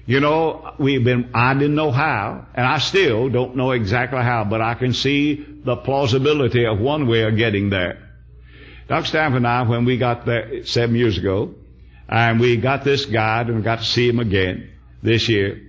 You 0.07 0.21
know, 0.21 0.75
we've 0.79 1.03
been, 1.03 1.31
I 1.35 1.55
didn't 1.55 1.75
know 1.75 1.91
how, 1.91 2.47
and 2.55 2.65
I 2.65 2.79
still 2.79 3.29
don't 3.29 3.57
know 3.57 3.73
exactly 3.73 4.21
how, 4.21 4.45
but 4.45 4.61
I 4.61 4.75
can 4.75 4.93
see 4.93 5.45
the 5.65 5.77
plausibility 5.77 6.65
of 6.65 6.79
one 6.79 7.09
way 7.09 7.23
of 7.23 7.37
getting 7.37 7.71
there. 7.71 7.99
Dr. 8.89 9.07
Stanford 9.07 9.39
and 9.39 9.47
I, 9.49 9.63
when 9.63 9.85
we 9.85 9.99
got 9.99 10.25
there 10.25 10.65
seven 10.65 10.95
years 10.95 11.19
ago, 11.19 11.55
and 12.09 12.39
we 12.39 12.57
got 12.57 12.85
this 12.85 13.05
guide 13.05 13.49
and 13.49 13.65
got 13.65 13.81
to 13.81 13.85
see 13.85 14.09
him 14.09 14.21
again 14.21 14.71
this 15.03 15.29
year, 15.29 15.61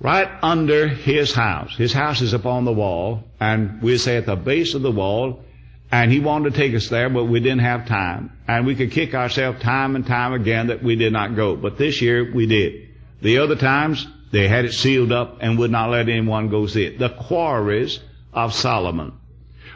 right 0.00 0.28
under 0.42 0.88
his 0.88 1.34
house. 1.34 1.76
His 1.76 1.92
house 1.92 2.22
is 2.22 2.32
upon 2.32 2.64
the 2.64 2.72
wall, 2.72 3.24
and 3.38 3.82
we 3.82 3.98
say 3.98 4.16
at 4.16 4.24
the 4.24 4.36
base 4.36 4.74
of 4.74 4.80
the 4.80 4.90
wall 4.90 5.44
and 5.92 6.10
he 6.10 6.20
wanted 6.20 6.54
to 6.54 6.58
take 6.58 6.74
us 6.74 6.88
there, 6.88 7.10
but 7.10 7.26
we 7.26 7.38
didn't 7.40 7.60
have 7.60 7.86
time. 7.86 8.32
And 8.48 8.66
we 8.66 8.74
could 8.74 8.92
kick 8.92 9.14
ourselves 9.14 9.60
time 9.60 9.94
and 9.94 10.06
time 10.06 10.32
again 10.32 10.68
that 10.68 10.82
we 10.82 10.96
did 10.96 11.12
not 11.12 11.36
go. 11.36 11.54
But 11.54 11.76
this 11.76 12.00
year 12.00 12.32
we 12.32 12.46
did. 12.46 12.88
The 13.22 13.38
other 13.38 13.56
times, 13.56 14.06
they 14.32 14.48
had 14.48 14.64
it 14.64 14.72
sealed 14.72 15.12
up 15.12 15.38
and 15.40 15.58
would 15.58 15.70
not 15.70 15.90
let 15.90 16.08
anyone 16.08 16.48
go 16.48 16.66
see 16.66 16.84
it. 16.84 16.98
The 16.98 17.08
quarries 17.08 18.00
of 18.32 18.52
Solomon. 18.52 19.12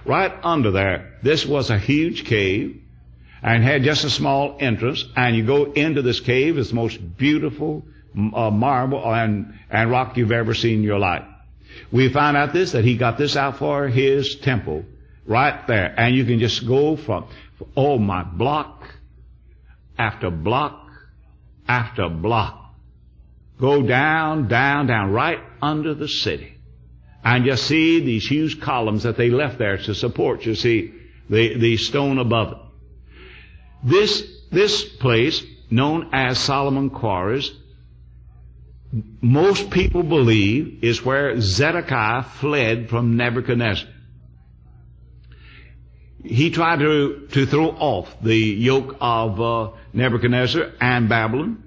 Right 0.04 0.33
under 0.42 0.73
there, 0.73 1.18
this 1.23 1.46
was 1.46 1.71
a 1.71 1.79
huge 1.79 2.25
cave 2.25 2.83
and 3.42 3.62
had 3.62 3.85
just 3.85 4.04
a 4.04 4.10
small 4.10 4.56
entrance. 4.58 5.04
And 5.14 5.37
you 5.37 5.46
go 5.46 5.73
into 5.73 6.02
this 6.02 6.21
cave, 6.21 6.58
it's 6.58 6.71
the 6.71 6.75
most 6.75 7.16
beautiful 7.16 7.85
uh, 8.16 8.50
marble 8.50 9.04
and, 9.14 9.58
and 9.71 9.90
rock 9.90 10.16
you've 10.16 10.33
ever 10.33 10.54
seen 10.54 10.79
in 10.79 10.83
your 10.83 10.98
life. 10.98 11.25
We 11.92 12.08
found 12.08 12.37
out 12.37 12.52
this, 12.52 12.73
that 12.73 12.85
he 12.85 12.96
got 12.96 13.16
this 13.18 13.37
out 13.37 13.58
for 13.58 13.87
his 13.87 14.37
temple 14.37 14.85
right 15.25 15.66
there. 15.66 15.94
And 15.96 16.16
you 16.16 16.25
can 16.25 16.40
just 16.40 16.66
go 16.66 16.96
from, 16.96 17.27
oh 17.77 17.98
my, 17.98 18.25
block 18.25 18.88
after 19.98 20.31
block 20.31 20.88
after 21.68 22.08
block. 22.08 22.65
Go 23.59 23.83
down, 23.83 24.48
down, 24.48 24.87
down, 24.87 25.13
right 25.13 25.40
under 25.63 25.94
the 25.94 26.09
city. 26.09 26.59
And 27.25 27.46
you 27.46 27.57
see 27.57 28.00
these 28.00 28.27
huge 28.27 28.61
columns 28.61 29.02
that 29.04 29.17
they 29.17 29.31
left 29.31 29.59
there 29.59 29.79
to 29.79 29.94
support, 29.94 30.44
you 30.44 30.54
see, 30.54 30.92
the, 31.29 31.59
the 31.59 31.77
stone 31.77 32.19
above 32.19 32.52
it. 32.52 32.59
This 33.83 34.37
this 34.50 34.85
place, 34.85 35.44
known 35.71 36.11
as 36.13 36.38
Solomon 36.38 36.90
Quarries, 36.90 37.52
most 39.21 39.71
people 39.71 40.02
believe 40.02 40.83
is 40.83 41.04
where 41.04 41.40
Zedekiah 41.40 42.23
fled 42.23 42.88
from 42.88 43.17
Nebuchadnezzar. 43.17 43.88
He 46.25 46.50
tried 46.50 46.79
to, 46.81 47.29
to 47.33 47.46
throw 47.46 47.69
off 47.69 48.17
the 48.23 48.37
yoke 48.37 48.96
of 49.00 49.40
uh, 49.40 49.71
Nebuchadnezzar 49.92 50.73
and 50.81 51.09
Babylon. 51.09 51.65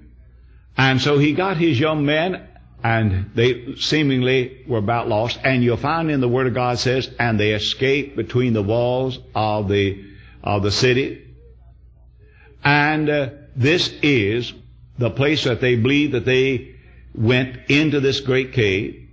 And 0.80 0.98
so 0.98 1.18
he 1.18 1.34
got 1.34 1.58
his 1.58 1.78
young 1.78 2.06
men 2.06 2.48
and 2.82 3.32
they 3.34 3.74
seemingly 3.74 4.64
were 4.66 4.78
about 4.78 5.08
lost. 5.08 5.38
And 5.44 5.62
you'll 5.62 5.76
find 5.76 6.10
in 6.10 6.22
the 6.22 6.28
Word 6.28 6.46
of 6.46 6.54
God 6.54 6.78
says, 6.78 7.10
and 7.18 7.38
they 7.38 7.52
escaped 7.52 8.16
between 8.16 8.54
the 8.54 8.62
walls 8.62 9.18
of 9.34 9.68
the 9.68 10.02
of 10.42 10.62
the 10.62 10.70
city. 10.70 11.36
And 12.64 13.10
uh, 13.10 13.28
this 13.54 13.92
is 14.02 14.54
the 14.96 15.10
place 15.10 15.44
that 15.44 15.60
they 15.60 15.76
believe 15.76 16.12
that 16.12 16.24
they 16.24 16.76
went 17.14 17.58
into 17.68 18.00
this 18.00 18.20
great 18.20 18.54
cave. 18.54 19.06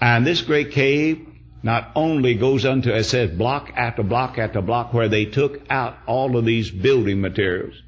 And 0.00 0.26
this 0.26 0.42
great 0.42 0.72
cave 0.72 1.24
not 1.62 1.92
only 1.94 2.34
goes 2.34 2.64
unto, 2.64 2.90
it 2.90 3.04
says, 3.04 3.30
block 3.30 3.70
after 3.76 4.02
block 4.02 4.36
after 4.36 4.60
block 4.60 4.92
where 4.92 5.08
they 5.08 5.26
took 5.26 5.60
out 5.70 5.96
all 6.08 6.36
of 6.36 6.44
these 6.44 6.72
building 6.72 7.20
materials, 7.20 7.80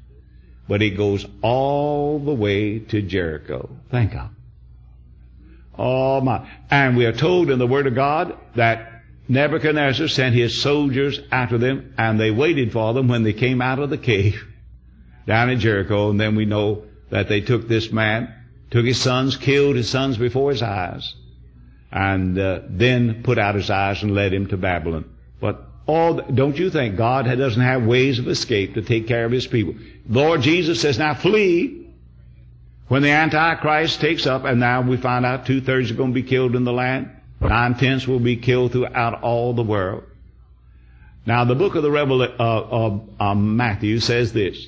but 0.67 0.81
he 0.81 0.91
goes 0.91 1.25
all 1.41 2.19
the 2.19 2.33
way 2.33 2.79
to 2.79 3.01
Jericho. 3.01 3.69
Thank 3.89 4.13
God. 4.13 4.29
Oh 5.77 6.21
my. 6.21 6.47
And 6.69 6.95
we 6.95 7.05
are 7.05 7.13
told 7.13 7.49
in 7.49 7.59
the 7.59 7.67
Word 7.67 7.87
of 7.87 7.95
God 7.95 8.37
that 8.55 9.03
Nebuchadnezzar 9.27 10.07
sent 10.07 10.35
his 10.35 10.61
soldiers 10.61 11.19
after 11.31 11.57
them, 11.57 11.93
and 11.97 12.19
they 12.19 12.31
waited 12.31 12.71
for 12.71 12.93
them 12.93 13.07
when 13.07 13.23
they 13.23 13.33
came 13.33 13.61
out 13.61 13.79
of 13.79 13.89
the 13.89 13.97
cave 13.97 14.45
down 15.27 15.49
at 15.49 15.59
Jericho, 15.59 16.09
and 16.09 16.19
then 16.19 16.35
we 16.35 16.45
know 16.45 16.83
that 17.09 17.27
they 17.27 17.41
took 17.41 17.67
this 17.67 17.91
man, 17.91 18.33
took 18.69 18.85
his 18.85 18.99
sons, 18.99 19.37
killed 19.37 19.75
his 19.75 19.89
sons 19.89 20.17
before 20.17 20.51
his 20.51 20.61
eyes, 20.61 21.15
and 21.91 22.37
uh, 22.37 22.61
then 22.69 23.23
put 23.23 23.37
out 23.37 23.55
his 23.55 23.69
eyes 23.69 24.03
and 24.03 24.13
led 24.13 24.33
him 24.33 24.47
to 24.47 24.57
Babylon. 24.57 25.05
But 25.39 25.65
don't 25.91 26.57
you 26.57 26.69
think 26.69 26.95
God 26.95 27.25
doesn't 27.25 27.61
have 27.61 27.85
ways 27.85 28.19
of 28.19 28.27
escape 28.27 28.75
to 28.75 28.81
take 28.81 29.07
care 29.07 29.25
of 29.25 29.31
His 29.31 29.47
people? 29.47 29.75
Lord 30.07 30.41
Jesus 30.41 30.81
says, 30.81 30.97
now 30.97 31.13
flee. 31.13 31.87
When 32.87 33.03
the 33.03 33.11
Antichrist 33.11 34.01
takes 34.01 34.25
up, 34.25 34.43
and 34.43 34.59
now 34.59 34.81
we 34.81 34.97
find 34.97 35.25
out 35.25 35.45
two 35.45 35.61
thirds 35.61 35.91
are 35.91 35.95
going 35.95 36.11
to 36.11 36.13
be 36.13 36.27
killed 36.27 36.55
in 36.55 36.65
the 36.65 36.73
land, 36.73 37.09
nine 37.39 37.75
tenths 37.75 38.07
will 38.07 38.19
be 38.19 38.35
killed 38.35 38.73
throughout 38.73 39.21
all 39.23 39.53
the 39.53 39.63
world. 39.63 40.03
Now 41.25 41.45
the 41.45 41.55
book 41.55 41.75
of 41.75 41.83
the 41.83 41.91
Revel- 41.91 42.21
uh, 42.21 42.27
of 42.37 43.09
uh, 43.19 43.35
Matthew 43.35 43.99
says 43.99 44.33
this. 44.33 44.67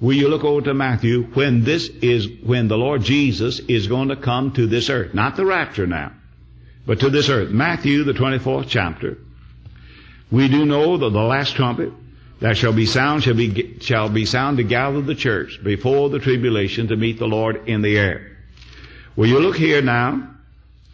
Will 0.00 0.14
you 0.14 0.28
look 0.28 0.44
over 0.44 0.60
to 0.62 0.74
Matthew 0.74 1.24
when 1.34 1.64
this 1.64 1.88
is, 1.88 2.28
when 2.44 2.68
the 2.68 2.76
Lord 2.76 3.02
Jesus 3.02 3.60
is 3.60 3.86
going 3.86 4.08
to 4.08 4.16
come 4.16 4.52
to 4.52 4.66
this 4.66 4.90
earth? 4.90 5.14
Not 5.14 5.36
the 5.36 5.46
rapture 5.46 5.86
now, 5.86 6.12
but 6.86 7.00
to 7.00 7.10
this 7.10 7.30
earth. 7.30 7.50
Matthew, 7.50 8.04
the 8.04 8.12
24th 8.12 8.66
chapter. 8.68 9.18
We 10.30 10.48
do 10.48 10.66
know 10.66 10.96
that 10.96 11.10
the 11.10 11.22
last 11.22 11.54
trumpet 11.54 11.92
that 12.40 12.56
shall 12.56 12.72
be 12.72 12.86
sound 12.86 13.22
shall 13.22 13.34
be, 13.34 13.78
shall 13.80 14.08
be 14.08 14.26
sound 14.26 14.58
to 14.58 14.64
gather 14.64 15.00
the 15.00 15.14
church 15.14 15.60
before 15.62 16.10
the 16.10 16.18
tribulation 16.18 16.88
to 16.88 16.96
meet 16.96 17.18
the 17.18 17.26
Lord 17.26 17.68
in 17.68 17.82
the 17.82 17.96
air. 17.96 18.36
Will 19.14 19.28
you 19.28 19.38
look 19.38 19.56
here 19.56 19.80
now? 19.80 20.30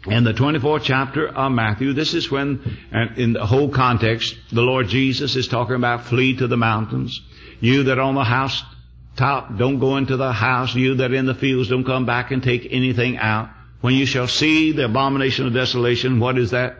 In 0.05 0.25
the 0.25 0.33
24th 0.33 0.83
chapter 0.83 1.27
of 1.29 1.51
Matthew, 1.53 1.93
this 1.93 2.13
is 2.13 2.29
when, 2.29 2.77
in 3.15 3.33
the 3.33 3.45
whole 3.45 3.69
context, 3.69 4.35
the 4.51 4.61
Lord 4.61 4.89
Jesus 4.89 5.37
is 5.37 5.47
talking 5.47 5.75
about 5.75 6.05
flee 6.05 6.35
to 6.37 6.47
the 6.47 6.57
mountains. 6.57 7.21
You 7.61 7.83
that 7.83 7.97
are 7.97 8.01
on 8.01 8.15
the 8.15 8.23
house 8.25 8.61
top, 9.15 9.57
don't 9.57 9.79
go 9.79 9.95
into 9.95 10.17
the 10.17 10.33
house. 10.33 10.75
You 10.75 10.95
that 10.95 11.11
are 11.11 11.15
in 11.15 11.25
the 11.25 11.33
fields, 11.33 11.69
don't 11.69 11.85
come 11.85 12.05
back 12.05 12.31
and 12.31 12.43
take 12.43 12.67
anything 12.71 13.17
out. 13.17 13.49
When 13.79 13.93
you 13.93 14.05
shall 14.05 14.27
see 14.27 14.73
the 14.73 14.85
abomination 14.85 15.47
of 15.47 15.53
desolation, 15.53 16.19
what 16.19 16.37
is 16.37 16.51
that? 16.51 16.77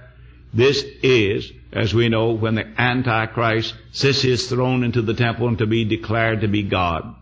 This 0.53 0.83
is, 1.01 1.51
as 1.73 1.93
we 1.93 2.07
know, 2.07 2.31
when 2.31 2.55
the 2.55 2.65
Antichrist 2.77 3.75
sits 3.91 4.21
his 4.21 4.47
throne 4.47 4.83
into 4.83 5.01
the 5.01 5.13
temple 5.13 5.47
and 5.47 5.57
to 5.57 5.65
be 5.65 5.85
declared 5.85 6.41
to 6.41 6.47
be 6.47 6.63
God. 6.63 7.15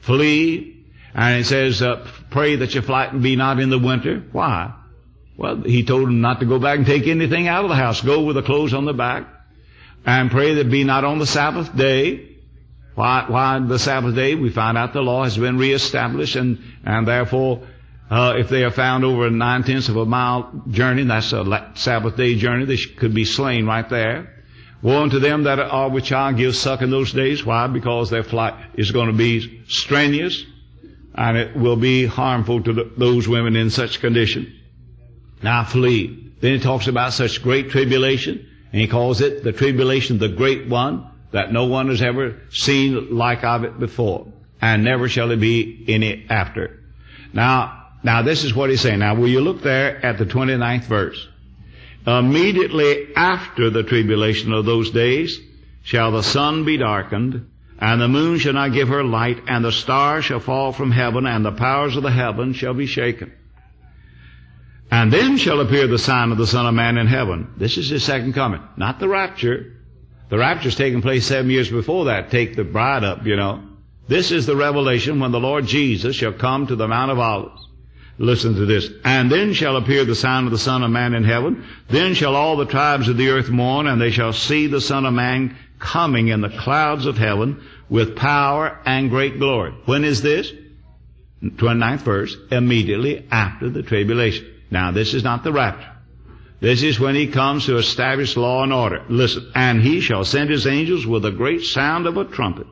Flee, 0.00 0.84
and 1.14 1.40
it 1.40 1.44
says, 1.44 1.82
uh, 1.82 2.06
pray 2.30 2.56
that 2.56 2.74
your 2.74 2.82
flight 2.82 3.20
be 3.20 3.36
not 3.36 3.60
in 3.60 3.70
the 3.70 3.78
winter. 3.78 4.24
Why? 4.32 4.74
Well, 5.36 5.62
he 5.62 5.84
told 5.84 6.08
him 6.08 6.20
not 6.20 6.40
to 6.40 6.46
go 6.46 6.58
back 6.58 6.78
and 6.78 6.86
take 6.86 7.06
anything 7.06 7.46
out 7.46 7.64
of 7.64 7.68
the 7.68 7.76
house. 7.76 8.00
Go 8.00 8.22
with 8.22 8.36
the 8.36 8.42
clothes 8.42 8.74
on 8.74 8.84
the 8.84 8.92
back. 8.92 9.26
And 10.06 10.30
pray 10.30 10.54
that 10.54 10.70
be 10.70 10.84
not 10.84 11.04
on 11.04 11.18
the 11.18 11.26
Sabbath 11.26 11.74
day. 11.76 12.28
Why, 12.94 13.24
why 13.28 13.58
the 13.58 13.78
Sabbath 13.78 14.14
day? 14.14 14.34
We 14.34 14.50
find 14.50 14.78
out 14.78 14.92
the 14.92 15.02
law 15.02 15.24
has 15.24 15.36
been 15.36 15.58
reestablished 15.58 16.36
and, 16.36 16.62
and 16.84 17.08
therefore, 17.08 17.66
uh, 18.10 18.34
if 18.36 18.48
they 18.48 18.64
are 18.64 18.70
found 18.70 19.04
over 19.04 19.26
a 19.26 19.30
nine 19.30 19.62
tenths 19.62 19.88
of 19.88 19.96
a 19.96 20.04
mile 20.04 20.52
journey, 20.68 21.04
that's 21.04 21.32
a 21.32 21.72
Sabbath 21.74 22.16
day 22.16 22.36
journey, 22.36 22.64
they 22.64 22.76
could 22.76 23.14
be 23.14 23.24
slain 23.24 23.66
right 23.66 23.88
there. 23.88 24.30
Woe 24.82 25.02
unto 25.02 25.18
them 25.18 25.44
that 25.44 25.58
are 25.58 25.88
with 25.88 26.04
child 26.04 26.36
give 26.36 26.54
suck 26.54 26.82
in 26.82 26.90
those 26.90 27.12
days. 27.12 27.44
Why? 27.44 27.66
Because 27.66 28.10
their 28.10 28.22
flight 28.22 28.54
is 28.74 28.90
going 28.90 29.06
to 29.06 29.16
be 29.16 29.62
strenuous 29.66 30.44
and 31.14 31.38
it 31.38 31.56
will 31.56 31.76
be 31.76 32.04
harmful 32.04 32.62
to 32.62 32.72
the, 32.72 32.92
those 32.98 33.26
women 33.26 33.56
in 33.56 33.70
such 33.70 34.00
condition. 34.00 34.52
Now 35.42 35.64
flee. 35.64 36.32
Then 36.40 36.52
he 36.52 36.60
talks 36.60 36.86
about 36.86 37.14
such 37.14 37.42
great 37.42 37.70
tribulation 37.70 38.46
and 38.72 38.80
he 38.80 38.86
calls 38.86 39.22
it 39.22 39.42
the 39.42 39.52
tribulation, 39.52 40.18
the 40.18 40.28
great 40.28 40.68
one 40.68 41.08
that 41.30 41.52
no 41.52 41.64
one 41.64 41.88
has 41.88 42.02
ever 42.02 42.40
seen 42.50 43.16
like 43.16 43.42
of 43.42 43.64
it 43.64 43.78
before, 43.78 44.26
and 44.60 44.84
never 44.84 45.08
shall 45.08 45.30
it 45.30 45.40
be 45.40 45.84
any 45.88 46.26
after. 46.28 46.80
Now, 47.32 47.83
now 48.04 48.22
this 48.22 48.44
is 48.44 48.54
what 48.54 48.70
he's 48.70 48.82
saying. 48.82 49.00
Now, 49.00 49.14
will 49.14 49.28
you 49.28 49.40
look 49.40 49.62
there 49.62 50.04
at 50.04 50.18
the 50.18 50.26
29th 50.26 50.84
verse? 50.84 51.28
Immediately 52.06 53.16
after 53.16 53.70
the 53.70 53.82
tribulation 53.82 54.52
of 54.52 54.66
those 54.66 54.90
days 54.90 55.40
shall 55.82 56.12
the 56.12 56.22
sun 56.22 56.64
be 56.64 56.76
darkened, 56.76 57.50
and 57.78 58.00
the 58.00 58.08
moon 58.08 58.38
shall 58.38 58.52
not 58.52 58.72
give 58.72 58.88
her 58.88 59.02
light, 59.02 59.42
and 59.48 59.64
the 59.64 59.72
stars 59.72 60.26
shall 60.26 60.40
fall 60.40 60.72
from 60.72 60.90
heaven, 60.90 61.26
and 61.26 61.44
the 61.44 61.52
powers 61.52 61.96
of 61.96 62.02
the 62.02 62.10
heaven 62.10 62.52
shall 62.52 62.74
be 62.74 62.86
shaken. 62.86 63.32
And 64.90 65.12
then 65.12 65.38
shall 65.38 65.60
appear 65.60 65.86
the 65.86 65.98
sign 65.98 66.30
of 66.30 66.38
the 66.38 66.46
Son 66.46 66.66
of 66.66 66.74
Man 66.74 66.98
in 66.98 67.06
heaven. 67.06 67.54
This 67.56 67.78
is 67.78 67.88
his 67.88 68.04
second 68.04 68.34
coming. 68.34 68.60
Not 68.76 69.00
the 69.00 69.08
rapture, 69.08 69.72
the 70.28 70.38
rapture's 70.38 70.76
taken 70.76 71.02
place 71.02 71.26
seven 71.26 71.50
years 71.50 71.70
before 71.70 72.06
that. 72.06 72.30
Take 72.30 72.54
the 72.54 72.64
bride 72.64 73.02
up, 73.02 73.26
you 73.26 73.36
know. 73.36 73.62
This 74.08 74.30
is 74.30 74.44
the 74.44 74.56
revelation 74.56 75.20
when 75.20 75.32
the 75.32 75.40
Lord 75.40 75.66
Jesus 75.66 76.16
shall 76.16 76.32
come 76.32 76.66
to 76.66 76.76
the 76.76 76.86
Mount 76.86 77.10
of 77.10 77.18
Olives. 77.18 77.66
Listen 78.16 78.54
to 78.54 78.66
this. 78.66 78.88
And 79.04 79.30
then 79.30 79.52
shall 79.52 79.76
appear 79.76 80.04
the 80.04 80.14
sign 80.14 80.44
of 80.44 80.50
the 80.50 80.58
Son 80.58 80.82
of 80.82 80.90
Man 80.90 81.14
in 81.14 81.24
heaven. 81.24 81.64
Then 81.88 82.14
shall 82.14 82.36
all 82.36 82.56
the 82.56 82.66
tribes 82.66 83.08
of 83.08 83.16
the 83.16 83.30
earth 83.30 83.48
mourn, 83.48 83.86
and 83.86 84.00
they 84.00 84.10
shall 84.10 84.32
see 84.32 84.66
the 84.66 84.80
Son 84.80 85.04
of 85.04 85.14
Man 85.14 85.56
coming 85.78 86.28
in 86.28 86.40
the 86.40 86.48
clouds 86.48 87.06
of 87.06 87.18
heaven 87.18 87.62
with 87.88 88.16
power 88.16 88.78
and 88.86 89.10
great 89.10 89.38
glory. 89.38 89.72
When 89.84 90.04
is 90.04 90.22
this? 90.22 90.52
29th 91.42 92.00
verse. 92.00 92.36
Immediately 92.50 93.26
after 93.30 93.68
the 93.68 93.82
tribulation. 93.82 94.46
Now 94.70 94.92
this 94.92 95.12
is 95.12 95.24
not 95.24 95.44
the 95.44 95.52
rapture. 95.52 95.90
This 96.60 96.82
is 96.82 96.98
when 96.98 97.14
he 97.14 97.26
comes 97.26 97.66
to 97.66 97.76
establish 97.76 98.36
law 98.36 98.62
and 98.62 98.72
order. 98.72 99.04
Listen, 99.08 99.50
and 99.54 99.82
he 99.82 100.00
shall 100.00 100.24
send 100.24 100.48
his 100.48 100.66
angels 100.66 101.06
with 101.06 101.26
a 101.26 101.30
great 101.30 101.62
sound 101.62 102.06
of 102.06 102.16
a 102.16 102.24
trumpet, 102.24 102.66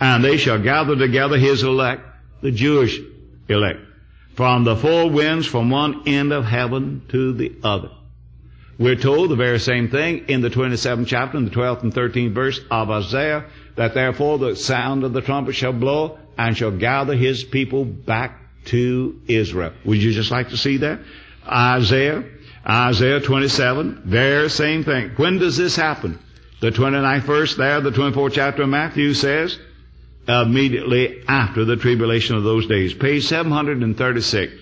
and 0.00 0.24
they 0.24 0.38
shall 0.38 0.58
gather 0.58 0.96
together 0.96 1.36
his 1.36 1.62
elect, 1.62 2.02
the 2.40 2.50
Jewish 2.50 2.98
elect, 3.48 3.80
from 4.34 4.64
the 4.64 4.76
four 4.76 5.10
winds 5.10 5.46
from 5.46 5.70
one 5.70 6.02
end 6.06 6.32
of 6.32 6.44
heaven 6.44 7.02
to 7.08 7.32
the 7.32 7.52
other. 7.62 7.90
We're 8.78 8.96
told 8.96 9.30
the 9.30 9.36
very 9.36 9.58
same 9.60 9.88
thing 9.88 10.24
in 10.28 10.40
the 10.40 10.50
27th 10.50 11.06
chapter, 11.06 11.36
in 11.36 11.44
the 11.44 11.50
12th 11.50 11.82
and 11.82 11.94
13th 11.94 12.32
verse 12.32 12.60
of 12.70 12.90
Isaiah, 12.90 13.44
that 13.76 13.94
therefore 13.94 14.38
the 14.38 14.56
sound 14.56 15.04
of 15.04 15.12
the 15.12 15.20
trumpet 15.20 15.54
shall 15.54 15.72
blow 15.72 16.18
and 16.38 16.56
shall 16.56 16.70
gather 16.70 17.14
his 17.14 17.44
people 17.44 17.84
back 17.84 18.40
to 18.66 19.20
Israel. 19.28 19.72
Would 19.84 20.02
you 20.02 20.12
just 20.12 20.30
like 20.30 20.48
to 20.48 20.56
see 20.56 20.78
that? 20.78 21.00
Isaiah 21.46 22.24
Isaiah 22.66 23.20
27, 23.20 24.02
very 24.04 24.48
same 24.48 24.84
thing. 24.84 25.10
When 25.16 25.38
does 25.38 25.56
this 25.56 25.74
happen? 25.74 26.18
The 26.60 26.70
29th 26.70 27.22
verse 27.22 27.56
there, 27.56 27.80
the 27.80 27.90
24th 27.90 28.32
chapter 28.34 28.62
of 28.62 28.68
Matthew 28.68 29.14
says, 29.14 29.58
immediately 30.28 31.24
after 31.26 31.64
the 31.64 31.76
tribulation 31.76 32.36
of 32.36 32.44
those 32.44 32.66
days. 32.66 32.94
Page 32.94 33.26
736. 33.26 34.52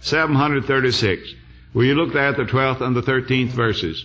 736. 0.00 1.34
Will 1.74 1.84
you 1.84 1.94
look 1.94 2.12
there 2.12 2.28
at 2.28 2.36
the 2.36 2.44
12th 2.44 2.80
and 2.80 2.96
the 2.96 3.02
13th 3.02 3.48
verses? 3.48 4.04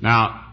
Now, 0.00 0.44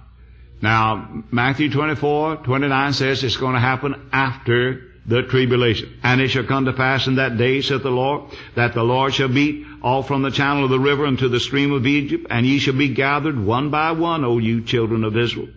now, 0.61 1.23
Matthew 1.31 1.69
24, 1.69 2.37
29 2.37 2.93
says 2.93 3.23
it's 3.23 3.37
going 3.37 3.53
to 3.53 3.59
happen 3.59 4.09
after 4.13 4.93
the 5.05 5.23
tribulation. 5.23 5.99
And 6.03 6.21
it 6.21 6.29
shall 6.29 6.45
come 6.45 6.65
to 6.65 6.73
pass 6.73 7.07
in 7.07 7.15
that 7.15 7.37
day, 7.37 7.59
saith 7.59 7.83
the 7.83 7.89
Lord, 7.89 8.31
that 8.55 8.73
the 8.73 8.83
Lord 8.83 9.13
shall 9.13 9.27
beat 9.27 9.65
all 9.81 10.03
from 10.03 10.21
the 10.21 10.31
channel 10.31 10.63
of 10.63 10.69
the 10.69 10.79
river 10.79 11.05
unto 11.05 11.27
the 11.27 11.41
stream 11.41 11.73
of 11.73 11.85
Egypt, 11.85 12.27
and 12.29 12.45
ye 12.45 12.59
shall 12.59 12.77
be 12.77 12.93
gathered 12.93 13.37
one 13.37 13.69
by 13.69 13.91
one, 13.91 14.23
O 14.23 14.37
you 14.37 14.61
children 14.61 15.03
of 15.03 15.17
Israel. 15.17 15.49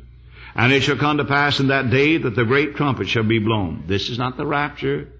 And 0.56 0.72
it 0.72 0.82
shall 0.82 0.96
come 0.96 1.18
to 1.18 1.24
pass 1.26 1.60
in 1.60 1.68
that 1.68 1.90
day 1.90 2.16
that 2.16 2.34
the 2.34 2.44
great 2.44 2.76
trumpet 2.76 3.08
shall 3.08 3.24
be 3.24 3.38
blown. 3.38 3.84
This 3.86 4.08
is 4.08 4.18
not 4.18 4.38
the 4.38 4.46
rapture. 4.46 5.12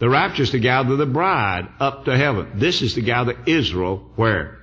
The 0.00 0.08
rapture 0.08 0.42
is 0.42 0.50
to 0.50 0.58
gather 0.58 0.96
the 0.96 1.06
bride 1.06 1.68
up 1.78 2.04
to 2.06 2.16
heaven. 2.16 2.50
This 2.56 2.82
is 2.82 2.94
to 2.94 3.00
gather 3.00 3.38
Israel 3.46 4.10
where? 4.16 4.58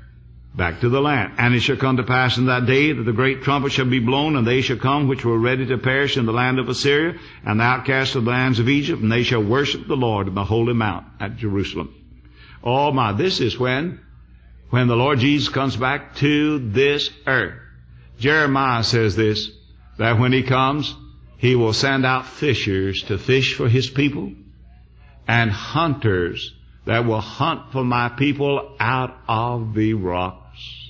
Back 0.53 0.81
to 0.81 0.89
the 0.89 1.01
land. 1.01 1.35
And 1.37 1.55
it 1.55 1.61
shall 1.61 1.77
come 1.77 1.97
to 1.97 2.03
pass 2.03 2.37
in 2.37 2.45
that 2.47 2.65
day 2.65 2.91
that 2.91 3.03
the 3.03 3.13
great 3.13 3.41
trumpet 3.41 3.71
shall 3.71 3.89
be 3.89 3.99
blown, 3.99 4.35
and 4.35 4.45
they 4.45 4.61
shall 4.61 4.77
come 4.77 5.07
which 5.07 5.25
were 5.25 5.39
ready 5.39 5.65
to 5.67 5.77
perish 5.77 6.17
in 6.17 6.27
the 6.27 6.33
land 6.33 6.59
of 6.59 6.69
Assyria, 6.69 7.17
and 7.43 7.59
the 7.59 7.63
outcasts 7.63 8.15
of 8.15 8.25
the 8.25 8.31
lands 8.31 8.59
of 8.59 8.69
Egypt, 8.69 9.01
and 9.01 9.11
they 9.11 9.23
shall 9.23 9.41
worship 9.41 9.87
the 9.87 9.95
Lord 9.95 10.27
in 10.27 10.35
the 10.35 10.43
holy 10.43 10.73
mount 10.73 11.07
at 11.19 11.37
Jerusalem. 11.37 11.95
Oh 12.63 12.91
my, 12.91 13.13
this 13.13 13.39
is 13.39 13.57
when, 13.57 13.99
when 14.69 14.87
the 14.87 14.95
Lord 14.95 15.19
Jesus 15.19 15.49
comes 15.49 15.75
back 15.75 16.15
to 16.17 16.59
this 16.59 17.09
earth. 17.25 17.59
Jeremiah 18.19 18.83
says 18.83 19.15
this, 19.15 19.49
that 19.97 20.19
when 20.19 20.33
he 20.33 20.43
comes, 20.43 20.95
he 21.37 21.55
will 21.55 21.73
send 21.73 22.05
out 22.05 22.25
fishers 22.25 23.03
to 23.03 23.17
fish 23.17 23.55
for 23.55 23.67
his 23.67 23.89
people, 23.89 24.31
and 25.27 25.51
hunters 25.51 26.53
that 26.85 27.05
will 27.05 27.21
hunt 27.21 27.71
for 27.71 27.83
my 27.83 28.09
people 28.09 28.75
out 28.79 29.15
of 29.27 29.73
the 29.73 29.93
rocks. 29.93 30.89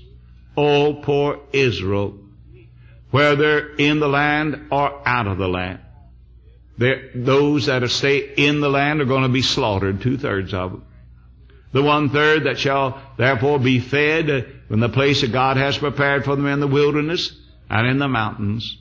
Oh, 0.56 0.94
poor 0.94 1.40
Israel, 1.52 2.18
whether 3.12 3.76
in 3.76 4.00
the 4.00 4.08
land 4.08 4.68
or 4.72 5.08
out 5.08 5.28
of 5.28 5.38
the 5.38 5.48
land. 5.48 5.80
Those 6.78 7.68
that 7.68 7.88
stay 7.90 8.34
in 8.36 8.60
the 8.60 8.70
land 8.70 9.02
are 9.02 9.06
going 9.06 9.24
to 9.24 9.30
be 9.30 9.42
slaughtered, 9.42 10.02
two 10.02 10.18
thirds 10.18 10.54
of 10.54 10.72
them. 10.72 10.86
The 11.72 11.84
one 11.84 12.10
third 12.10 12.44
that 12.44 12.60
shall 12.60 13.02
therefore 13.18 13.60
be 13.60 13.80
fed 13.80 14.30
in 14.70 14.80
the 14.80 14.90
place 14.90 15.22
that 15.22 15.32
God 15.32 15.58
has 15.58 15.78
prepared 15.78 16.26
for 16.26 16.36
them 16.36 16.46
in 16.46 16.60
the 16.60 16.68
wilderness 16.68 17.36
and 17.70 17.88
in 17.88 17.98
the 17.98 18.08
mountains 18.08 18.78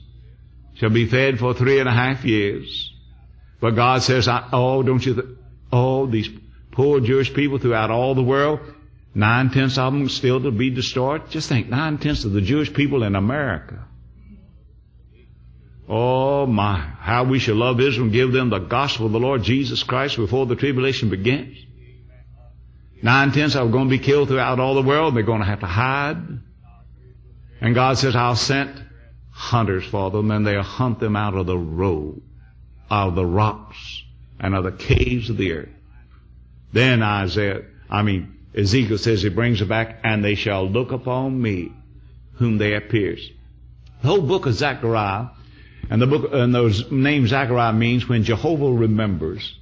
shall 0.75 0.89
be 0.89 1.07
fed 1.07 1.39
for 1.39 1.53
three 1.53 1.79
and 1.79 1.89
a 1.89 1.93
half 1.93 2.23
years. 2.25 2.93
But 3.59 3.71
God 3.71 4.03
says, 4.03 4.27
oh, 4.29 4.83
don't 4.83 5.05
you, 5.05 5.13
th- 5.13 5.27
oh, 5.71 6.05
these 6.05 6.29
poor 6.71 6.99
Jewish 6.99 7.33
people 7.33 7.59
throughout 7.59 7.91
all 7.91 8.15
the 8.15 8.23
world, 8.23 8.59
Nine 9.15 9.51
tenths 9.51 9.77
of 9.77 9.93
them 9.93 10.09
still 10.09 10.41
to 10.41 10.51
be 10.51 10.69
destroyed. 10.71 11.29
Just 11.29 11.47
think, 11.47 11.69
nine 11.69 11.97
tenths 11.99 12.25
of 12.25 12.31
the 12.31 12.41
Jewish 12.41 12.73
people 12.73 13.03
in 13.03 13.15
America. 13.15 13.85
Oh 15.87 16.47
my, 16.47 16.79
how 16.79 17.25
we 17.25 17.39
should 17.39 17.57
love 17.57 17.79
Israel 17.79 18.05
and 18.05 18.13
give 18.13 18.31
them 18.31 18.49
the 18.49 18.59
gospel 18.59 19.05
of 19.05 19.11
the 19.11 19.19
Lord 19.19 19.43
Jesus 19.43 19.83
Christ 19.83 20.15
before 20.15 20.45
the 20.45 20.55
tribulation 20.55 21.09
begins. 21.09 21.57
Nine 23.03 23.31
tenths 23.31 23.55
are 23.55 23.67
going 23.67 23.89
to 23.89 23.97
be 23.97 23.99
killed 23.99 24.29
throughout 24.29 24.59
all 24.59 24.75
the 24.75 24.81
world. 24.81 25.15
They're 25.15 25.23
going 25.23 25.41
to 25.41 25.45
have 25.45 25.59
to 25.59 25.67
hide. 25.67 26.17
And 27.61 27.75
God 27.75 27.97
says, 27.97 28.15
I'll 28.15 28.35
send 28.35 28.82
hunters 29.43 29.85
for 29.85 30.09
them 30.09 30.31
and 30.31 30.47
they'll 30.47 30.63
hunt 30.63 30.99
them 30.99 31.15
out 31.15 31.35
of 31.35 31.45
the 31.45 31.57
road, 31.57 32.21
of 32.89 33.15
the 33.15 33.25
rocks, 33.25 34.03
and 34.39 34.55
of 34.55 34.63
the 34.63 34.71
caves 34.71 35.29
of 35.29 35.37
the 35.37 35.51
earth. 35.51 35.69
Then 36.71 37.03
Isaiah, 37.03 37.63
I 37.89 38.03
mean, 38.03 38.37
Ezekiel 38.55 38.97
says 38.97 39.21
he 39.21 39.29
brings 39.29 39.61
it 39.61 39.67
back, 39.67 39.99
and 40.03 40.23
they 40.23 40.35
shall 40.35 40.67
look 40.67 40.91
upon 40.91 41.41
me, 41.41 41.71
whom 42.33 42.57
they 42.57 42.71
have 42.71 42.89
pierced. 42.89 43.31
The 44.01 44.07
whole 44.07 44.21
book 44.21 44.45
of 44.45 44.53
Zechariah, 44.53 45.27
and 45.89 46.01
the 46.01 46.07
book, 46.07 46.29
and 46.31 46.55
those 46.55 46.89
name 46.91 47.27
Zechariah 47.27 47.73
means 47.73 48.07
when 48.07 48.23
Jehovah 48.23 48.71
remembers. 48.71 49.57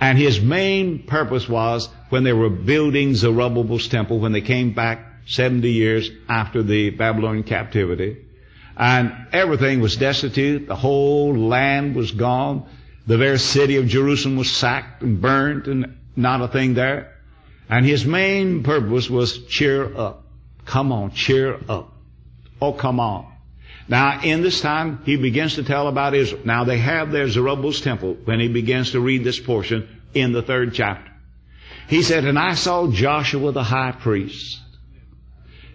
And 0.00 0.18
his 0.18 0.40
main 0.40 1.04
purpose 1.04 1.48
was 1.48 1.88
when 2.10 2.24
they 2.24 2.32
were 2.32 2.50
building 2.50 3.14
Zerubbabel's 3.14 3.88
temple, 3.88 4.20
when 4.20 4.32
they 4.32 4.40
came 4.40 4.72
back 4.72 5.06
70 5.26 5.70
years 5.70 6.10
after 6.28 6.62
the 6.62 6.90
Babylonian 6.90 7.44
captivity. 7.44 8.25
And 8.76 9.28
everything 9.32 9.80
was 9.80 9.96
destitute. 9.96 10.66
The 10.66 10.76
whole 10.76 11.34
land 11.34 11.96
was 11.96 12.10
gone. 12.10 12.68
The 13.06 13.16
very 13.16 13.38
city 13.38 13.76
of 13.76 13.86
Jerusalem 13.86 14.36
was 14.36 14.54
sacked 14.54 15.02
and 15.02 15.20
burned 15.20 15.66
and 15.66 15.96
not 16.14 16.42
a 16.42 16.48
thing 16.48 16.74
there. 16.74 17.14
And 17.68 17.86
his 17.86 18.04
main 18.04 18.62
purpose 18.62 19.08
was 19.08 19.46
cheer 19.46 19.96
up. 19.96 20.24
Come 20.64 20.92
on, 20.92 21.12
cheer 21.12 21.58
up. 21.68 21.92
Oh, 22.60 22.72
come 22.72 23.00
on. 23.00 23.32
Now, 23.88 24.20
in 24.22 24.42
this 24.42 24.60
time, 24.60 25.00
he 25.04 25.16
begins 25.16 25.54
to 25.54 25.62
tell 25.62 25.86
about 25.86 26.14
Israel. 26.14 26.42
Now, 26.44 26.64
they 26.64 26.78
have 26.78 27.12
their 27.12 27.28
Zerubbabel's 27.28 27.80
temple 27.80 28.16
when 28.24 28.40
he 28.40 28.48
begins 28.48 28.92
to 28.92 29.00
read 29.00 29.22
this 29.22 29.38
portion 29.38 29.88
in 30.12 30.32
the 30.32 30.42
third 30.42 30.74
chapter. 30.74 31.12
He 31.88 32.02
said, 32.02 32.24
And 32.24 32.38
I 32.38 32.54
saw 32.54 32.90
Joshua 32.90 33.52
the 33.52 33.62
high 33.62 33.92
priest 33.92 34.60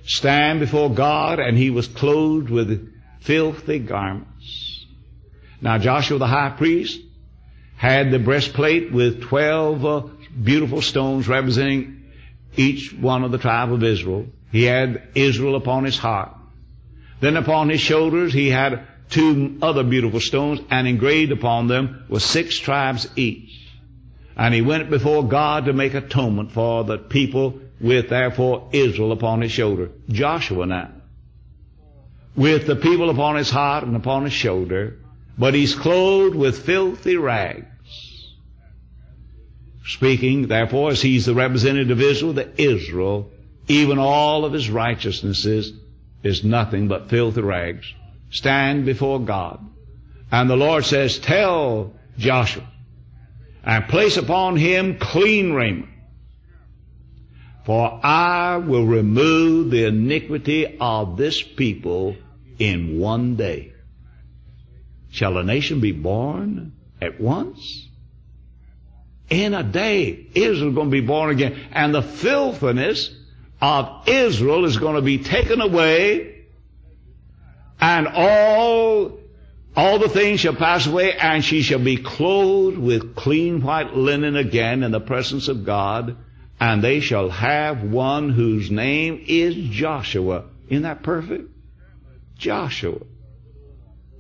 stand 0.05 0.59
before 0.59 0.89
God, 0.93 1.39
and 1.39 1.57
he 1.57 1.69
was 1.69 1.87
clothed 1.87 2.49
with 2.49 2.91
filthy 3.21 3.79
garments. 3.79 4.85
Now, 5.61 5.77
Joshua 5.77 6.17
the 6.17 6.27
high 6.27 6.49
priest 6.49 6.99
had 7.77 8.11
the 8.11 8.19
breastplate 8.19 8.91
with 8.91 9.21
twelve 9.21 9.85
uh, 9.85 10.01
beautiful 10.43 10.81
stones 10.81 11.27
representing 11.27 12.03
each 12.55 12.93
one 12.93 13.23
of 13.23 13.31
the 13.31 13.37
tribe 13.37 13.71
of 13.71 13.83
Israel. 13.83 14.27
He 14.51 14.63
had 14.63 15.09
Israel 15.15 15.55
upon 15.55 15.85
his 15.85 15.97
heart. 15.97 16.35
Then 17.19 17.37
upon 17.37 17.69
his 17.69 17.79
shoulders 17.79 18.33
he 18.33 18.49
had 18.49 18.87
two 19.09 19.57
other 19.61 19.83
beautiful 19.83 20.19
stones, 20.19 20.59
and 20.69 20.87
engraved 20.87 21.31
upon 21.31 21.67
them 21.67 22.05
were 22.09 22.19
six 22.19 22.57
tribes 22.57 23.07
each. 23.15 23.59
And 24.37 24.53
he 24.53 24.61
went 24.61 24.89
before 24.89 25.27
God 25.27 25.65
to 25.65 25.73
make 25.73 25.93
atonement 25.93 26.51
for 26.51 26.83
the 26.83 26.97
people 26.97 27.59
with 27.81 28.09
therefore 28.09 28.69
Israel 28.71 29.11
upon 29.11 29.41
his 29.41 29.51
shoulder. 29.51 29.89
Joshua 30.09 30.65
now. 30.65 30.91
With 32.35 32.67
the 32.67 32.75
people 32.75 33.09
upon 33.09 33.35
his 33.35 33.49
heart 33.49 33.83
and 33.83 33.95
upon 33.95 34.23
his 34.23 34.33
shoulder, 34.33 34.97
but 35.37 35.53
he's 35.53 35.75
clothed 35.75 36.35
with 36.35 36.65
filthy 36.65 37.17
rags. 37.17 37.65
Speaking, 39.85 40.47
therefore, 40.47 40.91
as 40.91 41.01
he's 41.01 41.25
the 41.25 41.33
representative 41.33 41.91
of 41.91 42.01
Israel, 42.01 42.33
that 42.33 42.59
Israel, 42.59 43.31
even 43.67 43.97
all 43.97 44.45
of 44.45 44.53
his 44.53 44.69
righteousnesses, 44.69 45.73
is 46.23 46.43
nothing 46.43 46.87
but 46.87 47.09
filthy 47.09 47.41
rags. 47.41 47.91
Stand 48.29 48.85
before 48.85 49.19
God. 49.19 49.59
And 50.31 50.49
the 50.49 50.55
Lord 50.55 50.85
says, 50.85 51.19
tell 51.19 51.93
Joshua, 52.17 52.65
and 53.63 53.87
place 53.87 54.17
upon 54.17 54.55
him 54.55 54.97
clean 54.97 55.51
raiment. 55.51 55.89
For 57.71 58.01
I 58.03 58.57
will 58.57 58.85
remove 58.85 59.71
the 59.71 59.85
iniquity 59.85 60.75
of 60.77 61.15
this 61.15 61.41
people 61.41 62.17
in 62.59 62.99
one 62.99 63.37
day. 63.37 63.71
Shall 65.09 65.37
a 65.37 65.43
nation 65.45 65.79
be 65.79 65.93
born 65.93 66.73
at 67.01 67.21
once? 67.21 67.87
in 69.29 69.53
a 69.53 69.63
day, 69.63 70.27
Israel 70.35 70.67
is 70.71 70.75
going 70.75 70.87
to 70.87 70.91
be 70.91 70.99
born 70.99 71.29
again. 71.29 71.57
And 71.71 71.95
the 71.95 72.01
filthiness 72.01 73.09
of 73.61 74.05
Israel 74.05 74.65
is 74.65 74.75
going 74.75 74.95
to 74.95 75.01
be 75.01 75.19
taken 75.19 75.61
away 75.61 76.43
and 77.79 78.05
all, 78.05 79.17
all 79.77 79.97
the 79.97 80.09
things 80.09 80.41
shall 80.41 80.55
pass 80.55 80.87
away 80.87 81.13
and 81.13 81.41
she 81.41 81.61
shall 81.61 81.79
be 81.79 81.95
clothed 81.95 82.77
with 82.77 83.15
clean 83.15 83.61
white 83.61 83.95
linen 83.95 84.35
again 84.35 84.83
in 84.83 84.91
the 84.91 84.99
presence 84.99 85.47
of 85.47 85.63
God 85.65 86.17
and 86.61 86.83
they 86.83 86.99
shall 86.99 87.31
have 87.31 87.81
one 87.83 88.29
whose 88.29 88.69
name 88.69 89.25
is 89.27 89.55
Joshua. 89.55 90.45
Isn't 90.69 90.83
that 90.83 91.01
perfect? 91.01 91.49
Joshua. 92.37 92.99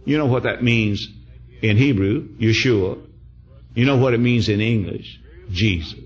You 0.05 0.17
know 0.17 0.25
what 0.25 0.43
that 0.43 0.63
means 0.63 1.07
in 1.61 1.77
Hebrew, 1.77 2.29
Yeshua. 2.39 2.99
You 3.75 3.85
know 3.85 3.97
what 3.97 4.15
it 4.15 4.19
means 4.19 4.49
in 4.49 4.59
English? 4.59 5.19
Jesus. 5.51 5.99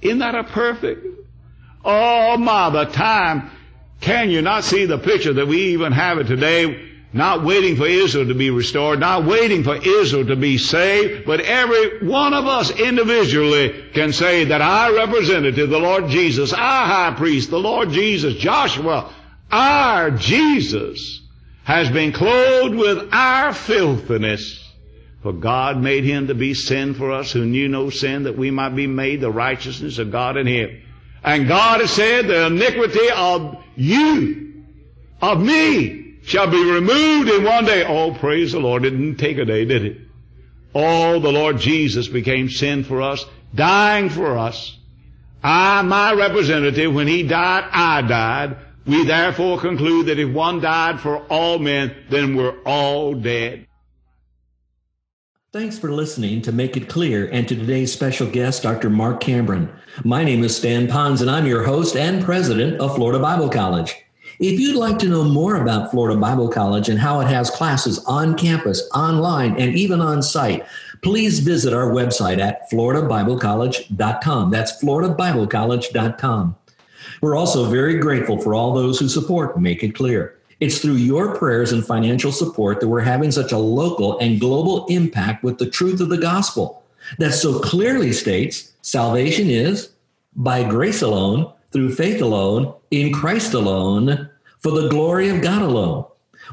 Isn't 0.00 0.20
that 0.20 0.34
a 0.34 0.44
perfect? 0.44 1.06
Oh 1.84 2.38
my, 2.38 2.70
the 2.70 2.86
time. 2.86 3.50
Can 4.00 4.30
you 4.30 4.40
not 4.40 4.64
see 4.64 4.86
the 4.86 4.98
picture 4.98 5.34
that 5.34 5.46
we 5.46 5.74
even 5.74 5.92
have 5.92 6.16
it 6.16 6.28
today? 6.28 6.92
Not 7.12 7.42
waiting 7.42 7.76
for 7.76 7.86
Israel 7.86 8.26
to 8.26 8.34
be 8.34 8.50
restored, 8.50 9.00
not 9.00 9.24
waiting 9.24 9.64
for 9.64 9.76
Israel 9.76 10.26
to 10.26 10.36
be 10.36 10.58
saved, 10.58 11.24
but 11.24 11.40
every 11.40 12.06
one 12.06 12.34
of 12.34 12.46
us 12.46 12.70
individually 12.70 13.90
can 13.94 14.12
say 14.12 14.44
that 14.44 14.60
our 14.60 14.94
representative, 14.94 15.70
the 15.70 15.78
Lord 15.78 16.08
Jesus, 16.08 16.52
our 16.52 16.86
high 16.86 17.14
priest, 17.16 17.50
the 17.50 17.58
Lord 17.58 17.90
Jesus, 17.90 18.34
Joshua, 18.34 19.10
our 19.50 20.10
Jesus, 20.10 21.22
has 21.64 21.90
been 21.90 22.12
clothed 22.12 22.74
with 22.74 23.08
our 23.12 23.54
filthiness 23.54 24.68
for 25.22 25.32
God 25.32 25.82
made 25.82 26.04
him 26.04 26.28
to 26.28 26.34
be 26.34 26.54
sin 26.54 26.94
for 26.94 27.10
us 27.10 27.32
who 27.32 27.44
knew 27.44 27.68
no 27.68 27.90
sin 27.90 28.22
that 28.24 28.38
we 28.38 28.50
might 28.50 28.76
be 28.76 28.86
made 28.86 29.20
the 29.20 29.30
righteousness 29.30 29.98
of 29.98 30.12
God 30.12 30.36
in 30.36 30.46
him. 30.46 30.80
And 31.24 31.48
God 31.48 31.80
has 31.80 31.90
said 31.90 32.28
the 32.28 32.46
iniquity 32.46 33.10
of 33.14 33.62
you, 33.74 34.64
of 35.20 35.42
me, 35.42 35.97
shall 36.28 36.50
be 36.50 36.70
removed 36.70 37.30
in 37.30 37.42
one 37.42 37.64
day. 37.64 37.84
Oh, 37.86 38.12
praise 38.12 38.52
the 38.52 38.60
Lord. 38.60 38.84
It 38.84 38.90
didn't 38.90 39.16
take 39.16 39.38
a 39.38 39.46
day, 39.46 39.64
did 39.64 39.84
it? 39.84 39.98
Oh, 40.74 41.18
the 41.20 41.32
Lord 41.32 41.58
Jesus 41.58 42.06
became 42.06 42.50
sin 42.50 42.84
for 42.84 43.00
us, 43.00 43.24
dying 43.54 44.10
for 44.10 44.36
us. 44.36 44.76
I, 45.42 45.80
my 45.82 46.12
representative, 46.12 46.94
when 46.94 47.08
he 47.08 47.22
died, 47.22 47.64
I 47.72 48.02
died. 48.02 48.56
We 48.86 49.06
therefore 49.06 49.58
conclude 49.58 50.06
that 50.06 50.18
if 50.18 50.30
one 50.30 50.60
died 50.60 51.00
for 51.00 51.18
all 51.28 51.58
men, 51.58 51.96
then 52.10 52.36
we're 52.36 52.60
all 52.62 53.14
dead. 53.14 53.66
Thanks 55.50 55.78
for 55.78 55.90
listening 55.90 56.42
to 56.42 56.52
Make 56.52 56.76
It 56.76 56.90
Clear 56.90 57.26
and 57.26 57.48
to 57.48 57.56
today's 57.56 57.90
special 57.90 58.28
guest, 58.30 58.62
Dr. 58.62 58.90
Mark 58.90 59.22
Cambron. 59.22 59.74
My 60.04 60.24
name 60.24 60.44
is 60.44 60.54
Stan 60.54 60.88
Pons, 60.88 61.22
and 61.22 61.30
I'm 61.30 61.46
your 61.46 61.64
host 61.64 61.96
and 61.96 62.22
president 62.22 62.80
of 62.80 62.94
Florida 62.94 63.18
Bible 63.18 63.48
College. 63.48 63.96
If 64.38 64.60
you'd 64.60 64.76
like 64.76 65.00
to 65.00 65.08
know 65.08 65.24
more 65.24 65.56
about 65.56 65.90
Florida 65.90 66.18
Bible 66.18 66.48
College 66.48 66.88
and 66.88 66.98
how 66.98 67.18
it 67.20 67.26
has 67.26 67.50
classes 67.50 67.98
on 68.04 68.36
campus, 68.36 68.88
online, 68.94 69.58
and 69.58 69.74
even 69.74 70.00
on 70.00 70.22
site, 70.22 70.64
please 71.02 71.40
visit 71.40 71.74
our 71.74 71.90
website 71.90 72.38
at 72.38 72.70
floridabiblecollege.com. 72.70 74.50
That's 74.52 74.80
floridabiblecollege.com. 74.80 76.56
We're 77.20 77.36
also 77.36 77.64
very 77.64 77.98
grateful 77.98 78.38
for 78.38 78.54
all 78.54 78.72
those 78.72 79.00
who 79.00 79.08
support 79.08 79.58
Make 79.58 79.82
It 79.82 79.96
Clear. 79.96 80.36
It's 80.60 80.78
through 80.78 80.94
your 80.94 81.34
prayers 81.36 81.72
and 81.72 81.84
financial 81.84 82.30
support 82.30 82.78
that 82.78 82.88
we're 82.88 83.00
having 83.00 83.32
such 83.32 83.50
a 83.50 83.58
local 83.58 84.18
and 84.20 84.38
global 84.38 84.86
impact 84.86 85.42
with 85.42 85.58
the 85.58 85.68
truth 85.68 86.00
of 86.00 86.10
the 86.10 86.18
gospel 86.18 86.84
that 87.18 87.32
so 87.32 87.58
clearly 87.58 88.12
states 88.12 88.72
salvation 88.82 89.50
is 89.50 89.90
by 90.36 90.62
grace 90.62 91.02
alone, 91.02 91.52
through 91.72 91.94
faith 91.94 92.20
alone, 92.22 92.74
in 92.90 93.12
Christ 93.12 93.54
alone, 93.54 94.28
for 94.60 94.72
the 94.72 94.88
glory 94.88 95.28
of 95.28 95.42
God 95.42 95.62
alone. 95.62 96.04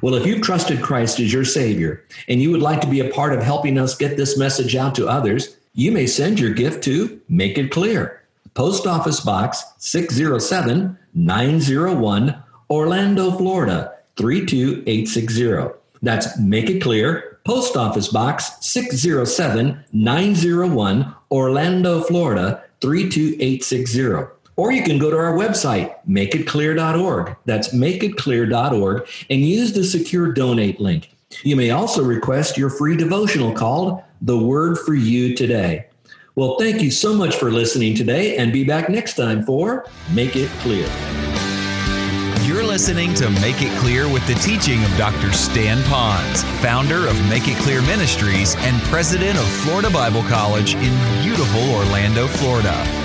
Well, 0.01 0.15
if 0.15 0.25
you've 0.25 0.41
trusted 0.41 0.81
Christ 0.81 1.19
as 1.19 1.31
your 1.31 1.45
Savior 1.45 2.03
and 2.27 2.41
you 2.41 2.51
would 2.51 2.61
like 2.61 2.81
to 2.81 2.89
be 2.89 2.99
a 2.99 3.09
part 3.11 3.33
of 3.33 3.41
helping 3.41 3.77
us 3.77 3.95
get 3.95 4.17
this 4.17 4.37
message 4.37 4.75
out 4.75 4.95
to 4.95 5.07
others, 5.07 5.55
you 5.73 5.91
may 5.91 6.07
send 6.07 6.39
your 6.39 6.53
gift 6.53 6.83
to 6.85 7.21
Make 7.29 7.57
It 7.57 7.71
Clear, 7.71 8.23
Post 8.53 8.85
Office 8.87 9.19
Box 9.19 9.63
607 9.77 10.97
901, 11.13 12.43
Orlando, 12.69 13.31
Florida 13.31 13.93
32860. 14.17 15.79
That's 16.01 16.37
Make 16.39 16.69
It 16.69 16.81
Clear, 16.81 17.39
Post 17.45 17.77
Office 17.77 18.07
Box 18.07 18.53
607 18.61 19.83
901, 19.93 21.15
Orlando, 21.31 22.01
Florida 22.01 22.63
32860. 22.81 24.34
Or 24.57 24.71
you 24.71 24.83
can 24.83 24.97
go 24.97 25.09
to 25.09 25.17
our 25.17 25.33
website, 25.33 25.93
makeitclear.org. 26.07 27.35
That's 27.45 27.73
makeitclear.org 27.73 29.07
and 29.29 29.41
use 29.41 29.73
the 29.73 29.83
secure 29.83 30.31
donate 30.31 30.79
link. 30.79 31.11
You 31.43 31.55
may 31.55 31.71
also 31.71 32.03
request 32.03 32.57
your 32.57 32.69
free 32.69 32.95
devotional 32.95 33.53
called 33.53 34.01
The 34.21 34.37
Word 34.37 34.77
for 34.77 34.93
You 34.93 35.35
Today. 35.35 35.87
Well, 36.35 36.57
thank 36.59 36.81
you 36.81 36.91
so 36.91 37.13
much 37.13 37.35
for 37.35 37.51
listening 37.51 37.95
today 37.95 38.37
and 38.37 38.51
be 38.51 38.63
back 38.63 38.89
next 38.89 39.15
time 39.15 39.43
for 39.43 39.85
Make 40.13 40.35
It 40.35 40.49
Clear. 40.59 40.87
You're 42.45 42.63
listening 42.63 43.13
to 43.15 43.29
Make 43.41 43.61
It 43.61 43.77
Clear 43.79 44.11
with 44.11 44.25
the 44.27 44.35
teaching 44.35 44.83
of 44.83 44.97
Dr. 44.97 45.31
Stan 45.31 45.81
Pons, 45.85 46.43
founder 46.61 47.07
of 47.07 47.29
Make 47.29 47.47
It 47.47 47.57
Clear 47.57 47.81
Ministries 47.81 48.55
and 48.59 48.81
president 48.83 49.37
of 49.37 49.47
Florida 49.63 49.89
Bible 49.89 50.23
College 50.23 50.75
in 50.75 51.23
beautiful 51.23 51.61
Orlando, 51.71 52.27
Florida. 52.27 53.04